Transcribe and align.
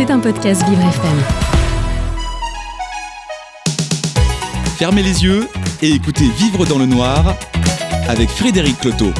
C'est 0.00 0.10
un 0.10 0.18
podcast 0.18 0.66
Vivre 0.66 0.80
FM. 0.80 1.18
Fermez 4.78 5.02
les 5.02 5.22
yeux 5.22 5.46
et 5.82 5.90
écoutez 5.90 6.24
Vivre 6.38 6.64
dans 6.64 6.78
le 6.78 6.86
noir 6.86 7.36
avec 8.08 8.30
Frédéric 8.30 8.80
Cloteau. 8.80 9.10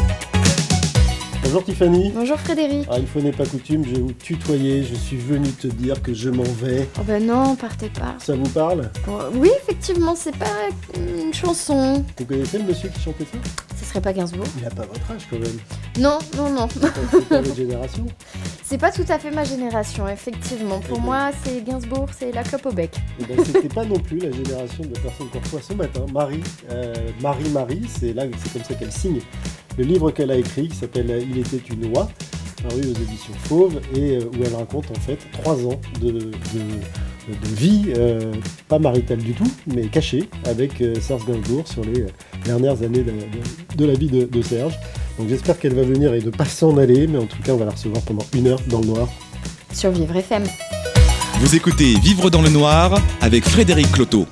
Bonjour 1.43 1.63
Tiffany. 1.65 2.13
Bonjour 2.15 2.39
Frédéric. 2.39 2.89
Ah, 2.91 2.99
une 2.99 3.07
fois 3.07 3.21
n'est 3.21 3.31
pas 3.31 3.45
coutume, 3.45 3.85
je 3.85 3.97
vais 3.97 4.01
vous 4.01 4.13
tutoyer. 4.13 4.83
Je 4.83 4.95
suis 4.95 5.19
venu 5.19 5.51
te 5.51 5.67
dire 5.67 6.01
que 6.01 6.15
je 6.15 6.31
m'en 6.31 6.45
vais. 6.45 6.89
Oh 6.99 7.03
bah 7.07 7.21
non, 7.21 7.57
partez 7.57 7.91
pas. 7.91 8.15
Ça 8.17 8.35
vous 8.35 8.49
parle? 8.49 8.91
Bon, 9.07 9.19
oui, 9.35 9.51
effectivement, 9.63 10.15
c'est 10.17 10.35
pas 10.39 10.47
une 10.97 11.35
chanson. 11.35 12.03
Vous 12.19 12.25
connaissez 12.25 12.57
le 12.57 12.65
monsieur 12.65 12.89
qui 12.89 13.03
chantait 13.03 13.27
ça? 13.31 13.37
Serait 13.91 14.01
pas 14.01 14.13
Gainsbourg 14.13 14.47
Il 14.59 14.67
a 14.67 14.71
pas 14.71 14.87
votre 14.87 15.11
âge 15.11 15.27
quand 15.31 15.39
même. 15.39 15.59
Non, 15.99 16.19
non, 16.37 16.51
non. 16.51 16.69
C'est 16.71 17.29
pas 17.29 17.41
votre 17.41 17.55
génération. 17.57 18.07
C'est 18.65 18.79
pas 18.79 18.93
tout 18.93 19.05
à 19.09 19.19
fait 19.19 19.31
ma 19.31 19.45
génération, 19.45 20.09
effectivement. 20.09 20.79
Pour 20.81 20.99
Eh 20.99 21.01
ben. 21.01 21.07
moi, 21.07 21.31
c'est 21.45 21.63
Gainsbourg, 21.65 22.09
c'est 22.19 22.33
la 22.33 22.43
clope 22.43 22.67
au 22.67 22.73
bec. 22.73 22.97
Et 23.21 23.25
ben, 23.25 23.45
c'était 23.45 23.69
pas 23.69 23.85
non 23.85 23.99
plus 23.99 24.19
la 24.19 24.31
génération 24.33 24.85
de 24.85 24.95
la 24.95 25.01
personne 25.01 25.29
qu'on 25.29 25.41
reçoit 25.41 25.63
ce 25.63 25.75
matin. 25.75 26.07
Marie, 26.13 26.43
euh, 26.71 26.95
Marie 27.21 27.49
Marie, 27.51 27.83
c'est 27.89 28.13
là, 28.13 28.25
c'est 28.43 28.53
comme 28.53 28.65
ça 28.65 28.75
qu'elle 28.75 28.93
signe 28.93 29.21
le 29.79 29.85
livre 29.85 30.11
qu'elle 30.11 30.31
a 30.31 30.37
écrit 30.37 30.69
qui 30.69 30.77
s'appelle 30.77 31.27
Il 31.31 31.39
était 31.39 31.63
une 31.73 31.87
oie, 31.97 32.09
paru 32.63 32.81
aux 32.81 33.01
éditions 33.03 33.33
Fauve, 33.45 33.81
et 33.95 34.17
euh, 34.19 34.25
où 34.25 34.45
elle 34.45 34.55
raconte 34.55 34.91
en 34.91 35.01
fait 35.01 35.19
trois 35.33 35.55
ans 35.65 35.81
de, 36.01 36.11
de, 36.11 36.33
de 37.31 37.55
vie, 37.57 37.93
euh, 37.97 38.33
pas 38.69 38.79
maritale 38.79 39.19
du 39.19 39.33
tout, 39.33 39.51
mais 39.67 39.87
cachée, 39.87 40.29
avec 40.47 40.81
euh, 40.81 40.95
Serge 41.01 41.25
Gainsbourg 41.27 41.67
sur 41.69 41.85
les 41.85 42.03
euh, 42.03 42.07
dernières 42.45 42.83
années 42.83 43.03
de, 43.03 43.11
de- 43.13 43.77
de 43.77 43.85
la 43.85 43.95
vie 43.95 44.09
de, 44.09 44.25
de 44.27 44.43
Serge. 44.43 44.75
Donc 45.19 45.29
j'espère 45.29 45.59
qu'elle 45.59 45.75
va 45.75 45.83
venir 45.83 46.13
et 46.15 46.21
ne 46.21 46.31
pas 46.31 46.45
s'en 46.45 46.77
aller, 46.77 47.07
mais 47.07 47.19
en 47.19 47.27
tout 47.27 47.41
cas 47.43 47.53
on 47.53 47.57
va 47.57 47.65
la 47.67 47.71
recevoir 47.73 48.03
pendant 48.03 48.25
une 48.35 48.49
heure 48.49 48.61
dans 48.69 48.81
le 48.81 48.87
noir. 48.87 49.09
Sur 49.73 49.91
Vivre 49.91 50.17
FM. 50.17 50.45
Vous 51.41 51.55
écoutez 51.55 51.95
Vivre 52.01 52.29
dans 52.31 52.43
le 52.43 52.51
noir 52.51 53.01
avec 53.21 53.45
Frédéric 53.45 53.91
Cloteau. 53.93 54.27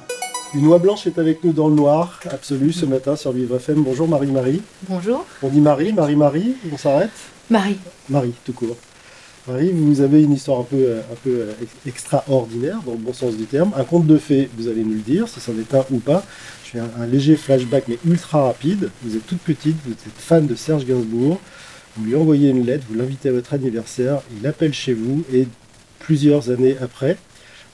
Une 0.54 0.66
oie 0.66 0.78
blanche 0.78 1.06
est 1.06 1.18
avec 1.18 1.44
nous 1.44 1.52
dans 1.52 1.68
le 1.68 1.74
noir, 1.74 2.20
absolu, 2.30 2.72
ce 2.72 2.86
matin 2.86 3.16
sur 3.16 3.32
Vivre 3.32 3.56
FM. 3.56 3.82
Bonjour 3.82 4.08
Marie-Marie. 4.08 4.62
Bonjour. 4.88 5.24
On 5.42 5.48
dit 5.48 5.60
Marie, 5.60 5.92
Marie-Marie, 5.92 6.54
on 6.72 6.78
s'arrête? 6.78 7.10
Marie. 7.50 7.76
Marie, 8.08 8.32
tout 8.44 8.52
court. 8.52 8.76
Vous 9.48 10.02
avez 10.02 10.22
une 10.22 10.34
histoire 10.34 10.60
un 10.60 10.64
peu, 10.64 10.76
euh, 10.76 11.00
euh, 11.26 11.52
ex- 11.62 11.72
extraordinaire, 11.86 12.80
dans 12.84 12.92
le 12.92 12.98
bon 12.98 13.14
sens 13.14 13.34
du 13.34 13.44
terme. 13.44 13.72
Un 13.76 13.84
conte 13.84 14.06
de 14.06 14.18
fées, 14.18 14.50
vous 14.58 14.68
allez 14.68 14.84
nous 14.84 14.92
le 14.92 15.00
dire, 15.00 15.26
si 15.26 15.40
c'en 15.40 15.52
est 15.52 15.74
un 15.74 15.86
ou 15.90 16.00
pas. 16.00 16.22
Je 16.64 16.72
fais 16.72 16.80
un, 16.80 17.06
léger 17.06 17.34
flashback, 17.34 17.84
mais 17.88 17.98
ultra 18.06 18.44
rapide. 18.44 18.90
Vous 19.02 19.16
êtes 19.16 19.26
toute 19.26 19.38
petite, 19.38 19.76
vous 19.86 19.92
êtes 19.92 19.98
fan 20.18 20.46
de 20.46 20.54
Serge 20.54 20.84
Gainsbourg. 20.84 21.40
Vous 21.96 22.04
lui 22.04 22.14
envoyez 22.14 22.50
une 22.50 22.66
lettre, 22.66 22.84
vous 22.90 22.98
l'invitez 22.98 23.30
à 23.30 23.32
votre 23.32 23.54
anniversaire, 23.54 24.20
il 24.38 24.46
appelle 24.46 24.74
chez 24.74 24.92
vous, 24.92 25.24
et 25.32 25.48
plusieurs 25.98 26.50
années 26.50 26.76
après, 26.82 27.16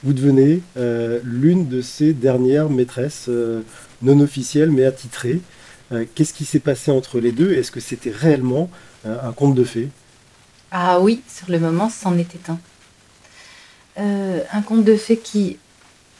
vous 0.04 0.12
devenez 0.12 0.60
euh, 0.76 1.18
l'une 1.24 1.68
de 1.68 1.82
ses 1.82 2.12
dernières 2.12 2.70
maîtresses 2.70 3.28
non 4.00 4.20
officielles, 4.20 4.70
mais 4.70 4.84
attitrées. 4.84 5.40
Qu'est-ce 6.14 6.32
qui 6.32 6.44
s'est 6.44 6.60
passé 6.60 6.90
entre 6.90 7.20
les 7.20 7.32
deux? 7.32 7.52
Est-ce 7.52 7.70
que 7.70 7.80
c'était 7.80 8.10
réellement 8.10 8.70
un 9.04 9.32
conte 9.32 9.54
de 9.54 9.64
fées? 9.64 9.88
Ah 10.70 11.00
oui, 11.00 11.22
sur 11.28 11.50
le 11.50 11.58
moment, 11.60 11.88
c'en 11.90 12.18
était 12.18 12.50
un. 12.50 12.58
Euh, 13.98 14.42
un 14.52 14.62
conte 14.62 14.84
de 14.84 14.96
fées 14.96 15.18
qui, 15.18 15.56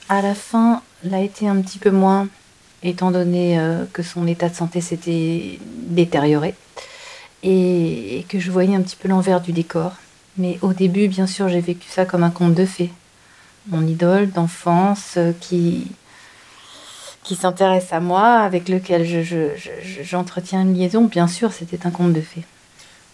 à 0.09 0.23
la 0.23 0.34
fin, 0.34 0.83
l'a 1.03 1.20
été 1.20 1.48
un 1.48 1.61
petit 1.61 1.78
peu 1.78 1.91
moins, 1.91 2.28
étant 2.83 3.11
donné 3.11 3.59
euh, 3.59 3.84
que 3.92 4.03
son 4.03 4.27
état 4.27 4.48
de 4.48 4.55
santé 4.55 4.81
s'était 4.81 5.59
détérioré 5.89 6.55
et, 7.42 8.25
que 8.28 8.39
je 8.39 8.51
voyais 8.51 8.75
un 8.77 8.83
petit 8.83 8.97
peu 8.97 9.09
l'envers 9.09 9.41
du 9.41 9.53
décor. 9.53 9.92
Mais 10.36 10.58
au 10.62 10.73
début, 10.73 11.08
bien 11.08 11.27
sûr, 11.27 11.48
j'ai 11.48 11.61
vécu 11.61 11.89
ça 11.89 12.05
comme 12.05 12.23
un 12.23 12.31
conte 12.31 12.55
de 12.55 12.64
fées. 12.64 12.91
Mon 13.69 13.86
idole 13.86 14.31
d'enfance 14.31 15.14
euh, 15.17 15.33
qui, 15.41 15.86
qui 17.25 17.34
s'intéresse 17.34 17.92
à 17.92 18.01
moi, 18.01 18.36
avec 18.41 18.69
lequel 18.69 19.05
je- 19.06 19.23
je- 19.23 19.56
je- 19.56 20.02
j'entretiens 20.02 20.63
une 20.63 20.74
liaison, 20.74 21.05
bien 21.07 21.27
sûr, 21.27 21.52
c'était 21.52 21.86
un 21.86 21.90
conte 21.90 22.13
de 22.13 22.20
fées. 22.20 22.45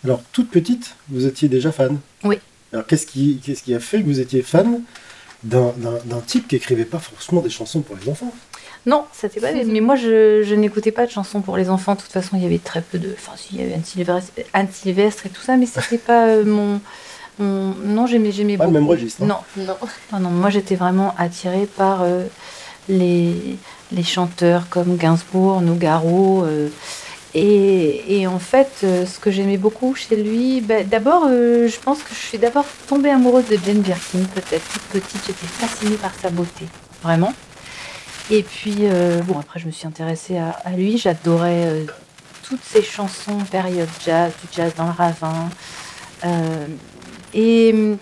Alors, 0.05 0.23
toute 0.33 0.51
petite, 0.51 0.95
vous 1.11 1.27
étiez 1.27 1.49
déjà 1.49 1.73
fan 1.73 1.99
Oui. 2.25 2.39
Alors, 2.73 2.87
qu'est-ce 2.87 3.07
qui, 3.07 3.41
qu'est-ce 3.45 3.63
qui 3.63 3.75
a 3.75 3.81
fait 3.81 4.01
que 4.01 4.07
vous 4.07 4.21
étiez 4.21 4.43
fan 4.43 4.81
d'un, 5.43 5.73
d'un- 5.77 5.99
d'un 6.05 6.21
type 6.21 6.49
qui 6.49 6.57
écrivait 6.57 6.85
pas 6.85 6.99
forcément 6.99 7.41
des 7.43 7.51
chansons 7.51 7.81
pour 7.81 7.97
les 7.97 8.09
enfants? 8.09 8.33
Non, 8.87 9.05
c'était 9.13 9.41
pas. 9.41 9.53
Mais 9.53 9.81
moi, 9.81 9.95
je, 9.97 10.43
je 10.43 10.55
n'écoutais 10.55 10.91
pas 10.93 11.05
de 11.05 11.11
chansons 11.11 11.43
pour 11.43 11.59
les 11.59 11.69
enfants. 11.69 11.97
De 11.97 12.01
toute 12.01 12.13
façon, 12.13 12.37
il 12.37 12.43
y 12.43 12.47
avait 12.47 12.59
très 12.59 12.81
peu 12.81 12.99
de. 12.99 13.15
Enfin, 13.19 13.33
si, 13.37 13.49
il 13.57 13.61
y 13.61 13.63
avait 13.63 13.75
Anne 13.75 13.85
Sylvestre, 13.85 14.33
Anne 14.55 14.69
Sylvestre 14.73 15.27
et 15.27 15.29
tout 15.29 15.43
ça, 15.43 15.57
mais 15.59 15.67
c'était 15.67 15.99
pas 15.99 16.29
euh, 16.29 16.45
mon, 16.47 16.81
mon- 17.39 17.75
Non, 17.85 18.07
j'aimais, 18.07 18.33
j'aimais 18.33 18.57
Pas 18.57 18.65
le 18.65 18.71
même 18.73 18.87
registre, 18.89 19.23
hein. 19.23 19.27
Non, 19.27 19.65
Non. 19.65 19.77
non, 20.15 20.21
non. 20.21 20.31
Moi, 20.31 20.49
j'étais 20.49 20.77
vraiment 20.77 21.15
attirée 21.19 21.67
par 21.77 22.01
euh, 22.05 22.25
les, 22.89 23.35
les 23.93 24.03
chanteurs 24.03 24.67
comme 24.71 24.97
Gainsbourg, 24.97 25.61
Nougaro. 25.61 26.45
euh, 26.45 26.69
et, 27.35 28.21
et 28.21 28.27
en 28.27 28.41
fait, 28.41 28.81
euh, 28.83 29.07
ce 29.07 29.21
que 29.21 29.31
j'aimais 29.31 29.57
beaucoup 29.57 29.95
chez 29.95 30.17
lui, 30.17 30.61
bah, 30.61 30.83
d'abord, 30.83 31.27
euh, 31.29 31.69
je 31.69 31.79
pense 31.79 32.03
que 32.03 32.13
je 32.13 32.19
suis 32.19 32.39
d'abord 32.39 32.65
tombée 32.89 33.11
amoureuse 33.11 33.47
de 33.47 33.59
Jane 33.65 33.81
Birkin, 33.81 34.25
peut-être. 34.35 34.69
Toute 34.69 34.83
petite, 35.03 35.21
j'étais 35.27 35.47
fascinée 35.47 35.97
par 35.97 36.13
sa 36.15 36.31
beauté, 36.31 36.67
vraiment. 37.03 37.33
Et 38.31 38.43
puis, 38.43 38.79
euh, 38.81 39.23
bon, 39.23 39.39
après, 39.39 39.61
je 39.61 39.67
me 39.67 39.71
suis 39.71 39.87
intéressée 39.87 40.39
à, 40.39 40.71
lui. 40.71 40.99
J'adorais 40.99 41.87
toutes 42.43 42.65
ses 42.65 42.83
chansons, 42.83 43.39
période 43.51 43.89
jazz, 44.05 44.33
du 44.43 44.49
jazz 44.57 44.73
dans 44.77 44.87
le 44.87 44.93
ravin. 44.93 45.51
Et 47.33 47.97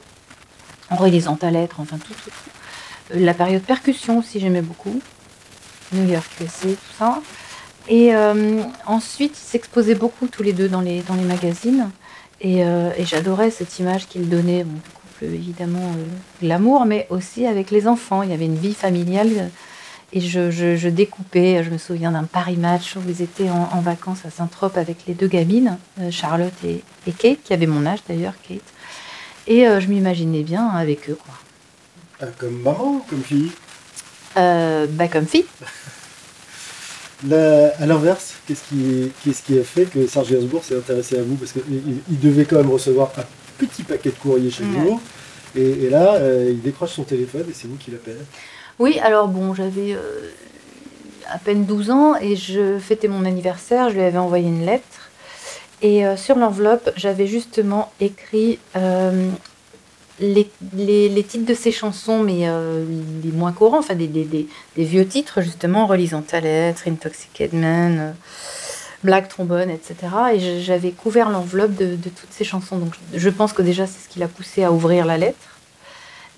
Henri 0.90 1.10
les 1.10 1.28
à 1.28 1.50
lettres, 1.50 1.80
enfin, 1.80 1.98
tout, 1.98 2.14
tout, 2.14 2.30
tout. 2.30 3.18
La 3.18 3.34
période 3.34 3.62
percussion 3.62 4.18
aussi, 4.18 4.40
j'aimais 4.40 4.62
beaucoup. 4.62 5.00
New 5.92 6.08
York 6.08 6.26
USA, 6.40 6.68
tout 6.68 6.76
ça. 6.98 7.20
Et 7.88 8.14
euh, 8.14 8.62
ensuite, 8.86 9.32
ils 9.38 9.46
s'exposaient 9.50 9.94
beaucoup 9.94 10.26
tous 10.26 10.42
les 10.42 10.52
deux 10.52 10.68
dans 10.68 10.80
les, 10.82 11.00
dans 11.02 11.14
les 11.14 11.22
magazines. 11.24 11.90
Et, 12.40 12.64
euh, 12.64 12.90
et 12.96 13.04
j'adorais 13.04 13.50
cette 13.50 13.78
image 13.78 14.06
qu'ils 14.06 14.28
donnaient, 14.28 14.62
bon, 14.64 14.74
du 14.74 14.80
couple 14.90 15.24
évidemment 15.34 15.80
euh, 15.96 16.04
de 16.42 16.48
l'amour, 16.48 16.84
mais 16.84 17.06
aussi 17.10 17.46
avec 17.46 17.70
les 17.70 17.88
enfants. 17.88 18.22
Il 18.22 18.30
y 18.30 18.34
avait 18.34 18.44
une 18.44 18.58
vie 18.58 18.74
familiale. 18.74 19.30
euh, 19.38 19.48
Et 20.12 20.20
je, 20.20 20.50
je- 20.50 20.76
je 20.76 20.88
découpais, 20.88 21.62
je 21.64 21.70
me 21.70 21.78
souviens 21.78 22.12
d'un 22.12 22.24
Paris 22.24 22.56
Match 22.56 22.96
où 22.96 23.00
ils 23.08 23.20
étaient 23.22 23.50
en, 23.50 23.68
en 23.72 23.80
vacances 23.80 24.24
à 24.26 24.30
Saint-Trope 24.30 24.76
avec 24.78 24.98
les 25.06 25.14
deux 25.14 25.26
gamines, 25.28 25.78
Charlotte 26.10 26.52
et, 26.64 26.82
et 27.06 27.12
Kate, 27.12 27.38
qui 27.44 27.52
avait 27.52 27.66
mon 27.66 27.84
âge 27.86 28.00
d'ailleurs, 28.08 28.34
Kate. 28.48 28.60
Et 29.46 29.64
je 29.64 29.86
m'imaginais 29.88 30.42
bien 30.44 30.66
avec 30.68 31.08
eux, 31.10 31.18
quoi. 31.24 32.28
Comme 32.38 32.60
maman, 32.62 33.04
comme 33.08 33.22
fille? 33.22 33.50
Bah, 34.34 35.08
comme 35.10 35.26
fille. 35.26 35.44
Là, 37.26 37.72
À 37.80 37.86
l'inverse, 37.86 38.34
qu'est-ce 38.46 38.62
qui, 39.42 39.58
a 39.58 39.62
fait 39.64 39.86
que 39.86 40.06
Serge 40.06 40.30
Gainsbourg 40.30 40.62
s'est 40.64 40.76
intéressé 40.76 41.18
à 41.18 41.22
vous? 41.22 41.34
Parce 41.34 41.52
qu'il 41.52 41.62
il- 41.68 42.00
il 42.10 42.20
devait 42.20 42.44
quand 42.44 42.56
même 42.56 42.70
recevoir 42.70 43.10
un 43.18 43.24
petit 43.58 43.82
paquet 43.82 44.10
de 44.10 44.14
courriers 44.14 44.50
chaque 44.50 44.66
Ouais. 44.66 44.84
jour. 44.86 45.00
Et, 45.56 45.68
et 45.86 45.90
là, 45.90 46.14
euh, 46.14 46.48
il 46.50 46.60
décroche 46.62 46.92
son 46.92 47.02
téléphone 47.02 47.44
et 47.50 47.52
c'est 47.54 47.66
vous 47.66 47.76
qui 47.76 47.90
l'appelez. 47.90 48.14
Oui, 48.78 49.00
alors 49.02 49.26
bon, 49.26 49.52
j'avais 49.54 49.94
euh, 49.94 50.30
à 51.28 51.38
peine 51.38 51.64
12 51.64 51.90
ans 51.90 52.14
et 52.20 52.36
je 52.36 52.78
fêtais 52.78 53.08
mon 53.08 53.24
anniversaire, 53.24 53.88
je 53.88 53.94
lui 53.94 54.02
avais 54.02 54.18
envoyé 54.18 54.46
une 54.46 54.64
lettre. 54.64 54.84
Et 55.82 56.06
euh, 56.06 56.16
sur 56.16 56.36
l'enveloppe, 56.36 56.90
j'avais 56.96 57.26
justement 57.26 57.90
écrit 58.00 58.58
les, 60.20 60.50
les- 60.74 61.08
les 61.08 61.22
titres 61.24 61.46
de 61.46 61.54
ses 61.54 61.72
chansons, 61.72 62.22
mais 62.22 62.48
euh, 62.48 62.84
les 63.22 63.30
moins 63.32 63.52
courants, 63.52 63.78
enfin 63.78 63.94
des, 63.94 64.06
des- 64.08 64.24
des- 64.24 64.48
des 64.76 64.84
vieux 64.84 65.06
titres, 65.06 65.40
justement, 65.42 65.86
Relisant 65.86 66.22
ta 66.22 66.40
lettre, 66.40 66.82
Intoxicated 66.88 67.54
Man, 67.58 67.98
euh, 68.00 68.12
Black 69.04 69.28
Trombone, 69.28 69.70
etc. 69.70 69.96
Et 70.34 70.62
j'avais 70.62 70.90
couvert 70.90 71.30
l'enveloppe 71.30 71.74
de, 71.76 71.94
de 71.96 72.08
toutes 72.08 72.32
ces 72.32 72.44
chansons. 72.44 72.78
Donc 72.78 72.94
je- 73.14 73.18
je 73.18 73.28
pense 73.30 73.52
que 73.52 73.62
déjà, 73.62 73.86
c'est 73.86 74.02
ce 74.04 74.08
qui 74.08 74.18
l'a 74.18 74.28
poussé 74.28 74.64
à 74.64 74.72
ouvrir 74.72 75.06
la 75.06 75.18
lettre. 75.18 75.38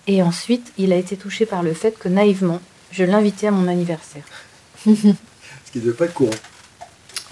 Et 0.06 0.22
ensuite, 0.22 0.72
il 0.78 0.92
a 0.92 0.96
été 0.96 1.16
touché 1.16 1.46
par 1.46 1.62
le 1.62 1.72
fait 1.72 1.98
que 1.98 2.08
naïvement, 2.08 2.60
je 2.90 3.04
l'invitais 3.04 3.46
à 3.46 3.50
mon 3.50 3.68
anniversaire. 3.68 4.24
Ce 4.84 5.72
qui 5.72 5.78
ne 5.78 5.84
devait 5.84 5.96
pas 5.96 6.06
être 6.06 6.14
courant. 6.14 6.30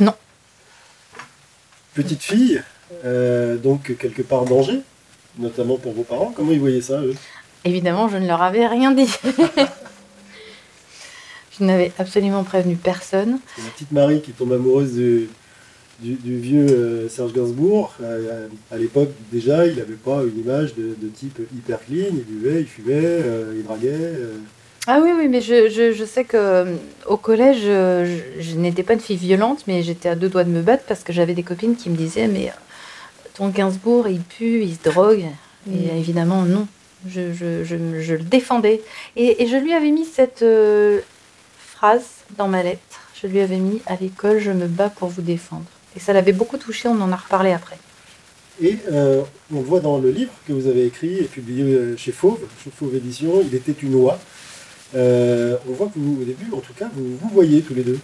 Non. 0.00 0.14
Petite 1.94 2.22
fille, 2.22 2.62
euh, 3.04 3.56
donc 3.56 3.96
quelque 3.98 4.22
part 4.22 4.42
en 4.42 4.44
danger, 4.44 4.80
notamment 5.38 5.76
pour 5.76 5.92
vos 5.92 6.02
parents. 6.02 6.32
Comment 6.36 6.52
ils 6.52 6.60
voyaient 6.60 6.80
ça, 6.80 7.00
eux? 7.00 7.14
Évidemment, 7.64 8.08
je 8.08 8.16
ne 8.18 8.26
leur 8.26 8.42
avais 8.42 8.66
rien 8.66 8.92
dit. 8.92 9.08
je 11.58 11.64
n'avais 11.64 11.92
absolument 11.98 12.44
prévenu 12.44 12.76
personne. 12.76 13.38
C'est 13.56 13.62
la 13.64 13.70
petite 13.70 13.92
Marie 13.92 14.20
qui 14.20 14.30
tombe 14.32 14.52
amoureuse 14.52 14.92
du, 14.94 15.28
du, 16.00 16.14
du 16.14 16.38
vieux 16.38 16.66
euh, 16.68 17.08
Serge 17.08 17.32
Gainsbourg. 17.32 17.94
Euh, 18.02 18.46
à 18.70 18.76
l'époque, 18.76 19.10
déjà, 19.32 19.66
il 19.66 19.76
n'avait 19.76 19.94
pas 19.94 20.22
une 20.22 20.38
image 20.40 20.74
de, 20.76 20.94
de 21.00 21.08
type 21.08 21.40
hyper 21.54 21.80
clean. 21.84 22.06
Il 22.12 22.24
buvait, 22.24 22.60
il 22.60 22.66
fumait, 22.66 22.94
euh, 22.96 23.54
il 23.56 23.64
draguait. 23.64 24.12
Ah 24.86 25.00
oui, 25.02 25.10
oui, 25.18 25.28
mais 25.28 25.40
je, 25.42 25.68
je- 25.68 25.92
je 25.92 26.04
sais 26.04 26.24
que 26.24 26.64
au 27.06 27.16
collège, 27.18 27.58
je, 27.62 28.18
je 28.40 28.54
n'étais 28.56 28.82
pas 28.82 28.94
une 28.94 29.00
fille 29.00 29.16
violente, 29.18 29.64
mais 29.66 29.82
j'étais 29.82 30.08
à 30.08 30.14
deux 30.14 30.28
doigts 30.30 30.44
de 30.44 30.50
me 30.50 30.62
battre 30.62 30.84
parce 30.88 31.02
que 31.02 31.12
j'avais 31.12 31.34
des 31.34 31.42
copines 31.42 31.76
qui 31.76 31.90
me 31.90 31.96
disaient 31.96 32.26
Mais 32.28 32.50
ton 33.38 33.48
Gainsbourg, 33.48 34.06
il 34.08 34.20
pue, 34.20 34.62
il 34.62 34.74
se 34.74 34.82
drogue. 34.82 35.24
Et 35.70 35.70
Mm. 35.92 35.96
évidemment, 35.96 36.42
non. 36.42 36.66
Je, 37.08 37.32
je- 37.32 37.62
je 37.64 37.76
me- 37.76 38.00
je 38.00 38.14
le 38.14 38.22
défendais. 38.24 38.82
Et, 39.16 39.42
et 39.42 39.46
je 39.46 39.56
lui 39.56 39.72
avais 39.72 39.90
mis 39.90 40.04
cette 40.04 40.42
euh, 40.42 41.00
phrase 41.58 42.04
dans 42.36 42.48
ma 42.48 42.62
lettre. 42.62 42.80
Je 43.20 43.26
lui 43.28 43.40
avais 43.40 43.58
mis 43.58 43.80
à 43.86 43.96
l'école, 43.96 44.38
je 44.40 44.50
me 44.50 44.66
bats 44.66 44.90
pour 44.90 45.08
vous 45.08 45.22
défendre. 45.22 45.64
Et 45.96 46.00
ça 46.00 46.12
l'avait 46.12 46.32
beaucoup 46.32 46.58
touché, 46.58 46.88
on 46.88 47.00
en 47.00 47.10
a 47.12 47.16
reparlé 47.16 47.52
après. 47.52 47.78
Et 48.60 48.76
euh, 48.90 49.22
on 49.54 49.60
voit 49.60 49.78
dans 49.80 49.98
le 49.98 50.10
livre 50.10 50.32
que 50.46 50.52
vous 50.52 50.66
avez 50.66 50.86
écrit 50.86 51.14
et 51.18 51.24
publié 51.24 51.62
euh, 51.64 51.96
chez 51.96 52.10
Fauve, 52.12 52.40
chez 52.64 52.70
Fauve 52.76 52.94
Édition, 52.96 53.42
Il 53.46 53.54
était 53.54 53.74
une 53.82 53.94
oie. 53.94 54.18
Euh, 54.96 55.56
on 55.68 55.72
voit 55.72 55.86
que 55.88 55.98
vous, 55.98 56.18
au 56.20 56.24
début, 56.24 56.46
en 56.52 56.58
tout 56.60 56.72
cas, 56.72 56.90
vous 56.94 57.16
vous 57.20 57.28
voyez 57.28 57.62
tous 57.62 57.74
les 57.74 57.82
deux. 57.84 57.98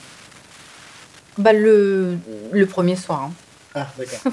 Bah, 1.39 1.53
le, 1.53 2.17
le 2.53 2.67
premier 2.67 2.95
soir. 2.95 3.23
hein. 3.25 3.33
Ah, 3.75 3.89
d'accord. 3.99 4.21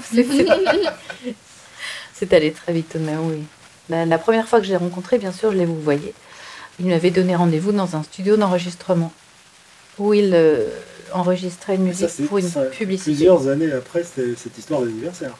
C'est- 2.14 2.32
allé 2.32 2.52
très 2.52 2.72
vite, 2.72 2.96
mais 3.00 3.16
oui. 3.16 3.42
La, 3.88 4.06
la 4.06 4.18
première 4.18 4.46
fois 4.48 4.60
que 4.60 4.66
j'ai 4.66 4.76
rencontré, 4.76 5.18
bien 5.18 5.32
sûr, 5.32 5.50
je 5.50 5.56
l'ai 5.56 5.64
vous 5.66 5.80
voyez. 5.80 6.14
Il 6.78 6.86
m'avait 6.86 7.10
donné 7.10 7.34
rendez-vous 7.34 7.72
dans 7.72 7.96
un 7.96 8.02
studio 8.04 8.36
d'enregistrement 8.36 9.12
où 9.98 10.14
il 10.14 10.30
euh, 10.34 10.68
enregistrait 11.12 11.74
une 11.74 11.82
musique 11.84 12.26
pour 12.28 12.38
une 12.38 12.48
ça, 12.48 12.62
publicité. 12.66 13.10
plusieurs 13.10 13.48
années 13.48 13.72
après 13.72 14.04
cette 14.04 14.56
histoire 14.56 14.80
d'anniversaire. 14.82 15.32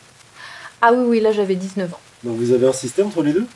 Ah 0.81 0.93
oui, 0.93 1.04
oui, 1.06 1.20
là 1.20 1.31
j'avais 1.32 1.54
19 1.54 1.94
ans. 1.94 2.00
Donc 2.25 2.37
vous 2.37 2.52
avez 2.52 2.66
un 2.66 2.72
système 2.72 3.06
entre 3.06 3.22
les 3.22 3.32
deux? 3.32 3.46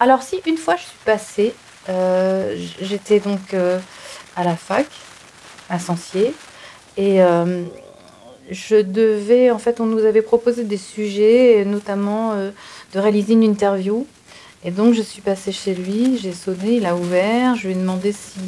Alors 0.00 0.22
si, 0.22 0.40
une 0.46 0.58
fois 0.58 0.74
je 0.76 0.82
suis 0.82 0.98
passée, 1.04 1.54
euh, 1.88 2.56
j'étais 2.80 3.20
donc 3.20 3.54
euh, 3.54 3.78
à 4.36 4.42
la 4.44 4.56
fac, 4.56 4.86
à 5.70 5.78
Sancier, 5.78 6.34
et 6.96 7.22
je 8.50 8.76
devais, 8.76 9.50
en 9.50 9.58
fait, 9.58 9.80
on 9.80 9.86
nous 9.86 10.04
avait 10.04 10.22
proposé 10.22 10.64
des 10.64 10.76
sujets, 10.76 11.60
et 11.60 11.64
notamment 11.64 12.32
euh, 12.32 12.50
de 12.94 12.98
réaliser 12.98 13.32
une 13.34 13.42
interview. 13.42 14.06
Et 14.66 14.70
donc 14.70 14.94
je 14.94 15.02
suis 15.02 15.20
passée 15.20 15.52
chez 15.52 15.74
lui, 15.74 16.18
j'ai 16.22 16.32
sonné, 16.32 16.76
il 16.76 16.86
a 16.86 16.96
ouvert, 16.96 17.54
je 17.54 17.66
lui 17.66 17.74
ai 17.74 17.76
demandé 17.78 18.12
si, 18.12 18.40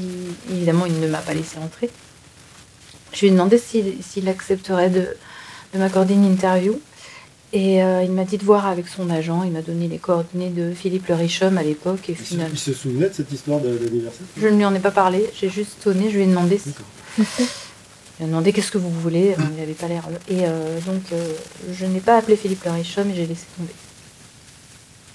évidemment 0.50 0.86
il 0.86 0.98
ne 0.98 1.06
m'a 1.08 1.18
pas 1.18 1.34
laissé 1.34 1.58
entrer, 1.58 1.90
je 3.12 3.20
lui 3.20 3.26
ai 3.28 3.30
demandé 3.32 3.58
s'il 3.58 4.26
accepterait 4.28 4.88
de, 4.88 5.08
de 5.74 5.78
m'accorder 5.78 6.14
une 6.14 6.24
interview. 6.24 6.80
Et 7.52 7.82
euh, 7.82 8.02
il 8.02 8.10
m'a 8.12 8.24
dit 8.24 8.38
de 8.38 8.44
voir 8.44 8.66
avec 8.66 8.88
son 8.88 9.08
agent. 9.08 9.42
Il 9.44 9.52
m'a 9.52 9.62
donné 9.62 9.88
les 9.88 9.98
coordonnées 9.98 10.50
de 10.50 10.72
Philippe 10.74 11.06
Le 11.08 11.14
Richum 11.14 11.56
à 11.56 11.62
l'époque. 11.62 12.08
Et 12.08 12.12
il 12.12 12.18
se, 12.18 12.22
finalement, 12.24 12.52
il 12.54 12.58
se 12.58 12.72
souvenait 12.72 13.08
de 13.08 13.14
cette 13.14 13.32
histoire 13.32 13.60
de- 13.60 13.78
je 14.36 14.48
ne 14.48 14.56
lui 14.56 14.64
en 14.64 14.74
ai 14.74 14.80
pas 14.80 14.90
parlé. 14.90 15.24
J'ai 15.38 15.48
juste 15.48 15.82
sonné. 15.82 16.10
Je 16.10 16.16
lui 16.16 16.24
ai 16.24 16.26
demandé. 16.26 16.58
Si... 16.58 16.74
Lui 18.18 18.24
ai 18.24 18.28
demandé 18.28 18.52
qu'est-ce 18.52 18.70
que 18.70 18.78
vous 18.78 18.90
voulez. 18.90 19.32
Euh, 19.32 19.42
Il 19.52 19.60
n'avait 19.60 19.72
pas 19.74 19.88
l'air. 19.88 20.02
Et 20.28 20.46
euh, 20.46 20.78
donc, 20.86 21.02
euh, 21.12 21.32
je 21.72 21.84
n'ai 21.86 22.00
pas 22.00 22.16
appelé 22.16 22.36
Philippe 22.36 22.64
Le 22.64 22.70
Richum 22.72 23.10
et 23.10 23.14
j'ai 23.14 23.26
laissé 23.26 23.44
tomber. 23.56 23.72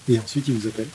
Et 0.09 0.19
ensuite 0.19 0.47
il 0.47 0.55
vous 0.55 0.67
appelle? 0.67 0.87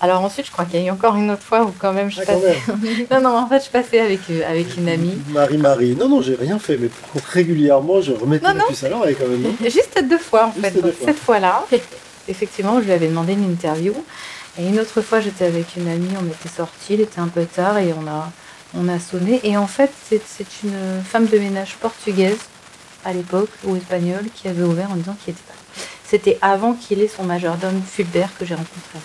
Alors 0.00 0.20
ensuite, 0.22 0.46
je 0.46 0.50
crois 0.50 0.64
qu'il 0.66 0.80
y 0.80 0.82
a 0.82 0.86
eu 0.86 0.90
encore 0.90 1.14
une 1.16 1.30
autre 1.30 1.42
fois 1.42 1.62
où 1.64 1.72
quand 1.78 1.92
même 1.92 2.10
je 2.10 2.20
Ah, 2.20 2.26
passais. 2.26 2.58
même. 2.68 3.06
non, 3.10 3.20
non, 3.22 3.38
en 3.38 3.48
fait, 3.48 3.64
je 3.64 3.70
passais 3.70 4.00
avec, 4.00 4.20
euh, 4.30 4.42
avec 4.50 4.76
une 4.76 4.88
amie. 4.88 5.14
Marie-Marie. 5.30 5.94
Non, 5.96 6.08
non, 6.08 6.20
j'ai 6.20 6.34
rien 6.34 6.58
fait, 6.58 6.76
mais 6.76 6.90
régulièrement, 7.32 8.00
je 8.02 8.12
remettais 8.12 8.46
Non, 8.46 8.52
la 8.54 8.60
non. 8.60 8.64
puce 8.68 8.84
à 8.84 8.88
l'oreille 8.88 9.16
quand 9.18 9.28
même. 9.28 9.46
Juste 9.62 9.98
deux 10.08 10.18
fois 10.18 10.46
en 10.48 10.52
Juste 10.52 10.64
fait. 10.66 10.70
deux 10.72 10.82
Donc, 10.82 10.92
fois. 10.94 11.06
cette 11.06 11.18
fois-là, 11.18 11.64
effectivement, 12.28 12.80
je 12.80 12.84
lui 12.86 12.92
avais 12.92 13.08
demandé 13.08 13.32
une 13.32 13.50
interview. 13.50 13.94
Et 14.58 14.66
une 14.68 14.78
autre 14.78 15.00
fois, 15.00 15.20
j'étais 15.20 15.46
avec 15.46 15.76
une 15.76 15.88
amie, 15.88 16.10
on 16.20 16.26
était 16.26 16.54
sortis, 16.54 16.94
il 16.94 17.00
était 17.00 17.20
un 17.20 17.28
peu 17.28 17.44
tard 17.44 17.78
et 17.78 17.92
on 17.94 18.06
a, 18.06 18.30
on 18.76 18.88
a 18.88 18.98
sonné. 18.98 19.40
Et 19.44 19.56
en 19.56 19.66
fait, 19.66 19.90
c'est 20.08 20.46
une 20.62 21.02
femme 21.04 21.26
de 21.26 21.38
ménage 21.38 21.76
portugaise 21.76 22.38
à 23.04 23.12
l'époque, 23.12 23.50
ou 23.64 23.76
espagnole, 23.76 24.24
qui 24.34 24.48
avait 24.48 24.62
ouvert 24.62 24.90
en 24.90 24.96
disant 24.96 25.16
qu'il 25.22 25.32
était 25.32 25.42
pas. 25.42 25.54
C'était 26.06 26.38
avant 26.40 26.74
qu'il 26.74 27.00
ait 27.00 27.08
son 27.08 27.24
majordome 27.24 27.80
Fulbert 27.82 28.30
que 28.38 28.44
j'ai 28.44 28.54
rencontré. 28.54 28.98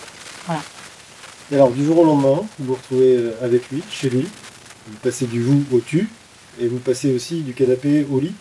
Et 1.52 1.54
alors, 1.54 1.70
du 1.70 1.84
jour 1.84 1.98
au 1.98 2.04
lendemain, 2.04 2.42
vous 2.58 2.66
vous 2.66 2.74
retrouvez 2.74 3.16
euh, 3.16 3.32
avec 3.42 3.70
lui, 3.70 3.82
chez 3.90 4.08
lui. 4.08 4.28
Vous 4.86 4.96
passez 5.02 5.26
du 5.26 5.42
vous 5.42 5.64
au 5.72 5.80
tu. 5.80 6.08
Et 6.60 6.68
vous 6.68 6.78
passez 6.78 7.12
aussi 7.12 7.42
du 7.42 7.54
canapé 7.54 8.06
au 8.10 8.20
lit. 8.20 8.34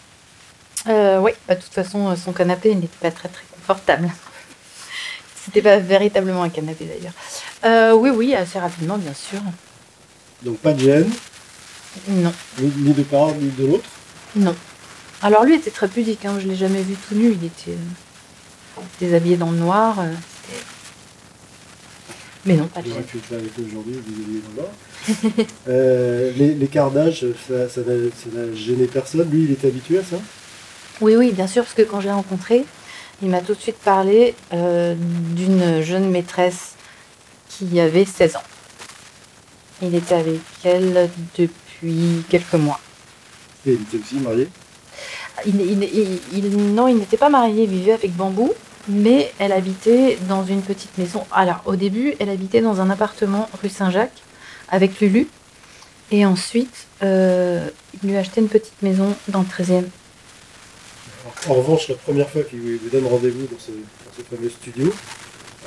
Euh, 0.88 1.20
oui, 1.20 1.32
bah, 1.48 1.56
de 1.56 1.62
toute 1.62 1.74
façon, 1.74 2.10
euh, 2.10 2.16
son 2.16 2.32
canapé 2.32 2.74
n'était 2.74 2.88
pas 3.00 3.12
très 3.12 3.30
très 3.30 3.44
confortable. 3.52 4.10
C'était 5.46 5.62
pas 5.62 5.78
véritablement 5.78 6.44
un 6.44 6.50
canapé 6.50 6.86
d'ailleurs. 6.86 7.14
Euh, 7.66 7.94
oui, 7.94 8.10
oui, 8.10 8.36
assez 8.36 8.60
rapidement, 8.60 8.98
bien 8.98 9.14
sûr. 9.14 9.40
Donc, 10.44 10.58
pas 10.60 10.74
de 10.74 10.80
gêne, 10.80 11.10
Non. 12.08 12.34
ni, 12.60 12.94
de 12.94 13.04
part, 13.04 13.32
ni 13.36 13.50
de 13.58 13.66
l'autre. 13.68 13.90
Non. 14.36 14.56
Alors 15.22 15.44
lui 15.44 15.56
était 15.56 15.72
très 15.72 15.88
pudique, 15.90 16.24
hein. 16.26 16.38
je 16.42 16.48
l'ai 16.48 16.56
jamais 16.56 16.82
vu 16.82 16.96
tout 16.96 17.16
nu, 17.16 17.32
il 17.34 17.46
était 17.46 17.72
euh, 17.72 18.82
déshabillé 19.02 19.36
dans 19.36 19.52
le 19.52 19.58
noir. 19.58 20.00
euh, 20.00 20.14
Mais 22.46 22.56
non, 22.56 22.68
pas 22.68 22.82
de 22.82 22.88
gêne. 22.88 23.04
le 23.30 23.38
avec 23.38 23.52
aujourd'hui, 23.60 23.96
aviez 23.98 24.42
dans 24.56 24.62
l'or. 24.62 24.72
Euh, 25.68 26.32
les- 26.38 26.54
L'écart 26.56 26.92
d'âge, 26.92 27.26
ça 27.50 27.82
n'a 27.82 28.56
gêné 28.56 28.86
personne. 28.88 29.30
Lui, 29.30 29.44
il 29.44 29.52
était 29.52 29.68
habitué 29.68 30.00
à 30.00 30.04
ça? 30.04 30.18
Oui, 31.02 31.16
oui, 31.18 31.32
bien 31.34 31.48
sûr, 31.48 31.64
parce 31.64 31.76
que 31.76 31.82
quand 31.82 32.00
je 32.00 32.08
l'ai 32.08 32.14
rencontré, 32.14 32.64
il 33.22 33.30
m'a 33.30 33.42
tout 33.42 33.56
de 33.56 33.60
suite 33.60 33.78
parlé 33.84 34.36
d'une 34.52 35.82
jeune 35.82 36.10
maîtresse 36.10 36.76
qui 37.50 37.78
avait 37.82 38.06
16 38.06 38.38
ans. 38.38 38.44
Il 39.82 39.96
était 39.96 40.16
avec 40.16 40.40
elle 40.64 41.10
depuis 41.38 42.24
quelques 42.30 42.54
mois. 42.54 42.80
Et 43.66 43.72
il 43.74 43.82
était 43.82 43.98
aussi 44.04 44.16
marié? 44.16 44.48
Il, 45.46 45.62
il- 45.62 45.84
il- 45.84 46.20
il- 46.46 46.74
non, 46.74 46.88
il 46.88 46.98
n'était 46.98 47.18
pas 47.18 47.30
marié, 47.30 47.64
il 47.64 47.70
vivait 47.70 47.94
avec 47.94 48.14
Bambou, 48.16 48.52
mais 48.90 49.32
elle 49.40 49.52
habitait 49.54 50.18
dans 50.28 50.46
une 50.46 50.62
petite 50.62 50.98
maison. 50.98 51.24
Alors, 51.32 51.62
au 51.66 51.76
début, 51.76 52.16
elle 52.20 52.30
habitait 52.30 52.62
dans 52.62 52.82
un 52.82 52.90
appartement 52.90 53.50
rue 53.62 53.70
Saint-Jacques 53.70 54.22
avec 54.70 55.00
Lulu. 55.00 55.28
Et 56.12 56.26
ensuite, 56.26 56.88
euh, 57.04 57.70
il 58.04 58.10
lui 58.10 58.18
a 58.18 58.20
acheté 58.22 58.42
une 58.42 58.48
petite 58.50 58.82
maison 58.82 59.16
dans 59.30 59.42
le 59.42 59.46
13e. 59.46 59.86
En 61.48 61.54
revanche, 61.54 61.88
la 61.90 61.96
première 61.96 62.30
fois 62.30 62.42
qu'il 62.44 62.60
vous 62.60 62.90
donne 62.92 63.06
rendez-vous 63.06 63.46
dans 63.46 63.60
ce, 63.60 63.72
dans 63.72 64.12
ce 64.18 64.24
fameux 64.36 64.50
studio, 64.50 64.92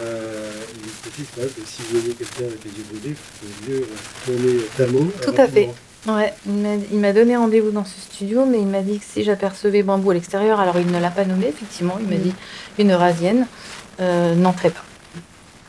il 0.03 0.91
précise 1.11 1.27
quand 1.35 1.41
même 1.43 1.51
que 1.51 1.61
si 1.67 1.83
vous 1.83 1.99
voyez 2.01 2.15
quelqu'un 2.15 2.45
avec 2.45 2.65
les 2.65 2.71
yeux 2.71 2.85
brûlés, 2.91 3.17
il 3.17 3.49
faut 3.55 3.71
mieux 3.71 3.87
tourner 4.27 4.59
Tamon. 4.77 5.11
Tout 5.23 5.35
à 5.41 5.47
fait. 5.49 5.71
Ouais, 6.07 6.35
il 6.47 6.99
m'a- 6.99 7.13
donné 7.13 7.37
rendez-vous 7.37 7.71
dans 7.71 7.85
ce 7.85 8.01
studio, 8.01 8.45
mais 8.45 8.59
il 8.61 8.67
m'a 8.67 8.81
dit 8.81 8.99
que 8.99 9.05
si 9.05 9.23
j'apercevais 9.23 9.85
Bambou 9.85 10.11
à 10.11 10.15
l'extérieur, 10.15 10.59
alors 10.59 10.79
il 10.81 10.91
ne 10.91 10.99
l'a 10.99 11.11
pas 11.11 11.25
nommé, 11.25 11.47
effectivement, 11.47 11.97
il 12.01 12.09
m'a 12.09 12.17
Mm. 12.17 12.23
dit 12.23 12.35
une 12.79 12.91
eurasienne, 12.91 13.47
euh, 14.01 14.35
n'entrait 14.35 14.71
pas. 14.71 14.83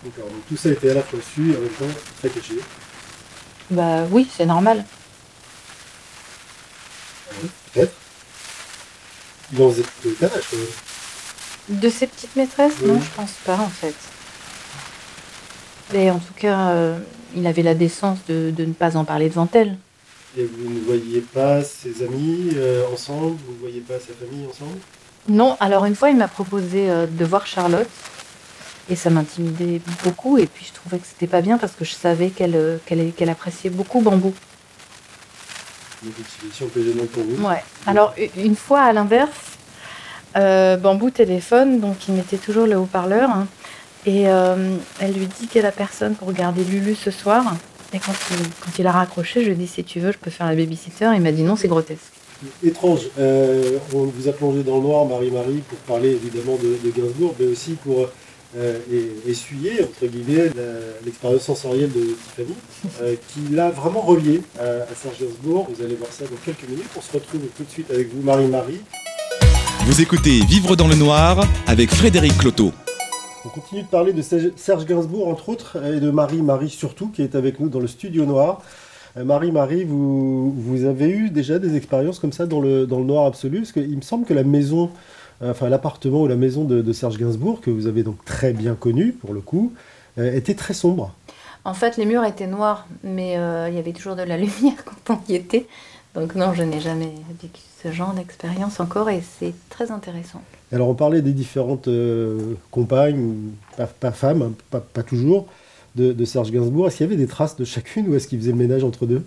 D'accord, 0.04 0.26
donc 0.32 0.42
tout 0.50 0.58
ça 0.58 0.70
était 0.70 0.90
à 0.90 0.96
la 0.96 1.04
fois 1.04 1.20
su 1.34 1.52
et 1.52 1.56
en 1.56 1.60
même 1.60 1.70
temps 1.70 2.00
très 2.20 2.30
caché. 2.30 2.56
Bah 3.70 4.06
oui, 4.12 4.28
c'est 4.36 4.46
normal. 4.48 4.84
Peut-être. 7.74 7.94
Il 9.54 9.62
en 9.62 9.70
faisait 9.72 9.84
de 9.84 10.16
quel 10.20 10.30
âge 10.30 10.44
quand 10.50 10.58
même 10.58 11.80
De 11.80 11.90
ses 11.90 12.08
petites 12.08 12.36
maîtresses 12.36 12.74
Oui. 12.82 12.88
Non, 12.88 13.00
je 13.02 13.10
pense 13.16 13.32
pas 13.46 13.56
en 13.58 13.70
fait. 13.70 13.94
Mais 15.94 16.10
en 16.10 16.18
tout 16.18 16.34
cas, 16.36 16.70
euh, 16.70 16.98
il 17.36 17.46
avait 17.46 17.62
la 17.62 17.76
décence 17.76 18.18
de, 18.28 18.52
de 18.52 18.66
ne 18.66 18.74
pas 18.74 18.98
en 18.98 19.06
parler 19.06 19.30
devant 19.30 19.48
elle. 19.54 19.78
Et 20.36 20.44
vous 20.44 20.70
ne 20.74 20.80
voyiez 20.80 21.22
pas 21.22 21.62
ses 21.64 22.04
amis 22.04 22.50
euh, 22.56 22.84
ensemble? 22.92 23.38
Vous 23.46 23.54
ne 23.54 23.60
voyiez 23.60 23.82
pas 23.82 24.00
sa 24.00 24.14
famille 24.14 24.48
ensemble? 24.50 24.80
Non, 25.30 25.56
alors 25.60 25.86
une 25.86 25.96
fois, 25.96 26.10
il 26.10 26.18
m'a 26.18 26.28
proposé 26.28 26.90
euh, 26.90 27.06
de 27.06 27.26
voir 27.26 27.46
Charlotte. 27.46 27.88
Et 28.90 28.96
ça 28.98 29.10
m'intimidait 29.10 29.80
beaucoup. 30.04 30.38
Et 30.38 30.48
puis 30.48 30.66
je 30.68 30.74
trouvais 30.74 30.98
que 30.98 31.06
c'était 31.08 31.28
pas 31.28 31.42
bien 31.42 31.58
parce 31.58 31.74
que 31.74 31.86
je 31.86 31.94
savais 31.94 32.32
qu'elle 32.32 33.30
appréciait 33.30 33.70
beaucoup 33.70 34.02
Bambou. 34.02 34.34
Une 36.04 36.12
situation 36.12 36.68
peu 36.68 36.84
gênante 36.84 37.08
pour 37.10 37.24
vous? 37.24 37.48
Ouais. 37.48 37.64
Alors 37.86 38.14
une 38.36 38.58
fois 38.58 38.82
à 38.82 38.92
l'inverse, 38.92 39.30
Bambou 40.36 41.12
téléphone, 41.12 41.80
donc 41.80 42.10
il 42.10 42.16
mettait 42.16 42.36
toujours 42.36 42.68
le 42.68 42.76
haut-parleur. 42.76 43.30
hein, 43.30 43.48
et 44.06 44.28
euh, 44.28 44.76
elle 45.00 45.14
lui 45.14 45.28
dit 45.40 45.48
qu'elle 45.48 45.66
a 45.66 45.72
personne 45.72 46.16
pour 46.16 46.28
regarder 46.28 46.64
Lulu 46.64 46.96
ce 46.96 47.12
soir. 47.12 47.56
Et 47.94 48.00
quand 48.00 48.14
il, 48.32 48.38
quand 48.60 48.72
il 48.80 48.88
a 48.88 48.92
raccroché, 48.92 49.42
je 49.42 49.46
lui 49.48 49.54
ai 49.54 49.56
dit 49.56 49.68
si 49.68 49.84
tu 49.84 50.00
veux, 50.00 50.12
je 50.12 50.18
peux 50.18 50.32
faire 50.32 50.48
la 50.48 50.56
babysitter. 50.56 51.12
Il 51.16 51.22
m'a 51.22 51.32
dit 51.32 51.44
non, 51.44 51.56
c'est 51.56 51.68
grotesque. 51.68 52.02
Étrange. 52.64 53.02
Euh, 53.20 53.78
on 53.94 54.06
vous 54.06 54.28
a 54.28 54.32
plongé 54.34 54.64
dans 54.64 54.78
le 54.78 54.82
noir, 54.84 55.06
Marie-Marie, 55.06 55.62
pour 55.70 55.78
parler 55.80 56.10
évidemment 56.12 56.58
de, 56.58 56.78
de 56.84 56.92
Gainsbourg, 56.94 57.36
mais 57.40 57.46
aussi 57.46 57.74
pour 57.84 58.10
euh, 58.58 58.78
et- 58.92 59.30
essuyer, 59.32 59.84
entre 59.84 60.12
guillemets, 60.12 60.50
l'expérience 61.06 61.44
sensorielle 61.44 61.92
de 61.94 62.02
Tiffany, 62.02 62.56
euh, 63.02 63.16
qui 63.30 63.54
l'a 63.54 63.70
vraiment 63.70 64.02
relié 64.02 64.42
à, 64.60 64.64
à 64.64 64.96
Serge 65.02 65.20
Gainsbourg. 65.22 65.68
Vous 65.74 65.84
allez 65.86 65.96
voir 65.96 66.12
ça 66.12 66.26
dans 66.26 66.36
quelques 66.44 66.68
minutes. 66.68 66.90
On 66.98 67.02
se 67.02 67.12
retrouve 67.14 67.42
tout 67.56 67.64
de 67.64 67.70
suite 67.72 67.90
avec 67.92 68.14
vous, 68.14 68.22
Marie-Marie. 68.24 68.82
Vous 69.86 70.02
écoutez 70.02 70.40
Vivre 70.46 70.76
dans 70.76 70.88
le 70.88 70.96
noir 70.96 71.46
avec 71.68 71.92
Frédéric 71.94 72.38
Cloteau. 72.40 72.72
On 73.46 73.50
continue 73.50 73.84
de 73.84 73.88
parler 73.88 74.14
de 74.14 74.22
Serge 74.22 74.86
Gainsbourg, 74.86 75.28
entre 75.28 75.50
autres, 75.50 75.78
et 75.86 76.00
de 76.00 76.10
Marie-Marie 76.12 76.70
surtout, 76.70 77.10
qui 77.10 77.22
est 77.22 77.36
avec 77.36 77.60
nous 77.60 77.70
dans 77.70 77.80
le 77.80 77.88
studio 77.88 78.26
noir. 78.26 78.62
Euh, 79.18 79.26
Marie-Marie, 79.26 79.84
vous, 79.84 80.52
vous 80.52 80.86
avez 80.86 81.10
eu 81.10 81.30
déjà 81.30 81.60
des 81.60 81.76
expériences 81.76 82.20
comme 82.20 82.32
ça 82.32 82.46
dans 82.46 82.62
le, 82.62 82.86
noir 82.86 83.26
absolu 83.26 83.60
Parce 83.60 83.74
qu'il 83.74 83.96
me 83.96 84.02
semble 84.02 84.26
que 84.26 84.34
la 84.34 84.44
maison 84.44 84.90
enfin 85.50 85.70
l'appartement 85.70 86.22
ou 86.22 86.28
la 86.28 86.36
maison 86.36 86.64
de, 86.64 86.94
Serge 86.94 87.18
Gainsbourg, 87.18 87.62
que 87.62 87.70
vous 87.70 87.88
avez 87.88 88.04
donc 88.04 88.24
très 88.26 88.54
bien 88.54 88.76
connu 88.76 89.12
pour 89.12 89.34
le 89.34 89.42
coup, 89.42 89.74
euh, 90.18 90.34
était 90.34 90.54
très 90.54 90.74
sombre. 90.74 91.14
En 91.66 91.74
fait, 91.74 91.98
les 91.98 92.06
murs 92.06 92.26
étaient 92.26 92.48
noirs, 92.48 92.88
mais 93.04 93.38
euh, 93.38 93.70
il 93.70 93.76
y 93.76 93.80
avait 93.80 93.94
toujours 93.94 94.16
de 94.16 94.24
la 94.24 94.38
lumière 94.44 94.84
quand 94.86 95.16
on 95.16 95.32
y 95.32 95.36
était. 95.36 95.68
Donc 96.16 96.36
non, 96.36 96.54
je 96.54 96.64
n'ai 96.64 96.80
jamais 96.80 97.12
vécu 97.42 97.62
ce 97.84 97.92
genre 97.92 98.14
d'expérience 98.14 98.80
encore 98.80 99.10
et 99.10 99.24
c'est 99.40 99.54
très 99.70 99.92
intéressant. 99.92 100.42
Alors 100.74 100.90
on 100.90 100.96
parlait 100.96 101.22
des 101.22 101.34
différentes 101.34 101.88
euh, 101.88 102.56
compagnes, 102.72 103.36
pas, 103.78 103.86
pas 103.86 104.12
femmes, 104.12 104.42
hein, 104.42 104.52
pas, 104.72 104.80
pas 104.80 105.04
toujours, 105.04 105.46
de, 105.96 106.12
de 106.14 106.26
Serge 106.26 106.52
Gainsbourg. 106.52 106.88
Est-ce 106.88 106.98
qu'il 106.98 107.06
y 107.06 107.10
avait 107.10 107.16
des 107.18 107.28
traces 107.28 107.56
de 107.56 107.64
chacune 107.64 108.08
ou 108.10 108.16
est-ce 108.16 108.28
qu'il 108.28 108.40
faisait 108.40 108.52
le 108.52 108.58
ménage 108.58 108.84
entre 108.84 109.06
deux? 109.06 109.24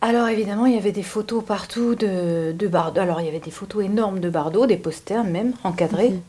Alors 0.00 0.28
évidemment, 0.28 0.66
il 0.66 0.74
y 0.74 0.78
avait 0.78 0.92
des 0.92 1.02
photos 1.02 1.42
partout 1.42 1.94
de, 1.94 2.52
de 2.52 2.68
Bardot. 2.68 3.00
Alors 3.00 3.20
il 3.20 3.24
y 3.24 3.28
avait 3.28 3.40
des 3.40 3.50
photos 3.50 3.84
énormes 3.84 4.20
de 4.20 4.28
Bardot, 4.30 4.66
des 4.66 4.76
posters 4.76 5.24
même, 5.24 5.54
encadrés, 5.64 6.10
Mhm. 6.10 6.20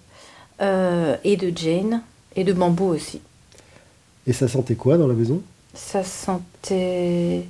euh, 0.61 1.15
et 1.23 1.35
de 1.37 1.55
Jane, 1.55 2.01
et 2.35 2.43
de 2.43 2.53
Bambou 2.53 2.85
aussi. 2.85 3.21
Et 4.25 4.33
ça 4.33 4.47
sentait 4.47 4.75
quoi 4.75 4.97
dans 4.97 5.07
la 5.07 5.13
maison? 5.13 5.41
Ça 5.73 6.03
sentait... 6.03 7.43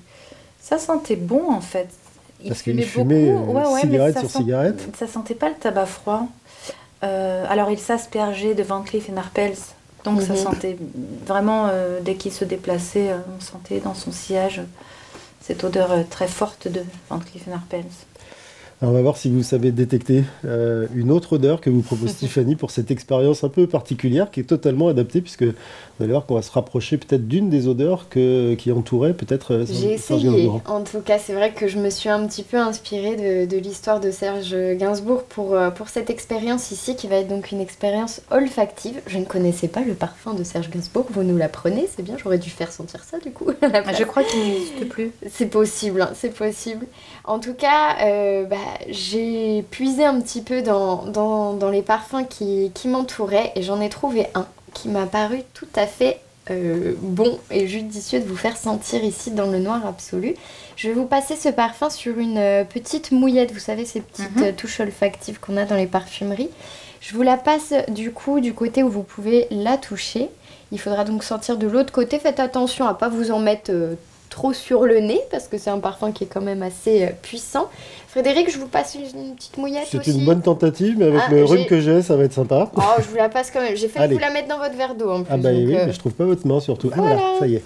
Ça 0.61 0.77
sentait 0.77 1.15
bon 1.15 1.51
en 1.51 1.61
fait. 1.61 1.87
Il 2.41 2.47
Parce 2.49 2.61
qu'il 2.61 2.81
fumait 2.83 3.31
beaucoup. 3.31 3.51
euh, 3.51 3.53
Ouais, 3.53 3.65
ouais, 3.67 3.73
mais 3.85 3.91
cigarette 3.91 4.13
ça 4.13 4.19
sur 4.21 4.29
sent- 4.29 4.37
cigarette. 4.39 4.87
Ça 4.97 5.07
sentait 5.07 5.35
pas 5.35 5.49
le 5.49 5.55
tabac 5.55 5.85
froid. 5.87 6.27
Euh, 7.03 7.45
alors 7.49 7.69
il 7.71 7.79
s'aspergeait 7.79 8.55
de 8.55 8.63
Van 8.63 8.81
Cleef 8.81 9.09
et 9.09 9.17
Arpels. 9.17 9.55
Donc 10.05 10.21
ça 10.21 10.33
Mhm. 10.33 10.39
sentait 10.39 10.77
vraiment, 11.25 11.67
euh, 11.69 11.99
dès 12.01 12.15
qu'il 12.15 12.31
se 12.31 12.45
déplaçait, 12.45 13.09
on 13.37 13.41
sentait 13.41 13.79
dans 13.79 13.93
son 13.93 14.11
sillage 14.11 14.61
cette 15.41 15.63
odeur 15.63 15.89
très 16.09 16.27
forte 16.27 16.67
de 16.69 16.81
Van 17.09 17.19
Cleef 17.19 17.47
et 17.47 17.51
Arpels. 17.51 17.83
Alors, 18.81 18.93
on 18.93 18.95
va 18.95 19.01
voir 19.01 19.17
si 19.17 19.29
vous 19.29 19.43
savez 19.43 19.73
détecter 19.73 20.23
euh, 20.45 20.87
une 20.95 21.11
autre 21.11 21.33
odeur 21.33 21.59
que 21.59 21.69
vous 21.69 21.81
propose 21.81 22.15
Tiffany 22.17 22.55
pour 22.55 22.71
cette 22.71 22.91
expérience 22.91 23.43
un 23.43 23.49
peu 23.49 23.67
particulière 23.67 24.31
qui 24.31 24.39
est 24.39 24.43
totalement 24.43 24.87
adaptée 24.87 25.19
puisque 25.19 25.43
vous 25.43 25.53
allez 25.99 26.13
voir 26.13 26.25
qu'on 26.25 26.35
va 26.35 26.41
se 26.41 26.51
rapprocher 26.51 26.97
peut-être 26.97 27.27
d'une 27.27 27.49
des 27.49 27.67
odeurs 27.67 28.07
que, 28.07 28.53
qui 28.53 28.71
entourait 28.71 29.13
peut-être 29.13 29.53
euh, 29.53 29.65
J'ai 29.69 29.95
essayé. 29.95 30.31
Gainsbourg. 30.31 30.61
En 30.65 30.81
tout 30.85 31.01
cas, 31.01 31.19
c'est 31.19 31.33
vrai 31.33 31.51
que 31.51 31.67
je 31.67 31.77
me 31.77 31.89
suis 31.89 32.07
un 32.07 32.25
petit 32.25 32.43
peu 32.43 32.55
inspirée 32.55 33.17
de, 33.17 33.53
de 33.53 33.57
l'histoire 33.57 33.99
de 33.99 34.11
Serge 34.11 34.55
Gainsbourg 34.77 35.23
pour, 35.23 35.55
euh, 35.55 35.71
pour 35.71 35.89
cette 35.89 36.09
expérience 36.09 36.71
ici, 36.71 36.95
qui 36.95 37.07
va 37.07 37.17
être 37.17 37.27
donc 37.27 37.51
une 37.51 37.59
expérience 37.59 38.21
olfactive. 38.31 39.01
Je 39.07 39.17
ne 39.17 39.25
connaissais 39.25 39.67
pas 39.67 39.81
le 39.81 39.93
parfum 39.93 40.33
de 40.35 40.43
Serge 40.45 40.69
Gainsbourg. 40.69 41.05
Vous 41.09 41.23
nous 41.23 41.35
l'apprenez, 41.35 41.89
c'est 41.93 42.03
bien. 42.03 42.15
J'aurais 42.17 42.37
dû 42.37 42.49
faire 42.49 42.71
sentir 42.71 43.03
ça 43.03 43.19
du 43.19 43.31
coup. 43.31 43.51
place. 43.59 43.99
Je 43.99 44.05
crois 44.05 44.23
qu'il 44.23 44.39
n'existe 44.39 44.87
plus. 44.87 45.11
C'est 45.29 45.47
possible, 45.47 46.01
hein, 46.01 46.11
c'est 46.15 46.33
possible. 46.33 46.85
En 47.25 47.39
tout 47.39 47.53
cas, 47.53 47.97
euh, 48.05 48.45
bah, 48.45 48.55
j'ai 48.87 49.63
puisé 49.71 50.05
un 50.05 50.19
petit 50.21 50.41
peu 50.41 50.61
dans, 50.61 51.05
dans, 51.05 51.53
dans 51.53 51.69
les 51.69 51.81
parfums 51.81 52.25
qui, 52.29 52.71
qui 52.73 52.87
m'entouraient 52.87 53.51
et 53.55 53.61
j'en 53.63 53.79
ai 53.81 53.89
trouvé 53.89 54.27
un 54.35 54.45
qui 54.73 54.87
m'a 54.89 55.05
paru 55.07 55.41
tout 55.53 55.67
à 55.75 55.87
fait 55.87 56.19
euh, 56.51 56.93
bon 56.99 57.37
et 57.51 57.67
judicieux 57.67 58.19
de 58.19 58.25
vous 58.25 58.35
faire 58.37 58.57
sentir 58.57 59.03
ici 59.03 59.31
dans 59.31 59.47
le 59.47 59.59
noir 59.59 59.85
absolu. 59.85 60.35
Je 60.75 60.87
vais 60.87 60.93
vous 60.93 61.05
passer 61.05 61.35
ce 61.35 61.49
parfum 61.49 61.89
sur 61.89 62.17
une 62.17 62.37
euh, 62.37 62.63
petite 62.63 63.11
mouillette, 63.11 63.51
vous 63.51 63.59
savez, 63.59 63.85
ces 63.85 64.01
petites 64.01 64.35
Mhm. 64.35 64.43
euh, 64.43 64.51
touches 64.51 64.79
olfactives 64.79 65.39
qu'on 65.39 65.57
a 65.57 65.65
dans 65.65 65.75
les 65.75 65.85
parfumeries. 65.87 66.49
Je 67.01 67.13
vous 67.15 67.21
la 67.21 67.37
passe 67.37 67.73
du 67.89 68.11
coup 68.11 68.39
du 68.39 68.53
côté 68.53 68.83
où 68.83 68.89
vous 68.89 69.03
pouvez 69.03 69.47
la 69.51 69.77
toucher. 69.77 70.29
Il 70.71 70.79
faudra 70.79 71.03
donc 71.03 71.23
sentir 71.23 71.57
de 71.57 71.67
l'autre 71.67 71.91
côté. 71.91 72.19
Faites 72.19 72.39
attention 72.39 72.85
à 72.87 72.93
pas 72.93 73.09
vous 73.09 73.31
en 73.31 73.39
mettre 73.39 73.71
euh, 73.71 73.95
trop 74.29 74.53
sur 74.53 74.85
le 74.85 74.99
nez 74.99 75.19
parce 75.31 75.47
que 75.47 75.57
c'est 75.57 75.69
un 75.69 75.79
parfum 75.79 76.11
qui 76.11 76.23
est 76.23 76.27
quand 76.27 76.41
même 76.41 76.61
assez 76.63 77.03
euh, 77.03 77.09
puissant. 77.21 77.67
Frédéric, 78.07 78.51
je 78.51 78.57
vous 78.57 78.67
passe 78.67 78.95
une, 78.95 79.35
petite 79.35 79.57
mouillette 79.57 79.93
aussi. 79.95 80.11
une 80.17 80.25
bonne 80.25 80.41
tentative, 80.41 80.95
mais 80.97 81.05
avec 81.07 81.21
Ah, 81.27 81.31
le 81.31 81.43
rhume 81.45 81.65
que 81.65 81.79
j'ai, 81.81 82.01
ça 82.01 82.15
va 82.15 82.23
être 82.23 82.33
sympa. 82.33 82.71
Oh, 82.75 82.81
je 82.99 83.03
vous 83.07 83.15
la 83.15 83.29
passe 83.29 83.51
quand 83.51 83.61
même. 83.61 83.75
J'ai 83.75 83.87
fait 83.87 83.99
Allez. 83.99 84.13
vous 84.15 84.19
la 84.19 84.31
mettre 84.31 84.47
dans 84.47 84.57
votre 84.57 84.75
verre 84.75 84.95
d'eau 84.95 85.09
en 85.11 85.23
plus. 85.23 85.31
Ah 85.33 85.37
bah 85.37 85.51
donc, 85.51 85.67
oui, 85.67 85.75
euh, 85.75 85.85
mais 85.87 85.93
je 85.93 85.99
trouve 85.99 86.13
pas 86.13 86.25
votre 86.25 86.47
main 86.47 86.59
surtout. 86.59 86.89
Ah 86.93 86.95
voilà, 86.97 87.15
voilà. 87.15 87.39
ça 87.39 87.47
y 87.47 87.55
est. 87.55 87.63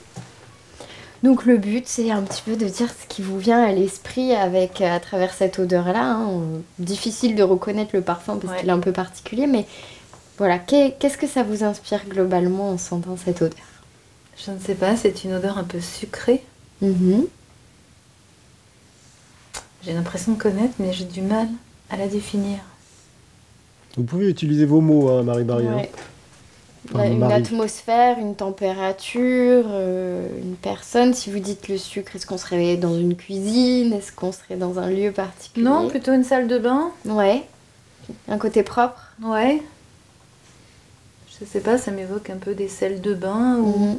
Donc 1.23 1.45
le 1.45 1.55
but, 1.57 1.87
c'est 1.87 2.11
un 2.11 2.21
petit 2.21 2.41
peu 2.45 2.57
de 2.57 2.65
dire 2.65 2.89
ce 2.89 3.07
qui 3.07 3.21
vous 3.21 3.37
vient 3.39 3.63
à 3.63 3.71
l'esprit 3.71 4.33
avec 4.35 4.81
à 4.81 4.99
travers 4.99 5.33
cette 5.33 5.57
odeur-là. 5.59 6.03
hein. 6.03 6.27
On- 6.29 6.61
Difficile 6.83 7.35
de 7.35 7.43
reconnaître 7.43 7.91
le 7.93 8.01
parfum 8.01 8.37
parce 8.37 8.53
Ouais. 8.53 8.59
qu'il 8.59 8.67
est 8.69 8.73
un 8.73 8.79
peu 8.79 8.91
particulier, 8.91 9.47
mais 9.47 9.65
voilà. 10.37 10.59
Qu'est- 10.59 10.95
Qu'est-ce 10.99 11.17
que 11.17 11.27
ça 11.27 11.43
vous 11.43 11.63
inspire 11.63 12.01
globalement 12.09 12.71
en 12.71 12.77
sentant 12.77 13.15
cette 13.23 13.41
odeur? 13.41 13.57
Je 14.45 14.51
ne 14.51 14.59
sais 14.59 14.73
pas, 14.75 14.97
c'est 14.97 15.23
une 15.23 15.33
odeur 15.35 15.57
un 15.57 15.63
peu 15.63 15.79
sucrée. 15.79 16.43
Mhm. 16.83 17.25
J'ai 19.83 19.93
l'impression 19.93 20.33
de 20.33 20.37
connaître, 20.41 20.73
mais 20.79 20.93
j'ai 20.93 21.05
du 21.05 21.21
mal 21.21 21.47
à 21.89 21.97
la 21.97 22.07
définir. 22.07 22.59
Vous 23.97 24.03
pouvez 24.03 24.29
utiliser 24.29 24.65
vos 24.65 24.81
mots, 24.81 25.09
hein, 25.09 25.23
Marie-Marie. 25.23 25.67
hein. 25.67 25.75
Ouais. 25.77 25.91
Enfin, 26.93 27.05
une 27.05 27.19
Marie. 27.19 27.33
atmosphère, 27.35 28.19
une 28.19 28.35
température, 28.35 29.63
euh, 29.69 30.27
une 30.41 30.55
personne. 30.55 31.13
Si 31.13 31.31
vous 31.31 31.39
dites 31.39 31.69
le 31.69 31.77
sucre, 31.77 32.15
est-ce 32.15 32.25
qu'on 32.25 32.37
serait 32.37 32.75
dans 32.75 32.97
une 32.97 33.15
cuisine? 33.15 33.93
Est-ce 33.93 34.11
qu'on 34.11 34.33
serait 34.33 34.57
dans 34.57 34.79
un 34.79 34.89
lieu 34.89 35.11
particulier? 35.11 35.65
Non, 35.65 35.87
plutôt 35.89 36.11
une 36.13 36.25
salle 36.25 36.47
de 36.47 36.57
bain. 36.57 36.91
Ouais. 37.05 37.43
Un 38.27 38.37
côté 38.37 38.63
propre? 38.63 39.13
Ouais. 39.23 39.61
Je 41.39 41.45
sais 41.45 41.61
pas, 41.61 41.77
ça 41.77 41.91
m'évoque 41.91 42.29
un 42.29 42.37
peu 42.37 42.53
des 42.53 42.67
selles 42.67 42.99
de 43.01 43.13
bain 43.13 43.57
ou 43.57 43.77
Mhm. 43.79 43.97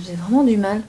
J'ai 0.00 0.14
vraiment 0.14 0.44
du 0.44 0.56
mal. 0.56 0.82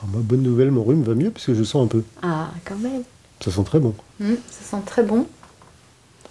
Ah 0.00 0.04
bah, 0.06 0.18
bonne 0.22 0.42
nouvelle, 0.42 0.70
mon 0.70 0.84
rhume 0.84 1.02
va 1.02 1.14
mieux 1.14 1.30
puisque 1.30 1.54
je 1.54 1.64
sens 1.64 1.84
un 1.84 1.88
peu. 1.88 2.02
Ah, 2.22 2.50
quand 2.64 2.76
même. 2.76 3.02
Ça 3.40 3.50
sent 3.50 3.64
très 3.64 3.80
bon. 3.80 3.94
Hmm, 4.20 4.34
ça 4.50 4.76
sent 4.76 4.82
très 4.86 5.02
bon. 5.02 5.26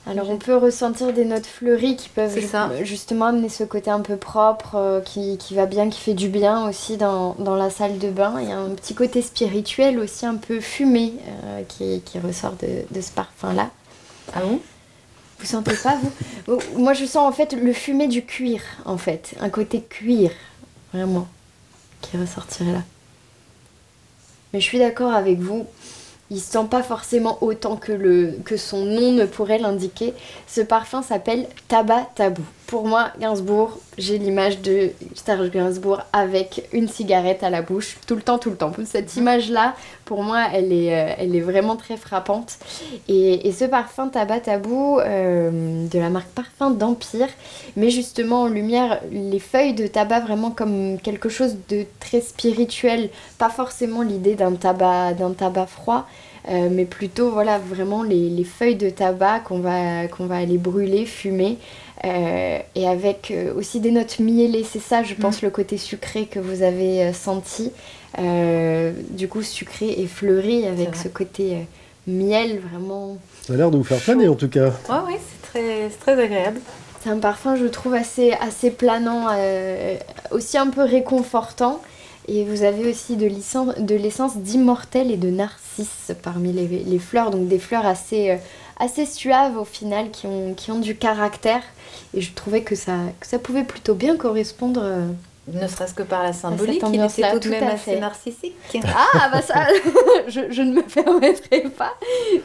Alors 0.09 0.29
on 0.29 0.37
peut 0.37 0.55
ressentir 0.55 1.11
des 1.11 1.25
notes 1.25 1.45
fleuries 1.45 1.97
qui 1.97 2.07
peuvent 2.07 2.39
ça. 2.49 2.71
justement 2.85 3.25
amener 3.25 3.49
ce 3.49 3.65
côté 3.65 3.91
un 3.91 3.99
peu 3.99 4.15
propre 4.15 4.75
euh, 4.75 5.01
qui, 5.01 5.37
qui 5.37 5.53
va 5.53 5.65
bien, 5.65 5.89
qui 5.89 5.99
fait 5.99 6.13
du 6.13 6.29
bien 6.29 6.69
aussi 6.69 6.95
dans, 6.95 7.35
dans 7.39 7.55
la 7.57 7.69
salle 7.69 7.97
de 7.97 8.09
bain. 8.09 8.35
Il 8.39 8.47
y 8.47 8.51
a 8.53 8.57
un 8.57 8.69
petit 8.69 8.95
côté 8.95 9.21
spirituel 9.21 9.99
aussi 9.99 10.25
un 10.25 10.35
peu 10.35 10.61
fumé 10.61 11.13
euh, 11.43 11.61
qui, 11.67 12.01
qui 12.05 12.19
ressort 12.19 12.53
de, 12.53 12.85
de 12.89 13.01
ce 13.01 13.11
parfum-là. 13.11 13.69
Ah 14.33 14.39
bon? 14.39 14.61
Vous 15.39 15.45
sentez 15.45 15.75
pas 15.75 15.97
vous 15.97 16.59
Moi 16.77 16.93
je 16.93 17.05
sens 17.05 17.27
en 17.27 17.31
fait 17.31 17.53
le 17.53 17.73
fumé 17.73 18.07
du 18.07 18.25
cuir 18.25 18.61
en 18.85 18.97
fait, 18.97 19.35
un 19.39 19.49
côté 19.49 19.81
cuir 19.81 20.31
vraiment 20.93 21.27
qui 22.01 22.17
ressortirait 22.17 22.71
là. 22.73 22.83
Mais 24.53 24.61
je 24.61 24.65
suis 24.65 24.79
d'accord 24.79 25.13
avec 25.13 25.39
vous. 25.39 25.65
Il 26.29 26.41
sent 26.41 26.65
pas 26.69 26.83
forcément 26.83 27.37
autant 27.41 27.77
que, 27.77 27.91
le, 27.91 28.37
que 28.43 28.57
son 28.57 28.85
nom 28.85 29.11
ne 29.13 29.25
pourrait 29.25 29.59
l'indiquer. 29.59 30.13
Ce 30.47 30.61
parfum 30.61 31.01
s'appelle 31.01 31.47
Tabac 31.67 32.09
Tabou. 32.15 32.43
Pour 32.67 32.85
moi, 32.85 33.11
Gainsbourg, 33.17 33.79
j'ai 33.97 34.17
l'image 34.17 34.59
de 34.59 34.91
Serge 35.15 35.51
Gainsbourg 35.51 36.01
avec 36.11 36.67
une 36.73 36.89
cigarette 36.89 37.41
à 37.41 37.49
la 37.49 37.61
bouche, 37.61 37.95
tout 38.05 38.15
le 38.15 38.21
temps, 38.21 38.37
tout 38.37 38.49
le 38.49 38.57
temps. 38.57 38.73
Cette 38.83 39.15
image-là, 39.15 39.73
pour 40.03 40.21
moi, 40.21 40.43
elle 40.53 40.73
est, 40.73 40.93
euh, 40.93 41.13
elle 41.17 41.33
est 41.33 41.39
vraiment 41.39 41.77
très 41.77 41.95
frappante. 41.95 42.57
Et, 43.07 43.47
et 43.47 43.53
ce 43.53 43.63
parfum 43.63 44.09
Tabac 44.09 44.41
Tabou 44.41 44.99
euh, 44.99 45.87
de 45.87 45.97
la 45.97 46.09
marque 46.09 46.27
Parfum 46.27 46.71
d'Empire 46.71 47.29
met 47.77 47.89
justement 47.89 48.41
en 48.43 48.47
lumière 48.47 48.99
les 49.11 49.39
feuilles 49.39 49.73
de 49.73 49.87
tabac 49.87 50.19
vraiment 50.19 50.51
comme 50.51 50.99
quelque 50.99 51.29
chose 51.29 51.55
de 51.69 51.85
très 52.01 52.19
spirituel. 52.19 53.09
Pas 53.37 53.49
forcément 53.49 54.01
l'idée 54.01 54.35
d'un 54.35 54.51
tabac, 54.55 55.13
d'un 55.13 55.31
tabac 55.31 55.67
froid, 55.67 56.05
euh, 56.49 56.67
mais 56.69 56.85
plutôt 56.85 57.31
voilà 57.31 57.59
vraiment 57.59 58.03
les, 58.03 58.29
les 58.29 58.43
feuilles 58.43 58.75
de 58.75 58.89
tabac 58.89 59.39
qu'on 59.39 59.59
va, 59.59 60.07
qu'on 60.09 60.25
va 60.25 60.35
aller 60.35 60.57
brûler, 60.57 61.05
fumer. 61.05 61.57
Euh, 62.05 62.59
et 62.75 62.87
avec 62.87 63.31
euh, 63.31 63.53
aussi 63.55 63.79
des 63.79 63.91
notes 63.91 64.19
miellées, 64.19 64.63
c'est 64.63 64.79
ça 64.81 65.03
je 65.03 65.13
pense 65.15 65.41
le 65.41 65.49
côté 65.49 65.77
sucré 65.77 66.25
que 66.25 66.39
vous 66.39 66.61
avez 66.61 67.03
euh, 67.03 67.13
senti. 67.13 67.71
Euh, 68.19 68.93
du 69.11 69.27
coup 69.27 69.43
sucré 69.43 69.89
et 69.97 70.07
fleuri 70.07 70.65
avec 70.65 70.95
ce 70.95 71.07
côté 71.07 71.53
euh, 71.53 71.57
miel 72.07 72.59
vraiment 72.71 73.17
Ça 73.43 73.53
a 73.53 73.57
l'air 73.57 73.69
de 73.69 73.77
vous 73.77 73.83
faire 73.83 73.99
planer 73.99 74.27
en 74.27 74.35
tout 74.35 74.47
cas. 74.49 74.71
Ouais, 74.89 74.95
ouais, 75.07 75.19
c'est 75.19 75.51
très, 75.51 75.89
c'est 75.89 75.99
très 75.99 76.23
agréable. 76.23 76.59
C'est 77.03 77.09
un 77.11 77.19
parfum, 77.19 77.55
je 77.55 77.65
trouve, 77.65 77.93
assez, 77.93 78.31
assez 78.31 78.71
planant, 78.71 79.27
euh, 79.31 79.95
aussi 80.31 80.57
un 80.57 80.67
peu 80.67 80.81
réconfortant. 80.83 81.79
Et 82.27 82.43
vous 82.43 82.63
avez 82.63 82.89
aussi 82.89 83.15
de 83.17 83.27
l'essence, 83.27 83.77
de 83.77 83.95
l'essence 83.95 84.37
d'immortel 84.37 85.11
et 85.11 85.17
de 85.17 85.29
narcisse 85.29 86.11
parmi 86.23 86.51
les, 86.51 86.67
les 86.67 86.99
fleurs. 86.99 87.29
Donc 87.29 87.47
des 87.47 87.59
fleurs 87.59 87.85
assez, 87.85 88.31
euh, 88.31 88.35
assez 88.79 89.05
suaves 89.05 89.57
au 89.57 89.65
final, 89.65 90.11
qui 90.11 90.27
ont, 90.27 90.53
qui 90.55 90.71
ont 90.71 90.79
du 90.79 90.95
caractère. 90.95 91.61
Et 92.13 92.21
je 92.21 92.33
trouvais 92.33 92.61
que 92.61 92.75
ça, 92.75 92.93
que 93.19 93.27
ça 93.27 93.39
pouvait 93.39 93.63
plutôt 93.63 93.95
bien 93.95 94.15
correspondre. 94.17 94.81
euh. 94.83 95.07
Ne 95.53 95.65
serait-ce 95.65 95.93
que 95.93 96.03
par 96.03 96.23
la 96.23 96.33
symbolique, 96.33 96.83
il 96.91 96.95
était 97.01 97.31
tout 97.31 97.39
de 97.39 97.43
tout 97.45 97.49
même 97.51 97.63
à 97.63 97.71
assez 97.71 97.91
fait. 97.91 97.99
narcissique. 98.01 98.53
Ah, 98.83 99.29
bah 99.31 99.41
ça, 99.41 99.65
je, 100.27 100.41
je 100.51 100.61
ne 100.61 100.73
me 100.73 100.81
permettrai 100.81 101.61
pas. 101.69 101.93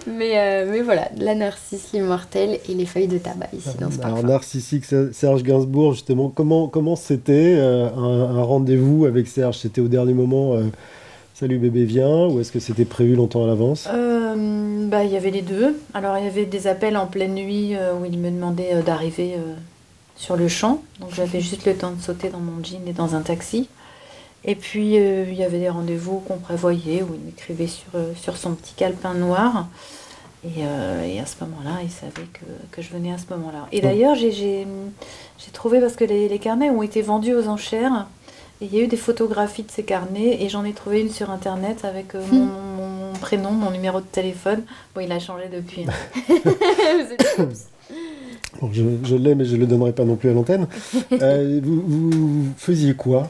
Mais, 0.07 0.39
euh, 0.39 0.69
mais 0.71 0.83
voilà, 0.83 1.09
la 1.17 1.35
narcisse, 1.35 1.89
l'immortel 1.93 2.61
et 2.69 2.75
les 2.75 2.87
feuilles 2.87 3.09
de 3.09 3.19
tabac 3.19 3.49
ici 3.53 3.71
dans 3.81 3.91
ce 3.91 3.97
Alors 4.03 4.13
parfum. 4.21 4.29
narcissique 4.29 4.85
Serge 4.85 5.43
Gainsbourg, 5.43 5.95
justement, 5.95 6.29
comment 6.29 6.69
comment 6.69 6.95
c'était 6.95 7.57
euh, 7.59 7.89
un, 7.91 8.37
un 8.37 8.43
rendez-vous 8.45 9.05
avec 9.07 9.27
Serge? 9.27 9.59
C'était 9.59 9.81
au 9.81 9.89
dernier 9.89 10.15
moment, 10.15 10.55
euh, 10.55 10.63
salut 11.35 11.59
bébé 11.59 11.85
viens, 11.85 12.27
ou 12.29 12.39
est-ce 12.39 12.53
que 12.53 12.61
c'était 12.61 12.85
prévu 12.85 13.17
longtemps 13.17 13.43
à 13.43 13.49
l'avance? 13.49 13.89
Euh, 14.37 14.87
bah, 14.89 15.05
il 15.05 15.13
y 15.13 15.17
avait 15.17 15.31
les 15.31 15.43
deux. 15.43 15.79
Alors, 15.95 16.19
il 16.19 16.25
y 16.25 16.29
avait 16.29 16.47
des 16.47 16.67
appels 16.67 16.97
en 16.97 17.07
pleine 17.07 17.35
nuit 17.35 17.75
euh, 17.75 17.95
où 17.95 18.05
il 18.05 18.19
me 18.19 18.31
demandait 18.31 18.75
euh, 18.75 18.83
d'arriver 18.83 19.35
sur 20.17 20.37
le 20.37 20.49
champ. 20.49 20.83
Donc, 21.01 21.11
j'avais 21.15 21.41
juste 21.41 21.65
le 21.67 21.75
temps 21.75 21.91
de 21.93 22.01
sauter 22.01 22.29
dans 22.29 22.39
mon 22.39 22.63
jean 22.63 22.87
et 22.87 22.93
dans 22.93 23.15
un 23.15 23.21
taxi. 23.21 23.69
Et 24.45 24.55
puis, 24.57 24.95
il 24.97 25.35
y 25.35 25.45
avait 25.45 25.61
des 25.61 25.69
rendez-vous 25.69 26.19
qu'on 26.21 26.37
prévoyait 26.39 27.03
où 27.03 27.09
il 27.15 27.21
m'écrivait 27.25 27.69
sur, 27.69 27.93
sur 28.17 28.37
son 28.37 28.55
petit 28.55 28.75
calepin 28.75 29.15
noir. 29.15 29.69
Et, 30.45 30.63
et 30.63 31.21
à 31.21 31.27
ce 31.27 31.37
moment-là, 31.45 31.79
il 31.85 31.91
savait 31.91 32.27
que, 32.33 32.45
que 32.73 32.83
je 32.83 32.91
venais 32.91 33.13
à 33.13 33.19
ce 33.19 33.27
moment-là. 33.31 33.69
Et 33.71 33.81
d'ailleurs, 33.81 34.17
j'ai- 34.17 34.67
trouvé, 35.53 35.79
parce 35.81 35.95
que 35.95 36.03
les, 36.05 36.29
les 36.29 36.39
carnets 36.41 36.71
ont 36.71 36.83
été 36.83 37.03
vendus 37.03 37.35
aux 37.35 37.47
enchères, 37.47 38.07
et 38.61 38.65
il 38.65 38.75
y 38.75 38.81
a 38.81 38.83
eu 38.83 38.89
des 38.89 38.97
photographies 38.97 39.63
de 39.63 39.71
ces 39.71 39.85
carnets, 39.85 40.43
et 40.43 40.49
j'en 40.49 40.65
ai 40.65 40.73
trouvé 40.73 41.01
une 41.03 41.11
sur 41.11 41.31
Internet 41.31 41.85
avec 41.85 42.15
mon- 42.15 42.47
mon 42.47 42.72
prénom, 43.23 43.53
mon 43.53 43.71
numéro 43.71 44.01
de 44.01 44.07
téléphone. 44.07 44.63
Bon, 44.95 45.01
il 45.01 45.11
a 45.13 45.19
changé 45.21 45.45
depuis. 45.51 45.87
hein. 45.89 45.93
Bon, 48.61 48.69
je 48.73 48.83
je 49.05 49.17
l'ai, 49.17 49.35
mais 49.35 49.45
je 49.47 49.55
ne 49.57 49.61
le 49.61 49.67
donnerai 49.67 49.93
pas 49.93 50.05
non 50.05 50.17
plus 50.17 50.29
à 50.31 50.35
l'antenne. 50.35 50.67
Euh, 51.13 51.61
vous, 51.63 51.81
vous 52.11 52.45
faisiez 52.57 52.95
quoi? 52.95 53.29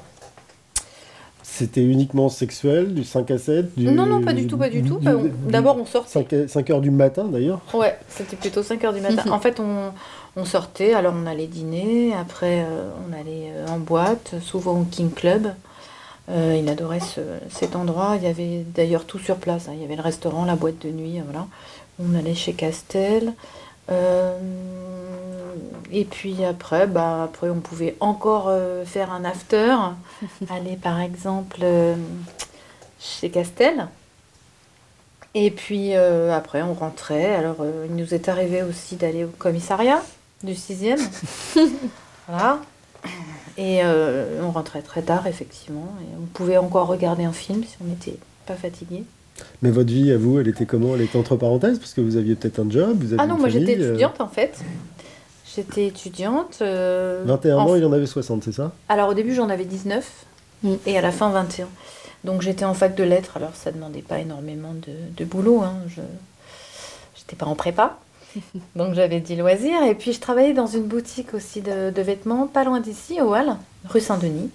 C'était 1.42 1.84
uniquement 1.84 2.28
sexuel, 2.28 2.94
du 2.94 3.04
5 3.04 3.30
à 3.30 3.38
7 3.38 3.78
du, 3.78 3.86
Non, 3.90 4.06
non, 4.06 4.22
pas 4.22 4.32
du 4.32 4.46
tout, 4.46 4.56
pas 4.56 4.70
du 4.70 4.82
tout. 4.82 4.98
Bah, 5.00 5.12
D'abord, 5.48 5.76
on 5.78 5.84
sortait. 5.84 6.48
5, 6.48 6.70
heures 6.70 6.80
du 6.80 6.90
matin 6.90 7.24
d'ailleurs. 7.30 7.60
Ouais, 7.74 7.96
c'était 8.08 8.36
plutôt 8.36 8.62
5 8.62 8.82
heures 8.84 8.92
du 8.94 9.00
matin. 9.00 9.30
En 9.30 9.38
fait, 9.38 9.60
on, 9.60 9.92
on 10.36 10.44
sortait, 10.44 10.94
alors 10.94 11.14
on 11.16 11.26
allait 11.26 11.46
dîner, 11.48 12.14
après 12.14 12.64
euh, 12.64 12.88
on 13.06 13.12
allait 13.12 13.52
euh, 13.54 13.66
en 13.68 13.78
boîte, 13.78 14.34
souvent 14.42 14.80
au 14.80 14.84
King 14.84 15.10
Club. 15.10 15.48
Euh, 16.32 16.56
il 16.58 16.68
adorait 16.70 17.00
ce- 17.00 17.20
cet 17.50 17.76
endroit. 17.76 18.14
Il 18.16 18.22
y 18.24 18.26
avait 18.26 18.64
d'ailleurs 18.74 19.04
tout 19.04 19.18
sur 19.18 19.36
place. 19.36 19.68
hein. 19.68 19.72
Il 19.74 19.82
y 19.82 19.84
avait 19.84 19.96
le 19.96 20.02
restaurant, 20.02 20.44
la 20.44 20.56
boîte 20.56 20.78
de 20.80 20.88
nuit, 20.90 21.18
euh, 21.18 21.22
voilà. 21.24 21.46
On 22.02 22.14
allait 22.18 22.34
chez 22.34 22.54
Castel. 22.54 23.34
Euh, 23.90 24.38
et 25.90 26.04
puis 26.04 26.42
après, 26.44 26.86
bah, 26.86 27.24
après, 27.24 27.50
on 27.50 27.60
pouvait 27.60 27.96
encore 28.00 28.46
euh, 28.48 28.84
faire 28.84 29.12
un 29.12 29.24
after. 29.24 29.76
aller 30.50 30.76
par 30.76 31.00
exemple 31.00 31.60
chez 33.00 33.30
Castel. 33.30 33.88
Et 35.34 35.50
puis 35.50 35.94
après, 35.94 36.62
on 36.62 36.74
rentrait. 36.74 37.34
Alors, 37.34 37.56
il 37.88 37.94
nous 37.96 38.14
est 38.14 38.28
arrivé 38.28 38.62
aussi 38.62 38.96
d'aller 38.96 39.24
au 39.24 39.28
commissariat 39.38 40.02
du 40.42 40.52
6e. 40.54 40.98
voilà. 42.28 42.58
Et 43.58 43.80
euh, 43.84 44.40
on 44.42 44.50
rentrait 44.50 44.82
très 44.82 45.02
tard, 45.02 45.26
effectivement. 45.26 45.88
Et 46.02 46.16
on 46.20 46.26
pouvait 46.26 46.56
encore 46.56 46.86
regarder 46.86 47.24
un 47.24 47.32
film 47.32 47.62
si 47.64 47.76
on 47.82 47.88
n'était 47.88 48.16
pas 48.46 48.54
fatigué. 48.54 49.04
Mais 49.62 49.70
votre 49.70 49.90
vie 49.90 50.12
à 50.12 50.18
vous, 50.18 50.38
elle 50.38 50.48
était 50.48 50.66
comment? 50.66 50.94
Elle 50.94 51.02
était 51.02 51.18
entre 51.18 51.36
parenthèses 51.36 51.78
parce 51.78 51.94
que 51.94 52.00
vous 52.00 52.16
aviez 52.16 52.34
peut-être 52.34 52.58
un 52.60 52.70
job, 52.70 52.96
vous 52.98 53.06
aviez 53.12 53.16
Ah 53.18 53.26
non, 53.26 53.34
une 53.36 53.40
moi 53.40 53.48
j'étais 53.48 53.78
euh, 53.80 53.90
étudiante 53.90 54.20
en 54.20 54.28
fait. 54.28 54.58
J'étais 55.54 55.86
étudiante. 55.86 56.58
euh, 56.62 57.22
21 57.26 57.56
en 57.58 57.68
ans, 57.68 57.76
il 57.76 57.82
y 57.82 57.84
en 57.84 57.92
avait 57.92 58.06
60, 58.06 58.44
c'est 58.44 58.52
ça? 58.52 58.72
Alors 58.88 59.08
au 59.10 59.14
début 59.14 59.34
j'en 59.34 59.48
avais 59.48 59.64
19 59.64 60.26
Mm. 60.62 60.74
et 60.86 60.96
à 60.96 61.00
la 61.00 61.10
fin 61.10 61.28
21. 61.30 61.66
Donc 62.22 62.40
j'étais 62.42 62.64
en 62.64 62.72
fac 62.74 62.94
de 62.94 63.02
lettres, 63.02 63.36
alors 63.36 63.50
ça 63.54 63.72
demandait 63.72 64.00
pas 64.02 64.20
énormément 64.20 64.74
de, 64.74 64.92
de 65.16 65.24
boulot. 65.24 65.60
Hein. 65.62 65.74
Je 65.88 66.00
n'étais 66.02 67.34
pas 67.36 67.46
en 67.46 67.56
prépa. 67.56 67.98
Donc 68.76 68.94
j'avais 68.94 69.20
dit 69.20 69.36
loisirs. 69.36 69.82
Et 69.82 69.94
puis 69.94 70.12
je 70.12 70.20
travaillais 70.20 70.54
dans 70.54 70.66
une 70.66 70.84
boutique 70.84 71.34
aussi 71.34 71.60
de, 71.60 71.90
de 71.90 72.02
vêtements, 72.02 72.46
pas 72.46 72.64
loin 72.64 72.80
d'ici, 72.80 73.20
au 73.20 73.34
Hall, 73.34 73.56
rue 73.88 74.00
Saint-Denis. 74.00 74.50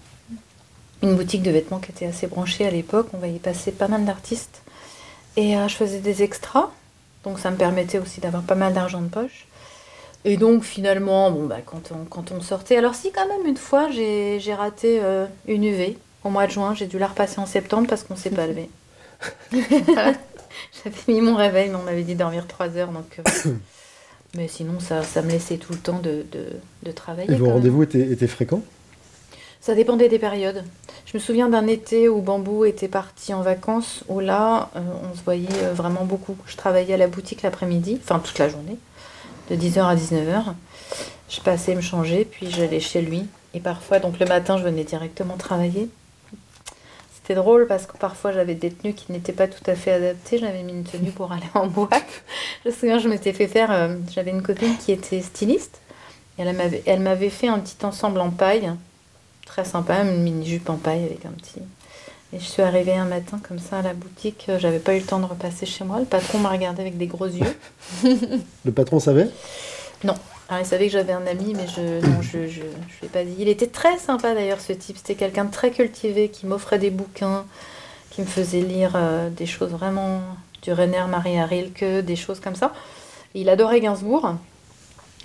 Une 1.04 1.16
boutique 1.16 1.44
de 1.44 1.52
vêtements 1.52 1.80
qui 1.80 1.92
était 1.92 2.08
assez 2.08 2.28
branchée 2.28 2.66
à 2.66 2.72
l'époque. 2.72 3.08
On 3.14 3.18
voyait 3.18 3.40
passer 3.40 3.72
pas 3.72 3.88
mal 3.88 4.06
d'artistes. 4.06 4.62
Et 5.36 5.56
euh, 5.56 5.68
je 5.68 5.76
faisais 5.76 6.00
des 6.00 6.24
extras. 6.24 6.72
Donc 7.24 7.40
ça 7.40 7.52
me 7.52 7.58
permettait 7.58 8.00
aussi 8.00 8.20
d'avoir 8.22 8.44
pas 8.44 8.56
mal 8.56 8.74
d'argent 8.74 9.02
de 9.02 9.08
poche. 9.08 9.48
Et 10.26 10.38
donc 10.38 10.64
finalement, 10.64 11.32
bon, 11.32 11.46
bah, 11.46 11.60
quand, 11.66 11.92
on, 11.92 12.06
quand 12.06 12.32
on 12.32 12.42
sortait, 12.42 12.78
alors 12.78 12.96
si 12.96 13.12
quand 13.12 13.28
même 13.28 13.46
une 13.46 13.58
fois 13.58 13.90
j'ai 13.92 14.40
j'ai 14.40 14.54
raté 14.54 15.00
euh, 15.02 15.26
une 15.48 15.64
UV 15.64 15.98
au 16.24 16.30
mois 16.30 16.48
de 16.48 16.52
juin, 16.52 16.74
j'ai 16.74 16.88
dû 16.88 17.00
la 17.00 17.08
repasser 17.08 17.40
en 17.40 17.46
septembre 17.46 17.88
parce 17.88 18.04
qu'on 18.04 18.16
s'est 18.16 18.32
pas 18.32 18.48
levé. 18.48 18.70
J'avais 20.84 20.98
mis 21.08 21.22
mon 21.22 21.36
réveil, 21.36 21.70
mais 21.70 21.76
on 21.76 21.84
m'avait 21.84 22.04
dit 22.04 22.16
dormir 22.16 22.48
3 22.48 22.78
heures, 22.78 22.92
donc... 22.92 23.20
euh, 23.20 23.52
mais 24.36 24.48
sinon, 24.48 24.80
ça, 24.80 25.04
ça 25.04 25.22
me 25.22 25.30
laissait 25.30 25.58
tout 25.58 25.74
le 25.74 25.80
temps 25.80 26.00
de, 26.00 26.26
de, 26.32 26.46
de 26.84 26.92
travailler. 26.92 27.32
Et 27.32 27.36
vos 27.36 27.50
rendez-vous 27.50 27.84
étaient, 27.84 28.12
étaient 28.12 28.28
fréquents? 28.28 28.62
Ça 29.62 29.76
dépendait 29.76 30.08
des 30.08 30.20
périodes. 30.20 30.64
Je 31.06 31.18
me 31.18 31.20
souviens 31.20 31.50
d'un 31.50 31.68
été 31.68 32.10
où 32.10 32.22
Bambou 32.22 32.66
était 32.66 32.88
parti 32.88 33.34
en 33.34 33.42
vacances, 33.42 34.04
où 34.08 34.20
là, 34.20 34.70
euh, 34.76 34.80
on 35.12 35.16
se 35.16 35.24
voyait 35.24 35.48
euh, 35.64 35.74
vraiment 35.74 36.06
beaucoup. 36.06 36.38
Je 36.46 36.56
travaillais 36.56 36.94
à 36.94 36.98
la 36.98 37.08
boutique 37.08 37.42
l'après-midi, 37.42 38.00
enfin 38.02 38.20
toute 38.20 38.38
la 38.40 38.50
journée, 38.50 38.78
de 39.50 39.56
10h 39.56 39.82
à 39.82 39.96
19h. 39.96 40.54
Je 41.30 41.42
passais 41.42 41.76
me 41.76 41.82
changer, 41.82 42.26
puis 42.26 42.50
j'allais 42.50 42.80
chez 42.80 43.02
lui. 43.02 43.26
Et 43.54 43.60
parfois, 43.60 44.00
donc 44.00 44.20
le 44.20 44.26
matin, 44.26 44.58
je 44.58 44.64
venais 44.64 44.84
directement 44.84 45.36
travailler. 45.36 45.90
C'était 47.28 47.42
drôle 47.42 47.68
parce 47.68 47.86
que 47.86 47.98
parfois 47.98 48.32
j'avais 48.32 48.56
des 48.56 48.72
tenues 48.72 48.94
qui 48.94 49.12
n'étaient 49.12 49.34
pas 49.34 49.50
tout 49.50 49.64
à 49.70 49.76
fait 49.76 49.92
adaptées. 49.92 50.38
J'avais 50.38 50.64
mis 50.64 50.72
une 50.72 50.86
tenue 50.86 51.12
pour 51.12 51.34
aller 51.34 51.44
en 51.56 51.68
boîte. 51.68 52.24
Je 52.64 52.70
me 52.70 52.74
souviens, 52.74 53.00
je 53.00 53.10
m'étais 53.10 53.34
fait 53.34 53.48
faire. 53.50 53.70
euh, 53.70 53.98
J'avais 54.16 54.32
une 54.32 54.42
copine 54.42 54.78
qui 54.78 54.94
était 54.94 55.22
styliste. 55.22 55.82
Et 56.40 56.44
elle 56.44 56.56
m'avait, 56.56 56.84
elle 56.86 57.02
m'avait 57.02 57.30
fait 57.30 57.50
un 57.50 57.60
petit 57.60 57.86
ensemble 57.86 58.22
en 58.22 58.30
paille 58.30 58.72
très 59.46 59.66
sympa, 59.66 60.04
une 60.04 60.24
mini-jupe 60.24 60.70
en 60.70 60.78
paille 60.78 61.04
avec 61.04 61.26
un 61.26 61.32
petit. 61.32 61.60
Et 62.32 62.40
je 62.40 62.46
suis 62.46 62.62
arrivée 62.62 62.96
un 62.96 63.04
matin 63.06 63.42
comme 63.46 63.60
ça 63.60 63.80
à 63.80 63.82
la 63.82 63.94
boutique, 63.94 64.50
j'avais 64.60 64.80
pas 64.80 64.96
eu 64.96 65.00
le 65.00 65.06
temps 65.06 65.20
de 65.20 65.26
repasser 65.26 65.66
chez 65.66 65.84
moi. 65.84 66.00
Le 66.00 66.06
patron 66.06 66.38
m'a 66.38 66.50
regardé 66.50 66.82
avec 66.82 66.98
des 66.98 67.08
gros 67.08 67.26
yeux. 67.26 67.58
Le 68.66 68.72
patron 68.72 69.00
savait? 69.00 69.28
Alors 70.50 70.62
il 70.62 70.66
savait 70.66 70.86
que 70.88 70.94
j'avais 70.94 71.14
un 71.14 71.28
ami, 71.28 71.54
mais 71.56 71.68
je 71.68 72.06
non, 72.06 72.22
je, 72.22 72.48
je, 72.48 72.62
je 72.62 73.02
l'ai 73.02 73.10
pas 73.10 73.24
dit. 73.24 73.36
Il 73.40 73.50
était 73.50 73.68
très 73.68 73.98
sympa 73.98 74.34
d'ailleurs 74.34 74.62
ce 74.62 74.74
type. 74.74 74.98
C'était 74.98 75.16
quelqu'un 75.16 75.46
de 75.46 75.52
très 75.52 75.72
cultivé 75.72 76.30
qui 76.30 76.46
m'offrait 76.46 76.80
des 76.80 76.90
bouquins, 76.90 77.46
qui 78.12 78.22
me 78.22 78.26
faisait 78.28 78.62
lire 78.62 78.94
euh, 78.96 79.30
des 79.30 79.46
choses 79.46 79.72
vraiment 79.72 80.22
du 80.62 80.72
Rainer 80.72 81.04
Maria 81.10 81.46
Rilke, 81.46 81.84
des 82.04 82.16
choses 82.16 82.40
comme 82.40 82.56
ça. 82.56 82.74
Il 83.36 83.50
adorait 83.50 83.82
Gainsbourg, 83.82 84.36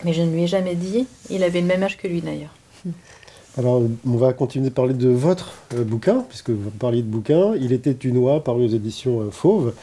mais 0.04 0.12
je 0.12 0.22
ne 0.22 0.32
lui 0.32 0.42
ai 0.42 0.46
jamais 0.46 0.74
dit. 0.74 1.06
Il 1.30 1.44
avait 1.44 1.60
le 1.60 1.66
même 1.66 1.82
âge 1.82 1.98
que 1.98 2.08
lui 2.08 2.20
d'ailleurs. 2.20 2.54
Alors, 3.58 3.82
on 4.06 4.16
va 4.16 4.32
continuer 4.32 4.70
de 4.70 4.74
parler 4.74 4.94
de 4.94 5.10
votre 5.10 5.52
euh, 5.74 5.84
bouquin, 5.84 6.24
puisque 6.28 6.50
vous 6.50 6.70
parliez 6.70 7.02
de 7.02 7.06
bouquin. 7.06 7.54
Il 7.60 7.72
était 7.72 7.92
une 7.92 8.16
oie, 8.16 8.42
paru 8.42 8.64
aux 8.64 8.68
éditions 8.68 9.20
euh, 9.20 9.30
Fauve. 9.30 9.74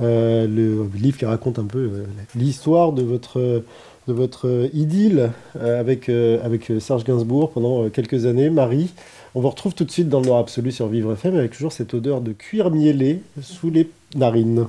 Euh, 0.00 0.46
le 0.46 0.90
livre 0.94 1.16
qui 1.16 1.24
raconte 1.24 1.58
un 1.58 1.64
peu 1.64 2.04
l'histoire 2.34 2.92
de 2.92 3.02
votre, 3.02 3.62
de 4.06 4.12
votre 4.12 4.48
euh, 4.48 4.68
idylle 4.72 5.30
euh, 5.56 5.80
avec, 5.80 6.08
euh, 6.08 6.80
Serge 6.80 7.04
Gainsbourg 7.04 7.50
pendant 7.50 7.88
quelques 7.88 8.26
années. 8.26 8.50
Marie, 8.50 8.90
on 9.34 9.40
vous 9.40 9.50
retrouve 9.50 9.74
tout 9.74 9.84
de 9.84 9.90
suite 9.90 10.08
dans 10.08 10.20
le 10.20 10.26
Noir 10.26 10.40
Absolu 10.40 10.72
sur 10.72 10.88
Vivre 10.88 11.12
FM 11.12 11.36
avec 11.36 11.52
toujours 11.52 11.72
cette 11.72 11.94
odeur 11.94 12.20
de 12.20 12.32
cuir 12.32 12.70
miellé 12.70 13.22
sous 13.42 13.70
les 13.70 13.88
narines. 14.14 14.66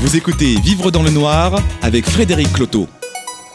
Vous 0.00 0.16
écoutez 0.16 0.56
Vivre 0.60 0.90
dans 0.90 1.02
le 1.02 1.10
noir 1.10 1.60
avec 1.82 2.04
Frédéric 2.04 2.52
Cloteau. 2.52 2.86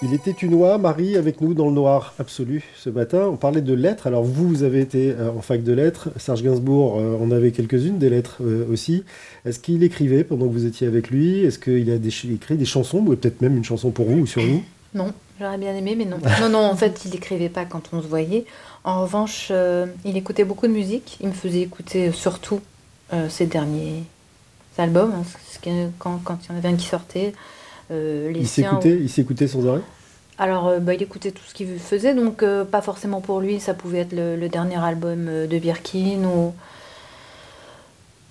Il 0.02 0.14
était 0.14 0.32
une 0.32 0.54
oie, 0.54 0.78
Marie, 0.78 1.18
avec 1.18 1.42
nous 1.42 1.54
dans 1.54 1.66
le 1.66 1.74
noir 1.74 2.14
absolu 2.20 2.64
ce 2.78 2.90
matin. 2.90 3.28
On 3.30 3.36
parlait 3.36 3.62
de 3.62 3.74
lettres. 3.74 4.08
Alors 4.08 4.24
vous, 4.24 4.48
vous 4.48 4.64
avez 4.64 4.80
été 4.80 5.12
euh, 5.12 5.30
en 5.30 5.42
fac 5.42 5.62
de 5.62 5.74
lettres. 5.74 6.08
Serge 6.16 6.42
Gainsbourg 6.42 6.98
euh, 6.98 7.18
en 7.18 7.32
avait 7.32 7.52
quelques-unes, 7.52 7.98
des 7.98 8.10
lettres 8.10 8.38
euh, 8.40 8.66
aussi. 8.72 9.04
Est-ce 9.44 9.60
qu'il 9.60 9.84
écrivait 9.84 10.24
pendant 10.24 10.48
que 10.48 10.54
vous 10.54 10.66
étiez 10.66 10.88
avec 10.88 11.10
lui? 11.10 11.44
Est-ce 11.44 11.60
qu'il 11.60 11.92
a 11.92 11.96
écrit 11.96 12.56
des 12.56 12.66
chansons? 12.66 13.00
Ou 13.00 13.18
peut-être 13.18 13.42
même 13.42 13.58
une 13.58 13.66
chanson 13.66 13.92
pour 13.92 14.06
vous 14.06 14.20
ou 14.20 14.26
sur 14.26 14.42
vous? 14.42 14.64
Non, 14.94 15.12
j'aurais 15.38 15.58
bien 15.58 15.76
aimé, 15.76 15.96
mais 15.98 16.06
non. 16.06 16.20
Non, 16.40 16.48
non, 16.48 16.60
en 16.60 16.78
fait, 16.78 17.02
il 17.04 17.12
n'écrivait 17.12 17.50
pas 17.50 17.66
quand 17.66 17.90
on 17.92 18.02
se 18.02 18.08
voyait. 18.08 18.46
En 18.86 19.02
revanche, 19.02 19.52
il 20.06 20.16
écoutait 20.16 20.46
beaucoup 20.46 20.68
de 20.68 20.72
musique. 20.72 21.18
Il 21.20 21.28
me 21.28 21.34
faisait 21.34 21.62
écouter 21.62 22.14
surtout 22.14 22.62
ses 23.28 23.48
derniers 23.48 24.04
albums, 24.78 25.12
hein, 25.14 25.72
quand, 26.00 26.22
quand 26.24 26.40
il 26.46 26.54
y 26.54 26.56
en 26.56 26.58
avait 26.58 26.70
un 26.70 26.76
qui 26.76 26.88
sortait. 26.88 27.34
Euh, 27.91 28.32
les 28.32 28.41
Il 28.41 28.47
s'écoutait, 28.47 28.97
il 28.99 29.10
s'écoutait 29.10 29.47
sans 29.47 29.67
arrêt 29.67 29.82
Alors, 30.38 30.67
euh, 30.67 30.80
bah, 30.80 30.93
il 30.93 31.02
écoutait 31.02 31.32
tout 31.32 31.43
ce 31.47 31.54
qu'il 31.54 31.80
faisait, 31.80 32.13
donc 32.13 32.43
euh, 32.43 32.63
pas 32.65 32.82
forcément 32.82 33.21
pour 33.21 33.39
lui. 33.39 33.60
Ça 33.60 33.73
pouvait 33.73 33.99
être 33.99 34.13
le, 34.13 34.36
le 34.36 34.49
dernier 34.49 34.78
album 34.78 35.25
de 35.47 35.60
Birkin 35.60 36.23
ou. 36.23 36.54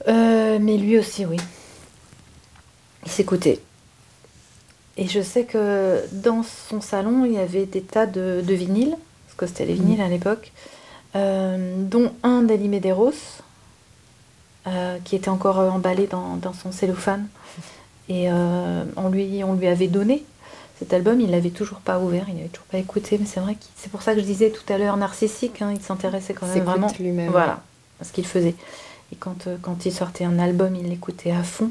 Euh, 0.06 0.58
mais 0.60 0.76
lui 0.76 0.98
aussi, 0.98 1.26
oui. 1.26 1.38
Il 3.04 3.10
s'écoutait. 3.10 3.60
Et 4.96 5.06
je 5.06 5.20
sais 5.20 5.44
que 5.44 6.02
dans 6.12 6.42
son 6.42 6.80
salon, 6.80 7.24
il 7.24 7.32
y 7.32 7.38
avait 7.38 7.66
des 7.66 7.82
tas 7.82 8.06
de, 8.06 8.42
de 8.44 8.54
vinyles, 8.54 8.96
parce 9.26 9.36
que 9.36 9.46
c'était 9.46 9.64
les 9.64 9.74
vinyles 9.74 10.00
à 10.00 10.08
l'époque, 10.08 10.52
euh, 11.14 11.74
dont 11.78 12.12
un 12.22 12.42
d'Ali 12.42 12.68
Medeiros, 12.68 13.12
qui 15.04 15.16
était 15.16 15.30
encore 15.30 15.60
emballé 15.60 16.06
dans, 16.06 16.36
dans 16.36 16.52
son 16.52 16.72
cellophane. 16.72 17.26
Et 18.08 18.30
euh, 18.30 18.84
on, 18.96 19.08
lui, 19.08 19.42
on 19.44 19.54
lui 19.54 19.66
avait 19.66 19.88
donné 19.88 20.24
cet 20.78 20.92
album, 20.92 21.20
il 21.20 21.30
l'avait 21.30 21.50
toujours 21.50 21.78
pas 21.78 21.98
ouvert, 21.98 22.26
il 22.28 22.36
n'avait 22.36 22.48
toujours 22.48 22.66
pas 22.66 22.78
écouté, 22.78 23.18
mais 23.18 23.26
c'est 23.26 23.40
vrai 23.40 23.54
que 23.54 23.64
c'est 23.76 23.90
pour 23.90 24.02
ça 24.02 24.14
que 24.14 24.20
je 24.20 24.24
disais 24.24 24.50
tout 24.50 24.72
à 24.72 24.78
l'heure 24.78 24.96
narcissique, 24.96 25.60
hein, 25.60 25.72
il 25.74 25.80
s'intéressait 25.82 26.34
quand 26.34 26.46
même 26.46 26.62
vraiment 26.62 26.92
lui-même. 27.00 27.30
voilà, 27.32 27.60
à 28.00 28.04
ce 28.04 28.12
qu'il 28.12 28.24
faisait. 28.26 28.54
Et 29.12 29.16
quand, 29.16 29.48
euh, 29.48 29.56
quand 29.60 29.86
il 29.86 29.92
sortait 29.92 30.24
un 30.24 30.38
album, 30.38 30.76
il 30.76 30.88
l'écoutait 30.88 31.32
à 31.32 31.42
fond. 31.42 31.70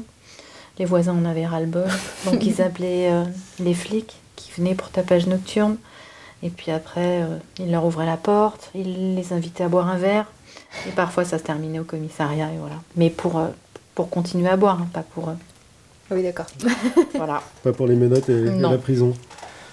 les 0.78 0.84
voisins 0.84 1.14
en 1.14 1.24
avaient 1.24 1.46
ras-le-bol. 1.46 1.88
Donc 2.26 2.44
ils 2.44 2.60
appelaient 2.60 3.10
euh, 3.10 3.24
les 3.60 3.74
flics 3.74 4.16
qui 4.36 4.52
venaient 4.52 4.74
pour 4.74 4.90
tapage 4.90 5.26
nocturne. 5.26 5.78
Et 6.42 6.50
puis 6.50 6.70
après, 6.70 7.22
euh, 7.22 7.38
ils 7.58 7.70
leur 7.70 7.84
ouvraient 7.84 8.06
la 8.06 8.16
porte, 8.16 8.70
ils 8.74 9.16
les 9.16 9.32
invitaient 9.32 9.64
à 9.64 9.68
boire 9.68 9.88
un 9.88 9.96
verre. 9.96 10.26
Et 10.86 10.90
parfois, 10.90 11.24
ça 11.24 11.38
se 11.38 11.42
terminait 11.42 11.80
au 11.80 11.84
commissariat. 11.84 12.52
Et 12.52 12.58
voilà. 12.58 12.76
Mais 12.96 13.10
pour, 13.10 13.38
euh, 13.38 13.48
pour 13.94 14.10
continuer 14.10 14.48
à 14.48 14.56
boire, 14.56 14.80
hein, 14.80 14.88
pas 14.92 15.02
pour. 15.02 15.32
Euh, 16.10 16.16
Oui, 16.16 16.22
d'accord. 16.22 16.46
voilà. 17.14 17.42
Pas 17.62 17.72
pour 17.72 17.86
les 17.86 17.96
menottes 17.96 18.28
et, 18.28 18.44
la 18.44 18.78
prison. 18.78 19.14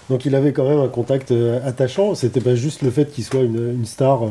Donc 0.08 0.24
il 0.24 0.34
avait 0.34 0.52
quand 0.52 0.68
même 0.68 0.80
un 0.80 0.88
contact 0.88 1.32
euh, 1.32 1.58
attachant. 1.66 2.14
C'était 2.14 2.40
pas 2.40 2.54
juste 2.54 2.82
le 2.82 2.90
fait 2.90 3.10
qu'il 3.10 3.24
soit 3.24 3.40
une, 3.40 3.72
une 3.74 3.86
star 3.86 4.24
euh, 4.24 4.30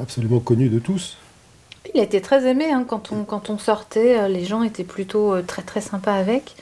absolument 0.00 0.38
connue 0.40 0.68
de 0.68 0.78
tous. 0.78 1.16
Il 1.94 2.00
était 2.00 2.20
très 2.20 2.46
aimé 2.46 2.66
hein, 2.72 2.84
quand, 2.86 3.12
on, 3.12 3.24
quand 3.24 3.50
on 3.50 3.58
sortait. 3.58 4.18
euh, 4.18 4.28
Les 4.28 4.44
gens 4.44 4.62
étaient 4.62 4.84
plutôt 4.84 5.34
euh, 5.34 5.42
très 5.42 5.62
très 5.62 5.80
sympas 5.80 6.14
avec. 6.14 6.54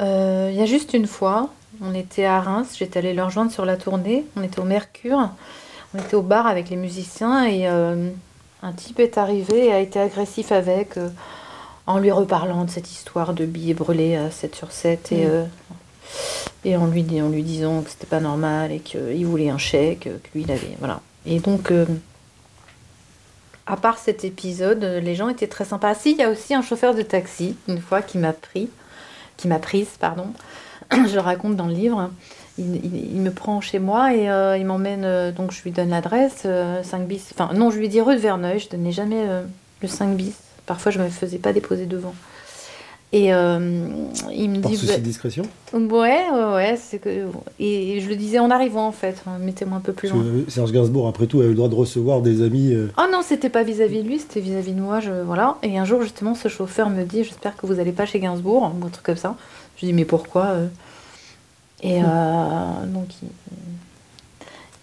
Euh, 0.00 0.48
Il 0.52 0.58
y 0.58 0.62
a 0.62 0.66
juste 0.66 0.94
une 0.94 1.06
fois, 1.06 1.50
on 1.82 1.94
était 1.94 2.24
à 2.24 2.40
Reims, 2.40 2.74
j'étais 2.78 2.98
allée 2.98 3.14
le 3.14 3.22
rejoindre 3.22 3.52
sur 3.52 3.64
la 3.64 3.76
tournée. 3.76 4.24
On 4.36 4.42
était 4.42 4.58
au 4.60 4.64
Mercure, 4.64 5.28
on 5.94 5.98
était 5.98 6.14
au 6.16 6.22
bar 6.22 6.46
avec 6.46 6.70
les 6.70 6.76
musiciens 6.76 7.44
et 7.44 7.68
euh, 7.68 8.10
un 8.62 8.72
type 8.72 8.98
est 9.00 9.18
arrivé 9.18 9.66
et 9.66 9.72
a 9.72 9.78
été 9.80 10.00
agressif 10.00 10.50
avec 10.50 10.96
euh, 10.96 11.08
en 11.86 11.98
lui 11.98 12.10
reparlant 12.10 12.64
de 12.64 12.70
cette 12.70 12.90
histoire 12.90 13.34
de 13.34 13.44
billets 13.46 13.74
brûlés 13.74 14.16
à 14.16 14.30
7 14.30 14.54
sur 14.54 14.72
7 14.72 15.12
et, 15.12 15.26
Mm. 15.26 15.28
euh, 15.30 15.44
et 16.64 16.76
en, 16.76 16.86
lui, 16.86 17.02
dis- 17.02 17.20
en 17.20 17.28
lui 17.28 17.42
disant 17.42 17.82
que 17.82 17.90
c'était 17.90 18.06
pas 18.06 18.20
normal 18.20 18.72
et 18.72 18.78
qu'il 18.80 19.26
voulait 19.26 19.50
un 19.50 19.58
chèque, 19.58 20.04
que 20.04 20.28
lui 20.34 20.42
il 20.42 20.50
avait. 20.52 20.76
Voilà. 20.78 21.00
Et 21.26 21.40
donc. 21.40 21.70
euh, 21.70 21.86
à 23.66 23.76
part 23.78 23.96
cet 23.98 24.24
épisode, 24.24 24.84
les 24.84 25.14
gens 25.14 25.30
étaient 25.30 25.46
très 25.46 25.64
sympas. 25.64 25.94
Si, 25.94 26.10
il 26.12 26.18
y 26.18 26.22
a 26.22 26.28
aussi 26.28 26.52
un 26.54 26.60
chauffeur 26.60 26.94
de 26.94 27.00
taxi, 27.00 27.56
une 27.66 27.80
fois, 27.80 28.02
qui 28.02 28.18
m'a 28.18 28.34
pris, 28.34 28.68
qui 29.38 29.48
m'a 29.48 29.58
prise, 29.58 29.88
pardon. 29.98 30.26
Je 30.92 31.14
le 31.14 31.20
raconte 31.20 31.56
dans 31.56 31.66
le 31.66 31.72
livre. 31.72 32.10
Il, 32.58 32.76
il- 32.84 33.14
il 33.14 33.20
me 33.22 33.30
prend 33.30 33.62
chez 33.62 33.78
moi 33.78 34.14
et 34.14 34.28
euh, 34.30 34.58
il 34.58 34.66
m'emmène, 34.66 35.04
euh, 35.06 35.32
donc 35.32 35.50
je 35.50 35.62
lui 35.62 35.70
donne 35.72 35.88
l'adresse, 35.88 36.42
euh, 36.44 36.82
5 36.82 37.06
bis. 37.08 37.30
Enfin, 37.32 37.52
non, 37.54 37.70
je 37.70 37.78
lui 37.78 37.88
dis 37.88 38.00
rue 38.02 38.14
de 38.16 38.20
Verneuil, 38.20 38.58
je 38.60 38.68
donnais 38.68 38.92
jamais 38.92 39.26
le 39.80 39.88
5 39.88 40.14
bis. 40.14 40.34
Parfois, 40.66 40.90
je 40.92 40.98
me 40.98 41.08
faisais 41.08 41.38
pas 41.38 41.52
déposer 41.52 41.86
devant. 41.86 42.14
Et 43.12 43.32
euh, 43.32 43.86
il 44.32 44.50
me 44.50 44.60
Par 44.60 44.72
dit. 44.72 44.76
souci 44.76 44.96
de 44.96 45.02
discrétion. 45.04 45.44
Ouais, 45.72 45.80
ouais, 46.32 46.54
ouais. 46.54 46.76
c'est 46.76 46.98
que... 46.98 47.26
Et 47.60 48.00
je 48.00 48.08
le 48.08 48.16
disais 48.16 48.40
en 48.40 48.50
arrivant, 48.50 48.88
en 48.88 48.92
fait. 48.92 49.22
hein, 49.28 49.38
Mettez-moi 49.38 49.78
un 49.78 49.80
peu 49.80 49.92
plus 49.92 50.08
Parce 50.10 50.20
loin. 50.20 50.30
que 50.44 50.50
Serge 50.50 50.72
Gainsbourg, 50.72 51.06
après 51.06 51.26
tout, 51.28 51.38
avait 51.38 51.50
le 51.50 51.54
droit 51.54 51.68
de 51.68 51.76
recevoir 51.76 52.22
des 52.22 52.42
amis. 52.42 52.72
euh, 52.72 52.88
Oh 52.98 53.04
non, 53.12 53.20
c'était 53.22 53.50
pas 53.50 53.62
vis-à-vis 53.62 54.02
de 54.02 54.08
lui, 54.08 54.18
c'était 54.18 54.40
vis-à-vis 54.40 54.72
de 54.72 54.80
moi, 54.80 54.98
je, 54.98 55.12
voilà. 55.12 55.58
Et 55.62 55.78
un 55.78 55.84
jour, 55.84 56.02
justement, 56.02 56.34
ce 56.34 56.48
chauffeur 56.48 56.90
me 56.90 57.04
dit 57.04 57.22
J'espère 57.22 57.56
que 57.56 57.66
vous 57.68 57.78
allez 57.78 57.92
pas 57.92 58.04
chez 58.04 58.18
Gainsbourg, 58.18 58.62
ou 58.80 58.84
un 58.84 58.88
truc 58.90 59.04
comme 59.06 59.16
ça. 59.16 59.36
Je 59.76 59.86
dis 59.86 59.92
Mais 59.92 60.04
pourquoi 60.06 60.46
euh? 60.46 60.66
Et 61.82 62.00
euh, 62.02 62.86
donc, 62.86 63.06
il, 63.22 63.28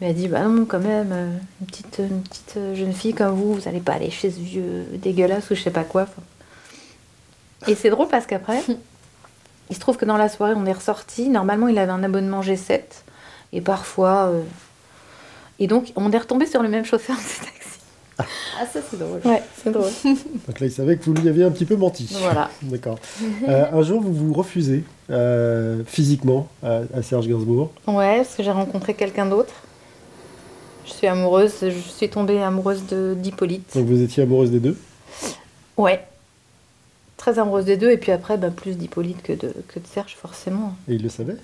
il 0.02 0.08
m'a 0.08 0.14
dit 0.14 0.28
Bah 0.28 0.44
non, 0.44 0.66
quand 0.66 0.80
même, 0.80 1.12
euh, 1.12 1.30
une 1.62 1.68
petite, 1.68 2.00
une 2.00 2.22
petite 2.24 2.54
euh, 2.58 2.76
jeune 2.76 2.94
fille 2.94 3.14
comme 3.14 3.36
vous, 3.36 3.54
vous 3.54 3.68
allez 3.68 3.80
pas 3.80 3.94
aller 3.94 4.10
chez 4.10 4.32
ce 4.32 4.40
vieux 4.40 4.86
dégueulasse 4.94 5.50
ou 5.52 5.56
je 5.56 5.62
sais 5.62 5.70
pas 5.72 5.84
quoi. 5.84 6.04
Enfin. 6.04 6.22
Et 7.68 7.76
c'est 7.76 7.90
drôle 7.90 8.08
parce 8.08 8.26
qu'après, 8.26 8.62
il 9.70 9.76
se 9.76 9.80
trouve 9.80 9.98
que 9.98 10.06
dans 10.06 10.18
la 10.18 10.30
soirée, 10.30 10.54
on 10.56 10.66
est 10.66 10.74
ressorti. 10.74 11.30
Normalement, 11.30 11.68
il 11.68 11.78
avait 11.78 11.92
un 11.92 12.04
abonnement 12.04 12.42
G7. 12.42 12.82
Et 13.54 13.62
parfois. 13.62 14.28
euh, 14.30 14.42
Et 15.60 15.68
donc, 15.68 15.92
on 15.96 16.12
est 16.12 16.18
retombé 16.18 16.46
sur 16.46 16.64
le 16.64 16.70
même 16.70 16.86
chauffeur 16.86 17.16
de 17.16 17.22
taxi. 17.22 17.52
Ah, 18.60 18.68
ça, 18.72 18.80
c'est 18.88 19.00
drôle. 19.00 19.20
Ouais, 19.26 19.42
c'est 19.64 19.72
drôle. 19.72 19.90
Donc 20.04 20.60
là, 20.60 20.68
il 20.68 20.72
savait 20.72 20.96
que 20.98 21.06
vous 21.06 21.14
lui 21.14 21.28
aviez 21.28 21.44
un 21.44 21.50
petit 21.50 21.66
peu 21.66 21.76
menti. 21.76 22.08
Voilà. 22.20 22.52
D'accord. 22.62 23.00
Euh, 23.48 23.66
un 23.74 23.82
jour, 23.82 24.00
vous 24.00 24.14
vous 24.14 24.34
refusez 24.34 24.84
euh, 25.10 25.82
physiquement 25.88 26.48
à, 26.62 26.82
à 26.96 27.02
Serge 27.02 27.28
Gainsbourg. 27.28 27.72
Ouais, 27.88 28.18
parce 28.18 28.36
que 28.36 28.44
j'ai 28.44 28.52
rencontré 28.52 28.94
quelqu'un 28.94 29.26
d'autre. 29.26 29.54
Je 30.92 30.98
suis 30.98 31.08
amoureuse, 31.08 31.54
je 31.62 31.70
suis 31.70 32.10
tombée 32.10 32.42
amoureuse 32.42 32.84
d'Hippolyte. 32.84 33.76
Donc 33.76 33.88
vous 33.88 34.02
étiez 34.02 34.24
amoureuse 34.24 34.52
des 34.52 34.60
deux? 34.60 34.78
Ouais. 35.78 36.06
Très 37.18 37.40
amoureuse 37.40 37.66
des 37.66 37.78
deux, 37.78 37.92
et 37.92 37.98
puis 37.98 38.12
après, 38.12 38.38
bah, 38.38 38.50
plus 38.50 38.78
d'Hippolyte 38.78 39.22
que 39.24 39.34
de, 39.34 39.54
que 39.68 39.80
de 39.80 39.88
Serge, 39.88 40.16
forcément. 40.16 40.76
Et 40.88 40.96
il 40.96 41.04
le 41.04 41.10
savait? 41.10 41.38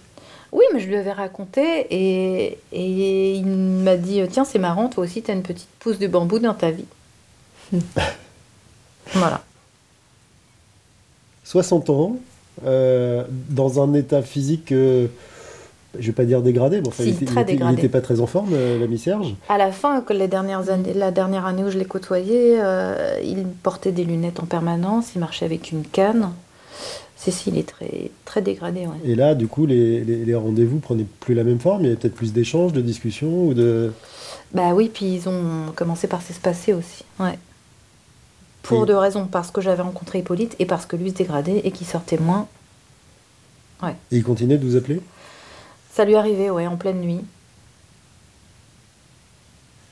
Oui, 0.52 0.64
mais 0.74 0.80
je 0.80 0.88
lui 0.88 0.96
avais 0.96 1.12
raconté, 1.12 1.88
et, 1.90 2.58
et 2.72 3.34
il 3.36 3.46
m'a 3.46 3.96
dit 3.96 4.22
Tiens, 4.30 4.46
c'est 4.46 4.60
marrant, 4.60 4.90
toi 4.90 5.04
aussi, 5.04 5.22
t'as 5.22 5.34
une 5.34 5.44
petite 5.44 5.70
pousse 5.80 6.00
de 6.00 6.08
bambou 6.08 6.40
dans 6.40 6.54
ta 6.54 6.72
vie. 6.72 6.86
voilà. 9.14 9.44
60 11.44 11.90
ans, 11.90 12.18
euh, 12.66 13.24
dans 13.50 13.82
un 13.82 13.94
état 13.94 14.22
physique, 14.22 14.72
euh, 14.72 15.08
je 16.00 16.08
vais 16.08 16.14
pas 16.14 16.26
dire 16.26 16.42
dégradé, 16.42 16.82
mais 16.82 16.88
enfin, 16.88 17.04
Si, 17.04 17.10
il, 17.10 17.16
était, 17.16 17.26
très 17.26 17.36
il 17.36 17.44
était- 17.44 17.52
il 17.54 17.56
dégradé. 17.58 17.78
était 17.80 17.90
pas 17.90 18.02
très 18.02 18.20
en 18.20 18.28
forme, 18.28 18.50
euh, 18.54 18.80
l'ami 18.80 18.98
Serge. 18.98 19.36
À 19.50 19.58
la 19.58 19.72
fin, 19.72 20.02
que 20.02 20.14
les 20.14 20.28
dernières 20.28 20.70
années, 20.70 20.94
la 20.94 21.12
dernière 21.12 21.46
année 21.46 21.64
où 21.64 21.70
je 21.70 21.78
l'ai 21.78 21.86
côtoyé, 21.86 22.58
euh, 22.60 23.20
il 23.24 23.46
portait 23.64 23.92
des 23.92 24.04
lunettes 24.04 24.40
en 24.40 24.46
permanence, 24.46 25.16
il 25.16 25.20
marchait 25.20 25.46
avec 25.46 25.72
une 25.72 25.84
canne. 25.84 26.32
C'est 27.16 27.32
si, 27.32 27.50
il 27.50 27.58
est 27.58 27.68
très, 27.68 28.12
très 28.26 28.42
dégradé, 28.42 28.82
ouais. 28.82 28.98
Et 29.04 29.16
là, 29.16 29.34
du 29.34 29.48
coup, 29.48 29.66
les, 29.66 30.04
les- 30.04 30.24
les 30.24 30.36
rendez-vous 30.36 30.78
prenaient 30.80 31.08
plus 31.20 31.34
la 31.34 31.44
même 31.44 31.60
forme. 31.60 31.82
Il 31.82 31.86
y 31.86 31.88
avait 31.88 31.96
peut-être 31.98 32.14
plus 32.16 32.32
d'échanges, 32.32 32.74
de 32.74 32.82
discussions 32.82 33.48
ou 33.48 33.54
de. 33.56 33.92
Bah 34.54 34.74
oui, 34.76 34.90
puis 34.94 35.06
ils 35.16 35.28
ont 35.28 35.72
commencé 35.76 36.08
par 36.08 36.22
s'espacer 36.22 36.74
aussi, 36.74 37.04
ouais. 37.20 37.38
Pour 38.64 38.82
Oui. 38.82 38.86
deux 38.88 38.98
raisons, 38.98 39.26
parce 39.26 39.50
que 39.50 39.62
j'avais 39.62 39.82
rencontré 39.82 40.20
Hippolyte 40.20 40.56
et 40.60 40.66
parce 40.66 40.86
que 40.86 40.96
lui 40.96 41.10
se 41.10 41.16
dégradait 41.16 41.62
et 41.64 41.72
qu'il 41.72 41.88
sortait 41.88 42.18
moins. 42.20 42.48
Et 43.84 44.18
il 44.18 44.24
continuait 44.24 44.58
de 44.58 44.66
vous 44.66 44.76
appeler? 44.76 45.02
Ça 45.98 46.06
lui 46.06 46.14
arrivait, 46.14 46.52
ouais, 46.52 46.68
en 46.68 46.78
pleine 46.78 47.02
nuit. 47.02 47.22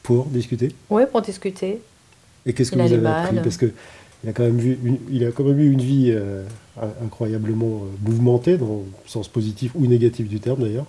pour 0.04 0.26
discuter? 0.28 0.70
Ouais, 0.92 1.08
pour 1.08 1.24
discuter. 1.24 1.82
Et 2.46 2.54
qu'est-ce 2.54 2.70
que 2.70 2.76
Il 2.76 2.86
vous 2.88 2.94
avez 2.94 3.08
appris? 3.08 3.38
Parce 3.38 3.58
que 3.58 3.72
il 4.24 4.30
a 4.30 4.34
quand 4.34 4.44
même 4.44 4.60
vu, 4.60 4.78
une- 4.84 5.00
il 5.10 5.26
a 5.26 5.32
quand 5.32 5.44
même 5.44 5.60
eu 5.60 5.72
une 5.72 5.82
vie 5.82 6.12
euh, 6.12 6.44
incroyablement 7.04 7.82
euh, 7.86 8.08
mouvementée, 8.08 8.58
dans 8.60 8.84
le 9.04 9.10
sens 9.10 9.28
positif 9.28 9.72
ou 9.74 9.88
négatif 9.88 10.30
du 10.30 10.40
terme 10.40 10.62
d'ailleurs. 10.62 10.86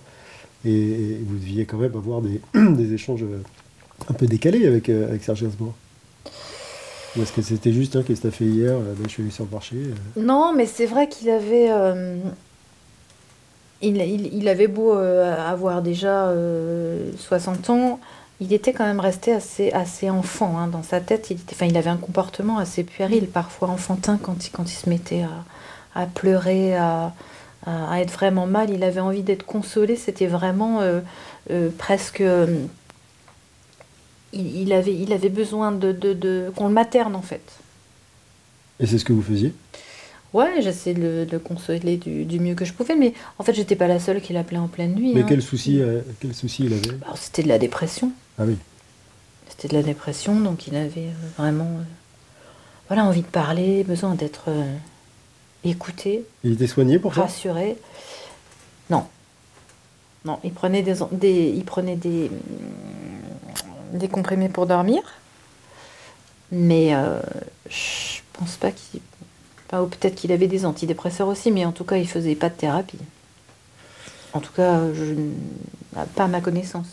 Et, 0.65 0.69
et 0.71 1.19
vous 1.25 1.37
deviez 1.37 1.65
quand 1.65 1.77
même 1.77 1.95
avoir 1.95 2.21
des, 2.21 2.39
des 2.53 2.93
échanges 2.93 3.23
euh, 3.23 3.41
un 4.07 4.13
peu 4.13 4.27
décalés 4.27 4.67
avec, 4.67 4.87
euh, 4.89 5.07
avec 5.09 5.23
Serge 5.23 5.41
Gainsbourg. 5.41 5.73
Ou 7.17 7.23
est-ce 7.23 7.31
que 7.33 7.41
c'était 7.41 7.73
juste, 7.73 7.95
hein, 7.95 8.03
qu'est-ce 8.05 8.21
que 8.21 8.27
t'as 8.27 8.31
fait 8.35 8.45
hier 8.45 8.73
euh, 8.73 8.93
ben, 8.95 9.05
Je 9.07 9.09
suis 9.13 9.23
allé 9.23 9.31
sur 9.31 9.45
le 9.45 9.49
marché. 9.49 9.77
Non, 10.15 10.53
mais 10.55 10.67
c'est 10.67 10.85
vrai 10.85 11.09
qu'il 11.09 11.31
avait. 11.31 11.71
Il, 13.81 13.97
il- 14.33 14.47
avait 14.49 14.67
beau 14.67 14.93
euh, 14.93 15.35
avoir 15.47 15.81
déjà 15.81 16.27
euh, 16.27 17.11
60 17.17 17.69
ans, 17.69 17.99
il 18.41 18.53
était 18.53 18.73
quand 18.73 18.85
même 18.85 18.99
resté 18.99 19.33
assez, 19.33 19.71
assez 19.71 20.09
enfant 20.09 20.57
hein, 20.57 20.67
dans 20.67 20.83
sa 20.83 20.99
tête. 20.99 21.29
Il, 21.29 21.37
était, 21.37 21.67
il 21.67 21.77
avait 21.77 21.89
un 21.89 21.97
comportement 21.97 22.57
assez 22.57 22.83
puéril, 22.83 23.27
parfois 23.27 23.69
enfantin, 23.69 24.17
quand 24.21 24.45
il, 24.47 24.51
quand 24.51 24.63
il 24.71 24.75
se 24.75 24.89
mettait 24.89 25.23
à, 25.23 26.01
à 26.01 26.05
pleurer, 26.05 26.75
à, 26.75 27.13
à- 27.65 27.99
être 28.01 28.11
vraiment 28.11 28.47
mal. 28.47 28.69
Il 28.69 28.83
avait 28.83 28.99
envie 29.01 29.23
d'être 29.23 29.45
consolé. 29.45 29.95
C'était 29.95 30.27
vraiment 30.27 30.81
euh, 30.81 31.01
euh, 31.51 31.69
presque. 31.77 32.23
il, 34.33 34.55
il 34.61 34.73
avait, 34.73 34.93
il 34.95 35.13
avait 35.13 35.29
besoin 35.29 35.71
de, 35.71 35.91
de, 35.91 36.13
de- 36.13 36.51
qu'on 36.55 36.67
le 36.67 36.73
materne, 36.73 37.15
en 37.15 37.21
fait. 37.21 37.41
Et 38.79 38.85
c'est 38.85 38.97
ce 38.99 39.05
que 39.05 39.13
vous 39.13 39.21
faisiez? 39.23 39.53
Ouais, 40.33 40.61
j'essayais 40.61 40.93
de 40.95 41.01
le, 41.01 41.25
de 41.25 41.31
le 41.31 41.39
consoler 41.39 41.97
du, 41.97 42.25
du 42.25 42.39
mieux 42.39 42.53
que 42.53 42.65
je 42.65 42.73
pouvais, 42.73 42.95
mais 42.95 43.13
en 43.39 43.43
fait, 43.43 43.53
j'étais 43.53 43.75
pas 43.75 43.87
la 43.87 43.99
seule 43.99 44.21
qui 44.21 44.33
l'appelait 44.33 44.57
en 44.57 44.67
pleine 44.67 44.93
nuit. 44.93 45.13
Mais 45.15 45.21
hein. 45.21 45.25
quel 45.27 45.41
souci, 45.41 45.81
euh, 45.81 46.01
quel 46.19 46.33
souci 46.35 46.65
il 46.65 46.73
avait 46.73 46.97
Alors, 47.03 47.17
C'était 47.17 47.43
de 47.43 47.47
la 47.47 47.57
dépression. 47.57 48.11
Ah 48.37 48.43
oui. 48.45 48.57
C'était 49.49 49.69
de 49.69 49.73
la 49.73 49.83
dépression, 49.83 50.39
donc 50.39 50.67
il 50.67 50.75
avait 50.75 51.07
euh, 51.07 51.27
vraiment 51.37 51.63
euh, 51.65 51.83
voilà, 52.89 53.05
envie 53.05 53.21
de 53.21 53.27
parler, 53.27 53.83
besoin 53.83 54.15
d'être 54.15 54.45
euh, 54.49 54.75
écouté, 55.63 56.23
Il 56.43 56.53
était 56.53 56.67
soigné 56.67 56.99
pour 56.99 57.15
ça? 57.15 57.21
rassuré. 57.21 57.77
Non. 58.89 59.05
Non, 60.25 60.39
il 60.43 60.51
prenait 60.51 60.81
des, 60.83 60.95
des, 61.13 61.53
il 61.55 61.63
prenait 61.63 61.95
des, 61.95 62.29
hum, 63.93 63.97
des 63.99 64.09
comprimés 64.09 64.49
pour 64.49 64.65
dormir, 64.67 65.01
mais 66.51 66.93
euh, 66.93 67.19
je 67.69 68.19
pense 68.33 68.57
pas 68.57 68.71
qu'il. 68.71 68.99
Enfin, 69.67 69.81
ou 69.83 69.87
peut-être 69.87 70.15
qu'il 70.15 70.31
avait 70.31 70.47
des 70.47 70.65
antidépresseurs 70.65 71.27
aussi, 71.27 71.51
mais 71.51 71.65
en 71.65 71.71
tout 71.71 71.83
cas, 71.83 71.97
il 71.97 72.07
faisait 72.07 72.35
pas 72.35 72.49
de 72.49 72.55
thérapie. 72.55 72.99
En 74.33 74.39
tout 74.39 74.51
cas, 74.55 74.81
je, 74.93 75.13
pas 76.15 76.25
à 76.25 76.27
ma 76.27 76.41
connaissance. 76.41 76.87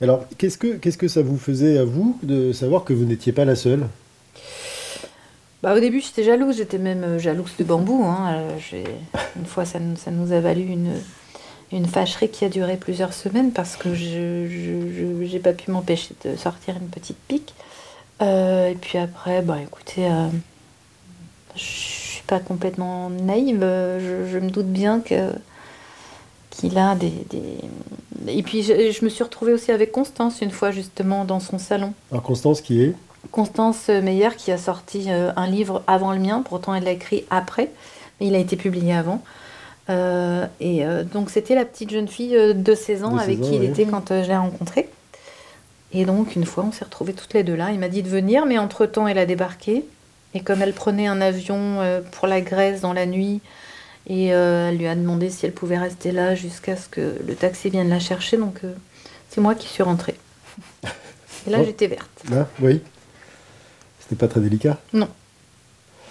Alors, 0.00 0.24
qu'est-ce 0.38 0.58
que, 0.58 0.76
qu'est-ce 0.78 0.98
que 0.98 1.06
ça 1.08 1.22
vous 1.22 1.38
faisait 1.38 1.78
à 1.78 1.84
vous 1.84 2.18
de 2.22 2.52
savoir 2.52 2.82
que 2.84 2.92
vous 2.92 3.04
n'étiez 3.04 3.32
pas 3.32 3.44
la 3.44 3.54
seule? 3.54 3.86
Bah, 5.62 5.76
au 5.76 5.80
début, 5.80 6.00
j'étais 6.00 6.24
jalouse, 6.24 6.56
j'étais 6.56 6.78
même 6.78 7.04
euh, 7.04 7.18
jalouse 7.20 7.52
de 7.56 7.62
bambou. 7.64 8.02
hein. 8.04 8.34
Euh, 8.72 8.84
Une 9.38 9.46
fois, 9.46 9.64
ça, 9.64 9.78
nous- 9.78 9.96
ça 9.96 10.10
nous 10.10 10.32
a 10.32 10.40
valu 10.40 10.62
une, 10.62 10.92
une 11.70 11.86
fâcherie 11.86 12.30
qui 12.30 12.44
a 12.44 12.48
duré 12.48 12.76
plusieurs 12.76 13.12
semaines 13.12 13.52
parce 13.52 13.76
que 13.76 13.94
je 13.94 14.46
n'ai 15.32 15.38
pas 15.38 15.52
pu 15.52 15.70
m'empêcher 15.70 16.14
de 16.24 16.34
sortir 16.36 16.74
une 16.76 16.88
petite 16.88 17.18
pique. 17.28 17.54
Euh, 18.22 18.70
et 18.70 18.74
puis 18.74 18.98
après, 18.98 19.42
bah 19.42 19.58
écoutez, 19.62 20.06
euh, 20.06 20.26
je 21.54 21.60
suis 21.62 21.91
pas 22.32 22.40
complètement 22.40 23.10
naïve. 23.10 23.60
Je, 23.60 24.26
je 24.32 24.38
me 24.38 24.48
doute 24.48 24.66
bien 24.68 25.00
que 25.00 25.30
qu'il 26.50 26.78
a 26.78 26.94
des, 26.94 27.12
des- 27.30 27.58
Et 28.38 28.42
puis 28.42 28.62
je, 28.62 28.90
je 28.90 29.04
me 29.04 29.10
suis 29.10 29.22
retrouvée 29.22 29.52
aussi 29.52 29.70
avec 29.70 29.92
Constance 29.92 30.40
une 30.40 30.50
fois 30.50 30.70
justement 30.70 31.24
dans 31.26 31.40
son 31.40 31.58
salon. 31.58 31.92
Alors 32.10 32.22
Constance 32.22 32.62
qui 32.62 32.82
est 32.82 32.94
Constance 33.30 33.88
Meyer 33.88 34.30
qui 34.36 34.50
a 34.50 34.56
sorti 34.58 35.06
euh, 35.08 35.30
un 35.36 35.46
livre 35.46 35.82
avant 35.86 36.12
le 36.12 36.18
mien, 36.20 36.42
pourtant 36.42 36.74
elle 36.74 36.84
l'a 36.84 36.90
écrit 36.92 37.24
après, 37.30 37.70
mais 38.18 38.28
il 38.28 38.34
a 38.34 38.38
été 38.38 38.56
publié 38.56 38.94
avant. 38.94 39.22
Euh, 39.90 40.46
et 40.60 40.86
euh, 40.86 41.04
donc 41.04 41.28
c'était 41.28 41.54
la 41.54 41.64
petite 41.66 41.90
jeune 41.90 42.08
fille 42.08 42.36
de 42.54 42.74
16 42.74 43.04
ans 43.04 43.10
De 43.12 43.18
16 43.18 43.24
avec 43.28 43.38
ans, 43.40 43.42
qui 43.48 43.56
il 43.56 43.64
était 43.64 43.84
quand 43.84 44.08
je 44.08 44.26
l'ai 44.26 44.36
rencontré. 44.36 44.88
Et 45.92 46.06
donc 46.06 46.34
une 46.36 46.46
fois 46.46 46.64
on 46.66 46.72
s'est 46.72 46.84
retrouvés 46.86 47.12
toutes 47.12 47.34
les 47.34 47.42
deux 47.44 47.56
là. 47.56 47.70
Il 47.72 47.78
m'a 47.78 47.88
dit 47.88 48.02
de 48.02 48.08
venir, 48.08 48.46
mais 48.46 48.56
entre-temps 48.58 49.06
elle 49.06 49.18
a 49.18 49.26
débarqué. 49.26 49.84
Et 50.34 50.40
comme 50.40 50.62
elle 50.62 50.72
prenait 50.72 51.06
un 51.06 51.20
avion 51.20 51.80
euh, 51.80 52.00
pour 52.12 52.26
la 52.26 52.40
Grèce 52.40 52.80
dans 52.80 52.92
la 52.92 53.06
nuit, 53.06 53.40
et 54.06 54.34
euh, 54.34 54.70
elle 54.70 54.78
lui 54.78 54.86
a 54.86 54.94
demandé 54.94 55.30
si 55.30 55.46
elle 55.46 55.52
pouvait 55.52 55.78
rester 55.78 56.10
là 56.12 56.34
jusqu'à 56.34 56.76
ce 56.76 56.88
que 56.88 57.16
le 57.26 57.34
taxi 57.34 57.70
vienne 57.70 57.88
la 57.88 58.00
chercher, 58.00 58.36
donc 58.36 58.60
euh, 58.64 58.72
c'est 59.28 59.40
moi 59.40 59.54
qui 59.54 59.68
suis 59.68 59.82
rentrée. 59.82 60.16
Et 61.46 61.50
là 61.50 61.58
Oh. 61.60 61.64
j'étais 61.64 61.86
verte. 61.86 62.22
là, 62.30 62.48
oui. 62.60 62.80
C'était 64.00 64.16
pas 64.16 64.28
très 64.28 64.40
délicat? 64.40 64.78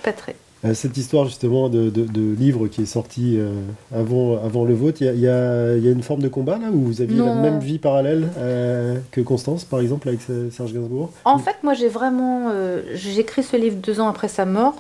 Pas 0.04 0.14
très. 0.14 0.36
Euh, 0.64 0.74
Cette 0.76 0.96
histoire 0.98 1.26
justement 1.26 1.70
de, 1.70 1.90
de- 1.90 2.06
de 2.06 2.36
livre 2.36 2.68
qui 2.68 2.84
est 2.84 2.86
sorti 2.86 3.38
euh, 3.40 3.52
avant, 3.96 4.38
avant 4.44 4.64
le 4.64 4.76
vôtre, 4.76 5.00
il 5.02 5.06
y 5.06 5.10
a, 5.10 5.14
il 5.14 5.20
y 5.22 5.28
a- 5.28 5.76
il 5.78 5.84
y 5.84 5.88
a 5.88 5.92
une 5.92 6.04
forme 6.04 6.22
de 6.22 6.28
combat 6.28 6.58
là 6.60 6.68
où 6.72 6.82
vous 6.82 7.02
aviez 7.02 7.18
la 7.18 7.34
même 7.34 7.60
vie 7.60 7.80
parallèle 7.80 8.28
euh, 8.38 8.98
que 9.12 9.22
Constance 9.22 9.64
par 9.64 9.80
exemple 9.80 10.08
avec 10.08 10.22
Serge 10.52 10.74
Gainsbourg? 10.74 11.10
En 11.26 11.40
fait, 11.40 11.56
moi, 11.64 11.74
j'ai 11.74 11.88
vraiment. 11.88 12.50
euh, 12.52 12.82
j'ai 12.94 13.20
écrit 13.20 13.42
ce 13.44 13.56
livre 13.58 13.78
deux 13.78 14.00
ans 14.00 14.08
après 14.08 14.28
sa 14.28 14.46
mort. 14.46 14.76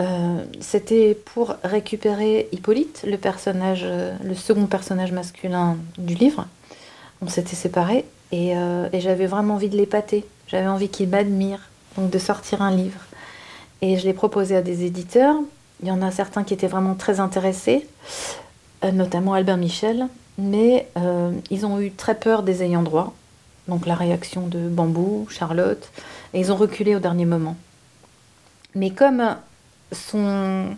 Euh, 0.00 0.04
C'était 0.60 1.16
pour 1.34 1.54
récupérer 1.64 2.48
Hippolyte, 2.52 3.04
le 3.06 3.16
personnage, 3.16 3.84
le 4.24 4.34
second 4.34 4.66
personnage 4.66 5.12
masculin 5.12 5.76
du 5.98 6.14
livre. 6.14 6.46
On 7.22 7.28
s'était 7.28 7.56
séparés 7.56 8.04
et, 8.32 8.50
et 8.92 9.00
j'avais 9.00 9.26
vraiment 9.26 9.54
envie 9.54 9.68
de 9.68 9.76
l'épater. 9.76 10.24
J'avais 10.48 10.66
envie 10.66 10.88
qu'il 10.88 11.08
m'admire, 11.08 11.60
donc 11.96 12.10
de 12.10 12.18
sortir 12.18 12.60
un 12.60 12.70
livre. 12.74 13.00
Et 13.84 13.98
je 13.98 14.06
l'ai 14.06 14.14
proposé 14.14 14.56
à 14.56 14.62
des 14.62 14.86
éditeurs. 14.86 15.36
Il 15.82 15.88
y 15.88 15.90
en 15.90 16.00
a 16.00 16.10
certains 16.10 16.42
qui 16.42 16.54
étaient 16.54 16.68
vraiment 16.68 16.94
très 16.94 17.20
intéressés, 17.20 17.86
euh, 18.82 18.92
notamment 18.92 19.34
Albert 19.34 19.58
Michel, 19.58 20.06
mais 20.38 20.88
euh, 20.96 21.32
ils 21.50 21.66
ont 21.66 21.78
eu 21.78 21.90
très 21.90 22.14
peur 22.14 22.44
des 22.44 22.62
ayants 22.62 22.82
droit. 22.82 23.12
Donc 23.68 23.84
la 23.84 23.94
réaction 23.94 24.46
de 24.46 24.70
Bambou, 24.70 25.26
Charlotte, 25.28 25.90
et 26.32 26.40
ils 26.40 26.50
ont 26.50 26.56
reculé 26.56 26.96
au 26.96 26.98
dernier 26.98 27.26
moment. 27.26 27.56
Mais 28.74 28.88
comme 28.88 29.36
son 29.92 30.68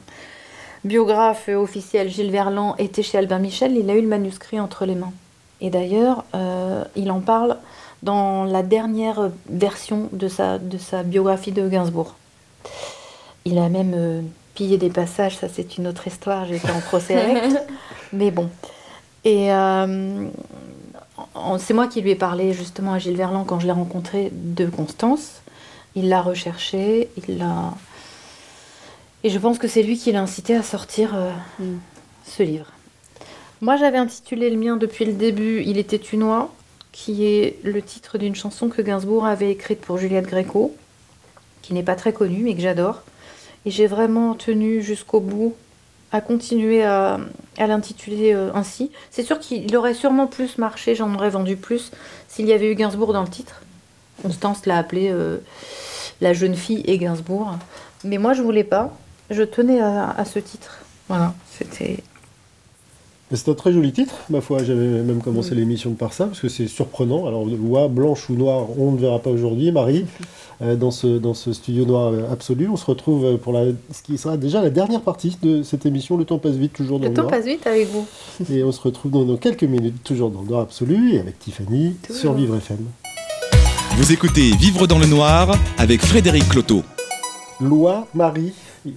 biographe 0.82 1.48
officiel 1.48 2.08
Gilles 2.08 2.32
Verland 2.32 2.74
était 2.78 3.04
chez 3.04 3.18
Albert 3.18 3.38
Michel, 3.38 3.76
il 3.76 3.88
a 3.88 3.94
eu 3.94 4.02
le 4.02 4.08
manuscrit 4.08 4.58
entre 4.58 4.84
les 4.84 4.96
mains. 4.96 5.12
Et 5.60 5.70
d'ailleurs, 5.70 6.24
euh, 6.34 6.82
il 6.96 7.12
en 7.12 7.20
parle 7.20 7.56
dans 8.02 8.42
la 8.42 8.64
dernière 8.64 9.30
version 9.48 10.08
de 10.10 10.26
sa, 10.26 10.58
de 10.58 10.76
sa 10.76 11.04
biographie 11.04 11.52
de 11.52 11.68
Gainsbourg. 11.68 12.16
Il 13.46 13.58
a 13.58 13.68
même 13.68 13.92
euh, 13.94 14.20
pillé 14.54 14.76
des 14.76 14.90
passages, 14.90 15.36
ça 15.36 15.46
c'est 15.48 15.78
une 15.78 15.86
autre 15.86 16.06
histoire, 16.08 16.44
j'ai 16.46 16.56
été 16.56 16.70
en 16.70 16.80
procès 16.80 17.14
avec. 17.14 17.44
Mais 18.12 18.30
bon. 18.32 18.50
Et 19.24 19.52
euh, 19.52 20.26
c'est 21.58 21.72
moi 21.72 21.86
qui 21.86 22.00
lui 22.02 22.10
ai 22.10 22.16
parlé 22.16 22.52
justement 22.52 22.92
à 22.92 22.98
Gilles 22.98 23.16
Verland 23.16 23.46
quand 23.46 23.60
je 23.60 23.66
l'ai 23.66 23.72
rencontré 23.72 24.30
de 24.32 24.66
Constance. 24.66 25.42
Il 25.94 26.08
l'a 26.08 26.22
recherché, 26.22 27.08
il 27.28 27.38
l'a. 27.38 27.72
Et 29.22 29.30
je 29.30 29.38
pense 29.38 29.58
que 29.58 29.68
c'est 29.68 29.82
lui 29.84 29.96
qui 29.96 30.10
l'a 30.10 30.20
incité 30.22 30.56
à 30.56 30.62
sortir 30.62 31.14
euh, 31.14 31.30
Mm. 31.60 31.76
ce 32.24 32.42
livre. 32.42 32.66
Moi 33.60 33.76
j'avais 33.76 33.98
intitulé 33.98 34.50
le 34.50 34.56
mien 34.56 34.76
depuis 34.76 35.04
le 35.04 35.12
début 35.12 35.62
Il 35.64 35.78
était 35.78 35.96
une 35.96 36.24
oie, 36.24 36.52
qui 36.92 37.24
est 37.24 37.58
le 37.62 37.80
titre 37.80 38.18
d'une 38.18 38.34
chanson 38.34 38.68
que 38.68 38.82
Gainsbourg 38.82 39.24
avait 39.24 39.52
écrite 39.52 39.80
pour 39.80 39.98
Juliette 39.98 40.26
Gréco, 40.26 40.74
qui 41.62 41.74
n'est 41.74 41.82
pas 41.84 41.94
très 41.94 42.12
connue 42.12 42.42
mais 42.42 42.54
que 42.54 42.60
j'adore. 42.60 43.02
Et 43.66 43.70
j'ai 43.70 43.86
vraiment 43.86 44.34
tenu 44.34 44.80
jusqu'au 44.80 45.20
bout 45.20 45.54
à 46.12 46.20
continuer 46.20 46.82
à, 46.84 47.18
l'intituler 47.58 48.32
euh, 48.32 48.50
ainsi. 48.54 48.90
C'est 49.10 49.24
sûr 49.24 49.38
qu'il 49.38 49.76
aurait 49.76 49.92
sûrement 49.92 50.28
plus 50.28 50.56
marché, 50.56 50.94
j'en 50.94 51.12
aurais 51.14 51.30
vendu 51.30 51.56
plus, 51.56 51.90
s'il 52.28 52.46
y 52.46 52.52
avait 52.52 52.70
eu 52.70 52.74
Gainsbourg 52.74 53.12
dans 53.12 53.22
le 53.22 53.28
titre. 53.28 53.60
Constance 54.22 54.64
l'a 54.66 54.78
appelé 54.78 55.10
euh, 55.10 55.38
La 56.20 56.32
jeune 56.32 56.54
fille 56.54 56.82
et 56.86 56.96
Gainsbourg. 56.96 57.58
Mais 58.04 58.18
moi, 58.18 58.32
je 58.32 58.40
voulais 58.40 58.64
pas. 58.64 58.96
Je 59.30 59.42
tenais 59.42 59.80
à 59.80 60.24
ce 60.24 60.38
titre. 60.38 60.78
Voilà, 61.08 61.34
c'était. 61.50 61.98
C'est 63.32 63.48
un 63.48 63.54
très 63.54 63.72
joli 63.72 63.92
titre, 63.92 64.14
ma 64.30 64.40
foi. 64.40 64.62
J'avais 64.62 65.02
même 65.02 65.20
commencé 65.20 65.52
Mm. 65.54 65.58
l'émission 65.58 65.90
par 65.94 66.12
ça, 66.12 66.26
parce 66.26 66.38
que 66.40 66.48
c'est 66.48 66.68
surprenant. 66.68 67.26
Alors, 67.26 67.44
oie, 67.68 67.88
blanche 67.88 68.30
ou 68.30 68.34
noire, 68.34 68.66
on 68.78 68.92
ne 68.92 68.98
verra 68.98 69.18
pas 69.18 69.30
aujourd'hui, 69.30 69.72
Marie, 69.72 70.06
euh, 70.62 70.76
dans, 70.76 70.92
ce, 70.92 71.06
dans 71.18 71.34
ce 71.34 71.52
studio 71.52 71.84
noir 71.86 72.12
absolu. 72.30 72.68
On 72.70 72.76
se 72.76 72.84
retrouve 72.86 73.24
euh, 73.24 73.36
pour 73.36 73.52
la, 73.52 73.64
ce 73.92 74.02
qui 74.04 74.16
sera 74.16 74.36
déjà 74.36 74.62
la 74.62 74.70
dernière 74.70 75.00
partie 75.00 75.36
de 75.42 75.64
cette 75.64 75.86
émission. 75.86 76.16
Le 76.16 76.24
temps 76.24 76.38
passe 76.38 76.54
vite, 76.54 76.72
toujours 76.72 76.98
dans 77.00 77.04
Le 77.06 77.10
le, 77.10 77.16
temps 77.16 77.22
noir. 77.22 77.32
passe 77.34 77.46
vite 77.46 77.66
avec 77.66 77.88
vous. 77.88 78.06
Et 78.54 78.62
on 78.62 78.70
se 78.70 78.80
retrouve 78.80 79.10
dans, 79.10 79.24
dans 79.24 79.36
quelques 79.36 79.64
minutes, 79.64 80.04
toujours 80.04 80.30
dans 80.30 80.42
le 80.42 80.46
noir 80.48 80.60
absolu, 80.60 81.14
et 81.14 81.18
avec 81.18 81.38
Tiffany 81.40 81.94
Toujours. 82.06 82.20
sur 82.20 82.32
Vivre 82.34 82.56
FM. 82.56 82.78
Vous 83.96 84.12
écoutez 84.12 84.50
Vivre 84.52 84.86
dans 84.86 84.98
le 84.98 85.06
noir 85.06 85.52
avec 85.78 86.00
Frédéric 86.00 86.48
Cloteau. 86.48 86.82
Loi, 87.60 88.06
Marie. 88.14 88.52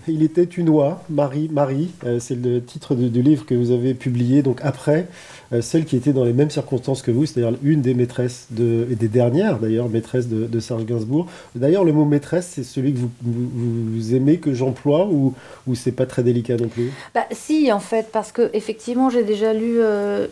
Il 0.07 0.23
était 0.23 0.43
une 0.43 0.69
oie, 0.69 1.03
Marie, 1.09 1.49
Marie. 1.51 1.89
Euh, 2.05 2.19
c'est 2.19 2.35
le 2.35 2.61
titre 2.63 2.95
de- 2.95 3.07
du 3.07 3.21
livre 3.21 3.45
que 3.45 3.55
vous 3.55 3.71
avez 3.71 3.93
publié 3.93 4.41
donc 4.41 4.59
après, 4.63 5.07
euh, 5.53 5.61
celle 5.61 5.85
qui 5.85 5.95
était 5.95 6.13
dans 6.13 6.23
les 6.23 6.33
mêmes 6.33 6.49
circonstances 6.49 7.01
que 7.01 7.11
vous, 7.11 7.25
c'est-à-dire 7.25 7.57
une 7.63 7.81
des 7.81 7.93
maîtresses 7.93 8.47
de, 8.51 8.87
et 8.91 8.95
des 8.95 9.07
dernières 9.07 9.59
d'ailleurs 9.59 9.89
maîtresses 9.89 10.27
de, 10.27 10.45
de 10.45 10.59
Serge 10.59 10.85
Gainsbourg. 10.85 11.27
D'ailleurs, 11.55 11.83
le 11.83 11.91
mot 11.93 12.05
maîtresse, 12.05 12.51
c'est 12.55 12.63
celui 12.63 12.93
que 12.93 12.99
vous, 12.99 13.09
vous- 13.21 13.91
vous 13.95 14.15
aimez 14.15 14.37
que 14.37 14.53
j'emploie 14.53 15.07
ou, 15.07 15.33
ou 15.67 15.75
c'est 15.75 15.91
pas 15.91 16.05
très 16.05 16.23
délicat 16.23 16.57
non 16.57 16.67
plus? 16.67 16.91
Bah, 17.15 17.25
si, 17.31 17.71
en 17.71 17.79
fait, 17.79 18.07
parce 18.11 18.31
que 18.31 18.49
effectivement, 18.53 19.09
j'ai 19.09 19.23
déjà 19.23 19.53
lu. 19.53 19.79
euh, 19.79 20.27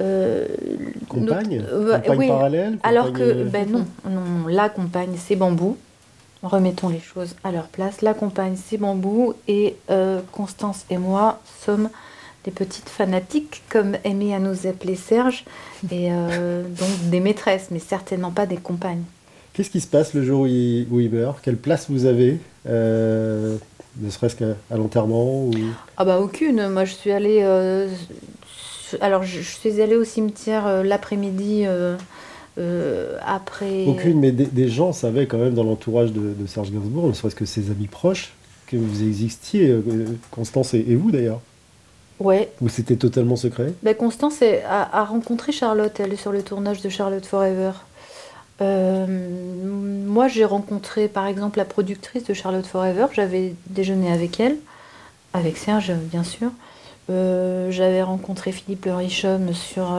euh, 0.00 0.46
Compagne? 1.08 1.58
notre- 1.58 1.72
euh, 1.72 1.98
Compagne 1.98 2.18
oui, 2.18 2.26
parallèle? 2.28 2.78
Alors 2.82 3.12
que, 3.12 3.44
ben 3.44 3.70
non, 3.70 3.84
non, 4.10 4.48
la 4.48 4.68
compagne, 4.68 5.12
c'est 5.16 5.36
bambou. 5.36 5.76
Remettons 6.44 6.90
les 6.90 7.00
choses 7.00 7.36
à 7.42 7.50
leur 7.50 7.68
place. 7.68 8.02
La 8.02 8.12
compagne, 8.12 8.56
c'est 8.62 8.76
bambou. 8.76 9.32
Et 9.48 9.76
euh, 9.90 10.20
Constance 10.30 10.84
et 10.90 10.98
moi 10.98 11.40
sommes 11.64 11.88
des 12.44 12.50
petites 12.50 12.90
fanatiques, 12.90 13.62
comme 13.70 13.96
aimait 14.04 14.34
à 14.34 14.38
nous 14.38 14.66
appeler 14.66 14.94
Serge. 14.94 15.46
Et 15.90 16.08
euh, 16.12 16.62
donc 16.68 17.10
des 17.10 17.20
maîtresses, 17.20 17.68
mais 17.70 17.78
certainement 17.78 18.30
pas 18.30 18.44
des 18.44 18.58
compagnes. 18.58 19.04
Qu'est-ce 19.54 19.70
qui 19.70 19.80
se 19.80 19.86
passe 19.86 20.12
le 20.12 20.22
jour 20.22 20.42
où 20.42 20.46
il, 20.46 20.86
où 20.90 21.00
il 21.00 21.10
meurt? 21.10 21.38
Quelle 21.42 21.56
place 21.56 21.86
vous 21.88 22.04
avez 22.04 22.38
euh, 22.68 23.56
Ne 23.98 24.10
serait-ce 24.10 24.36
qu'à 24.36 24.76
l'enterrement 24.76 25.46
ou... 25.46 25.52
Ah 25.96 26.04
bah 26.04 26.20
aucune. 26.20 26.68
Moi, 26.68 26.84
je 26.84 26.92
suis 26.92 27.10
allée. 27.10 27.42
alors, 29.00 29.22
je, 29.22 29.40
je 29.40 29.56
suis 29.56 29.80
allée 29.80 29.96
au 29.96 30.04
cimetière 30.04 30.84
l'après-midi 30.84 31.64
euh, 32.58 33.18
après. 33.26 33.86
Aucune, 33.86 34.20
mais 34.20 34.32
des, 34.32 34.46
des 34.46 34.68
gens 34.68 34.92
savaient 34.92 35.26
quand 35.26 35.38
même 35.38 35.54
dans 35.54 35.64
l'entourage 35.64 36.12
de, 36.12 36.34
de 36.38 36.46
Serge 36.46 36.70
Gainsbourg, 36.70 37.08
ne 37.08 37.12
serait-ce 37.12 37.34
que 37.34 37.44
ses 37.44 37.70
amis 37.70 37.88
proches, 37.88 38.32
que 38.66 38.76
vous 38.76 39.02
existiez, 39.02 39.68
euh, 39.68 39.82
Constance 40.30 40.74
et, 40.74 40.84
et 40.88 40.94
vous 40.94 41.10
d'ailleurs. 41.10 41.40
Ouais. 42.20 42.50
Ou 42.60 42.68
c'était 42.68 42.96
totalement 42.96 43.36
secret? 43.36 43.72
Ben, 43.82 43.94
Constance 43.94 44.40
a, 44.42 45.00
a 45.00 45.04
rencontré 45.04 45.50
Charlotte. 45.50 45.98
Elle 45.98 46.12
est 46.12 46.16
sur 46.16 46.30
le 46.32 46.42
tournage 46.42 46.80
de 46.80 46.88
Charlotte 46.88 47.26
Forever. 47.26 47.72
Euh, 48.60 49.06
moi, 50.06 50.28
j'ai 50.28 50.44
rencontré 50.44 51.08
par 51.08 51.26
exemple 51.26 51.58
la 51.58 51.64
productrice 51.64 52.22
de 52.24 52.32
Charlotte 52.32 52.66
Forever. 52.66 53.06
J'avais 53.12 53.54
déjeuné 53.68 54.12
avec 54.12 54.38
elle, 54.38 54.56
avec 55.32 55.56
Serge, 55.56 55.92
bien 56.12 56.22
sûr. 56.22 56.50
J'avais 57.08 58.02
rencontré 58.02 58.52
Philippe 58.52 58.86
Le 58.86 58.94
Richhomme 58.94 59.52
sur 59.52 59.98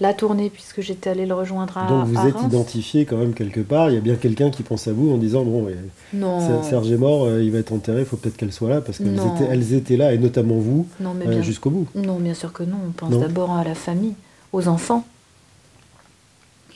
la 0.00 0.14
tournée, 0.14 0.48
puisque 0.50 0.80
j'étais 0.80 1.10
allée 1.10 1.26
le 1.26 1.34
rejoindre 1.34 1.76
à, 1.78 1.88
Donc 1.88 2.06
vous 2.06 2.18
à 2.18 2.28
êtes 2.28 2.34
Reims. 2.34 2.46
identifié 2.48 3.04
quand 3.04 3.16
même 3.16 3.34
quelque 3.34 3.60
part. 3.60 3.90
Il 3.90 3.94
y 3.94 3.96
a 3.96 4.00
bien 4.00 4.14
quelqu'un 4.14 4.50
qui 4.50 4.62
pense 4.62 4.86
à 4.86 4.92
vous 4.92 5.12
en 5.12 5.18
disant 5.18 5.42
bon, 5.42 5.68
Non, 6.12 6.40
Ser- 6.62 6.68
Serge 6.70 6.90
est 6.92 6.96
mort, 6.96 7.24
euh, 7.24 7.42
il 7.42 7.50
va 7.50 7.58
être 7.58 7.72
enterré, 7.72 8.00
il 8.00 8.06
faut 8.06 8.16
peut-être 8.16 8.36
qu'elle 8.36 8.52
soit 8.52 8.70
là 8.70 8.80
parce 8.80 8.98
qu'elles 8.98 9.12
Non. 9.14 9.34
étaient, 9.34 9.44
elles 9.50 9.72
étaient 9.74 9.96
là 9.96 10.12
et 10.14 10.18
notamment 10.18 10.54
vous 10.58 10.86
non, 11.00 11.14
euh, 11.26 11.42
jusqu'au 11.42 11.70
bout. 11.70 11.86
non, 11.94 12.18
bien 12.18 12.34
sûr 12.34 12.52
que 12.52 12.62
non. 12.62 12.76
On 12.88 12.92
pense 12.92 13.10
Non. 13.10 13.20
d'abord 13.20 13.50
à 13.52 13.64
la 13.64 13.74
famille, 13.74 14.14
aux 14.52 14.68
enfants 14.68 15.04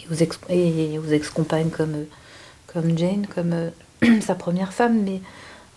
et 0.01 0.13
aux 0.13 0.17
ex- 0.17 0.39
et 0.49 0.99
aux 0.99 1.07
ex-compagnes 1.13 1.71
comme, 1.71 1.95
euh, 1.95 2.05
comme 2.67 2.99
Jane, 2.99 3.27
comme 3.33 3.53
euh, 3.53 3.71
sa 4.21 4.35
première 4.35 4.73
femme, 4.73 5.01
mais 5.05 5.21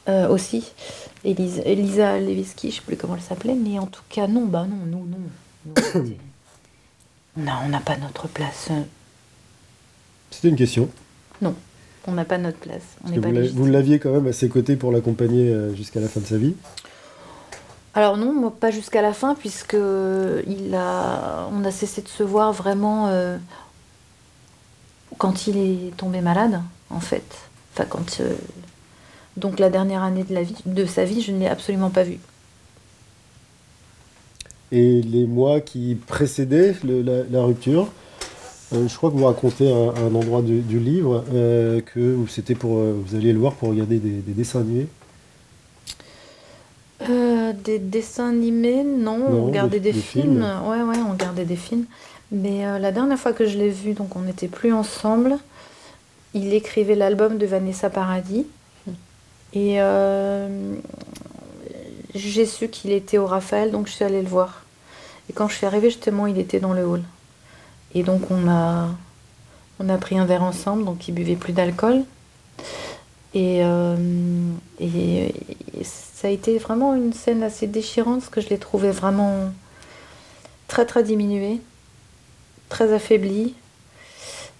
euh, 0.10 0.28
aussi 0.30 0.72
Elisa, 1.24 1.62
Elisa 1.64 2.20
Lewiski, 2.20 2.72
je 2.72 2.76
sais 2.78 2.82
plus 2.82 2.96
comment 2.96 3.16
elle 3.16 3.22
s'appelait, 3.22 3.56
mais 3.56 3.78
en 3.80 3.86
tout 3.88 4.02
cas, 4.10 4.28
non, 4.28 4.46
bah 4.46 4.66
non, 4.70 4.78
nous, 4.86 5.06
non. 5.06 5.18
Nous, 5.96 6.16
c'était- 7.38 7.60
on 7.66 7.70
n'a 7.70 7.80
pas 7.80 7.98
notre 7.98 8.28
place. 8.28 8.70
C'était 10.32 10.50
une 10.50 10.56
question. 10.56 10.90
Non. 11.42 11.54
On 12.08 12.12
n'a 12.12 12.26
pas 12.26 12.38
notre 12.38 12.58
place. 12.60 12.84
On 13.04 13.20
pas 13.20 13.30
vous 13.54 13.66
l'aviez 13.66 13.98
quand 14.00 14.12
même 14.12 14.28
à 14.28 14.34
ses 14.34 14.48
côtés 14.48 14.76
pour 14.76 14.92
l'accompagner 14.92 15.50
euh, 15.50 15.74
jusqu'à 15.76 16.00
la 16.00 16.08
fin 16.08 16.20
de 16.20 16.26
sa 16.26 16.38
vie. 16.38 16.56
Alors 17.96 18.18
non, 18.18 18.34
moi, 18.34 18.54
pas 18.58 18.70
jusqu'à 18.72 19.02
la 19.02 19.14
fin, 19.14 19.34
puisque 19.36 19.74
il 20.48 20.76
a, 20.76 21.48
on 21.52 21.64
a 21.64 21.72
cessé 21.72 22.02
de 22.02 22.08
se 22.10 22.24
voir 22.24 22.52
vraiment 22.54 23.08
euh, 23.08 23.38
quand 25.18 25.48
il 25.48 25.58
est 25.58 25.98
tombé 25.98 26.22
malade, 26.22 26.62
en 26.90 27.00
fait. 27.00 27.24
Enfin, 27.74 27.86
quand 27.90 28.20
euh, 28.20 28.36
donc 29.38 29.60
la 29.60 29.70
dernière 29.70 30.04
année 30.04 30.24
de 30.24 30.34
la 30.34 30.44
vie, 30.44 30.56
de 30.66 30.86
sa 30.86 31.06
vie, 31.06 31.22
je 31.22 31.32
ne 31.32 31.40
l'ai 31.40 31.48
absolument 31.48 31.90
pas 31.90 32.04
vu. 32.04 32.20
Et 34.72 35.02
les 35.02 35.26
mois 35.26 35.62
qui 35.62 35.96
précédaient 35.96 36.76
le- 36.84 37.02
la, 37.02 37.24
la 37.30 37.44
rupture, 37.44 37.88
euh, 38.74 38.88
je 38.88 38.96
crois 38.98 39.12
que 39.12 39.16
vous 39.16 39.26
racontez 39.26 39.72
un 39.72 40.14
endroit 40.16 40.42
du, 40.42 40.62
du 40.62 40.80
livre 40.80 41.24
euh, 41.34 41.82
que 41.82 42.18
c'était 42.28 42.56
pour, 42.56 42.78
euh, 42.80 42.94
vous 43.06 43.16
alliez 43.16 43.32
le 43.32 43.40
voir 43.40 43.54
pour 43.54 43.70
regarder 43.70 43.98
des, 44.00 44.10
des 44.22 44.34
dessins 44.34 44.62
animés. 44.62 44.88
Euh, 47.10 47.54
des 47.64 47.78
dessins 47.80 48.30
animés, 48.30 48.84
non, 48.84 49.18
Non, 49.20 49.26
on 49.44 49.46
regardait 49.48 49.80
des- 49.80 49.92
des, 49.92 49.94
des 49.94 50.02
films. 50.02 50.24
films. 50.42 50.48
Ouais, 50.68 50.82
ouais, 50.82 50.98
on 51.08 51.12
regardait 51.12 51.46
des 51.46 51.56
films. 51.58 51.86
Mais 52.32 52.64
la 52.80 52.92
dernière 52.92 53.20
fois 53.20 53.34
que 53.34 53.46
je 53.46 53.58
l'ai 53.58 53.70
vu, 53.70 53.94
donc 53.94 54.16
on 54.16 54.22
n'était 54.22 54.48
plus 54.48 54.74
ensemble, 54.74 55.38
il 56.34 56.54
écrivait 56.54 56.96
l'album 56.96 57.38
de 57.38 57.46
Vanessa 57.46 57.90
Paradis. 57.90 58.46
Et 59.54 59.76
euh, 59.80 60.48
j'ai 62.16 62.46
su 62.46 62.70
qu'il 62.70 62.92
était 62.92 63.18
au 63.18 63.28
Raphaël, 63.28 63.72
donc 63.72 63.88
je 63.88 63.94
suis 63.94 64.06
allée 64.06 64.22
le 64.22 64.28
voir. 64.28 64.64
Et 65.30 65.34
quand 65.34 65.48
je 65.48 65.56
suis 65.56 65.66
arrivée, 65.66 65.90
justement, 65.90 66.28
il 66.28 66.38
était 66.38 66.60
dans 66.60 66.74
le 66.74 66.86
hall. 66.86 67.04
Et 67.94 68.04
donc 68.04 68.32
on 68.32 68.48
a, 68.50 68.90
on 69.80 69.90
a 69.90 69.98
pris 69.98 70.18
un 70.18 70.26
verre 70.26 70.44
ensemble, 70.44 70.86
donc 70.86 71.08
il 71.08 71.14
buvait 71.14 71.36
plus 71.36 71.54
d'alcool. 71.54 72.04
Et, 73.34 73.62
euh, 73.64 73.96
et, 74.80 75.34
et 75.78 75.84
ça 75.84 76.28
a 76.28 76.32
été 76.32 76.58
vraiment 76.58 76.96
une 76.96 77.14
scène 77.14 77.44
assez 77.44 77.68
déchirante 77.68 78.22
parce 78.22 78.30
que 78.30 78.42
je 78.42 78.50
l'ai 78.50 78.58
trouvé 78.58 78.92
vraiment 78.92 79.52
très 80.68 80.86
très 80.86 81.04
diminué, 81.04 81.60
très 82.70 82.94
affaibli. 82.94 83.54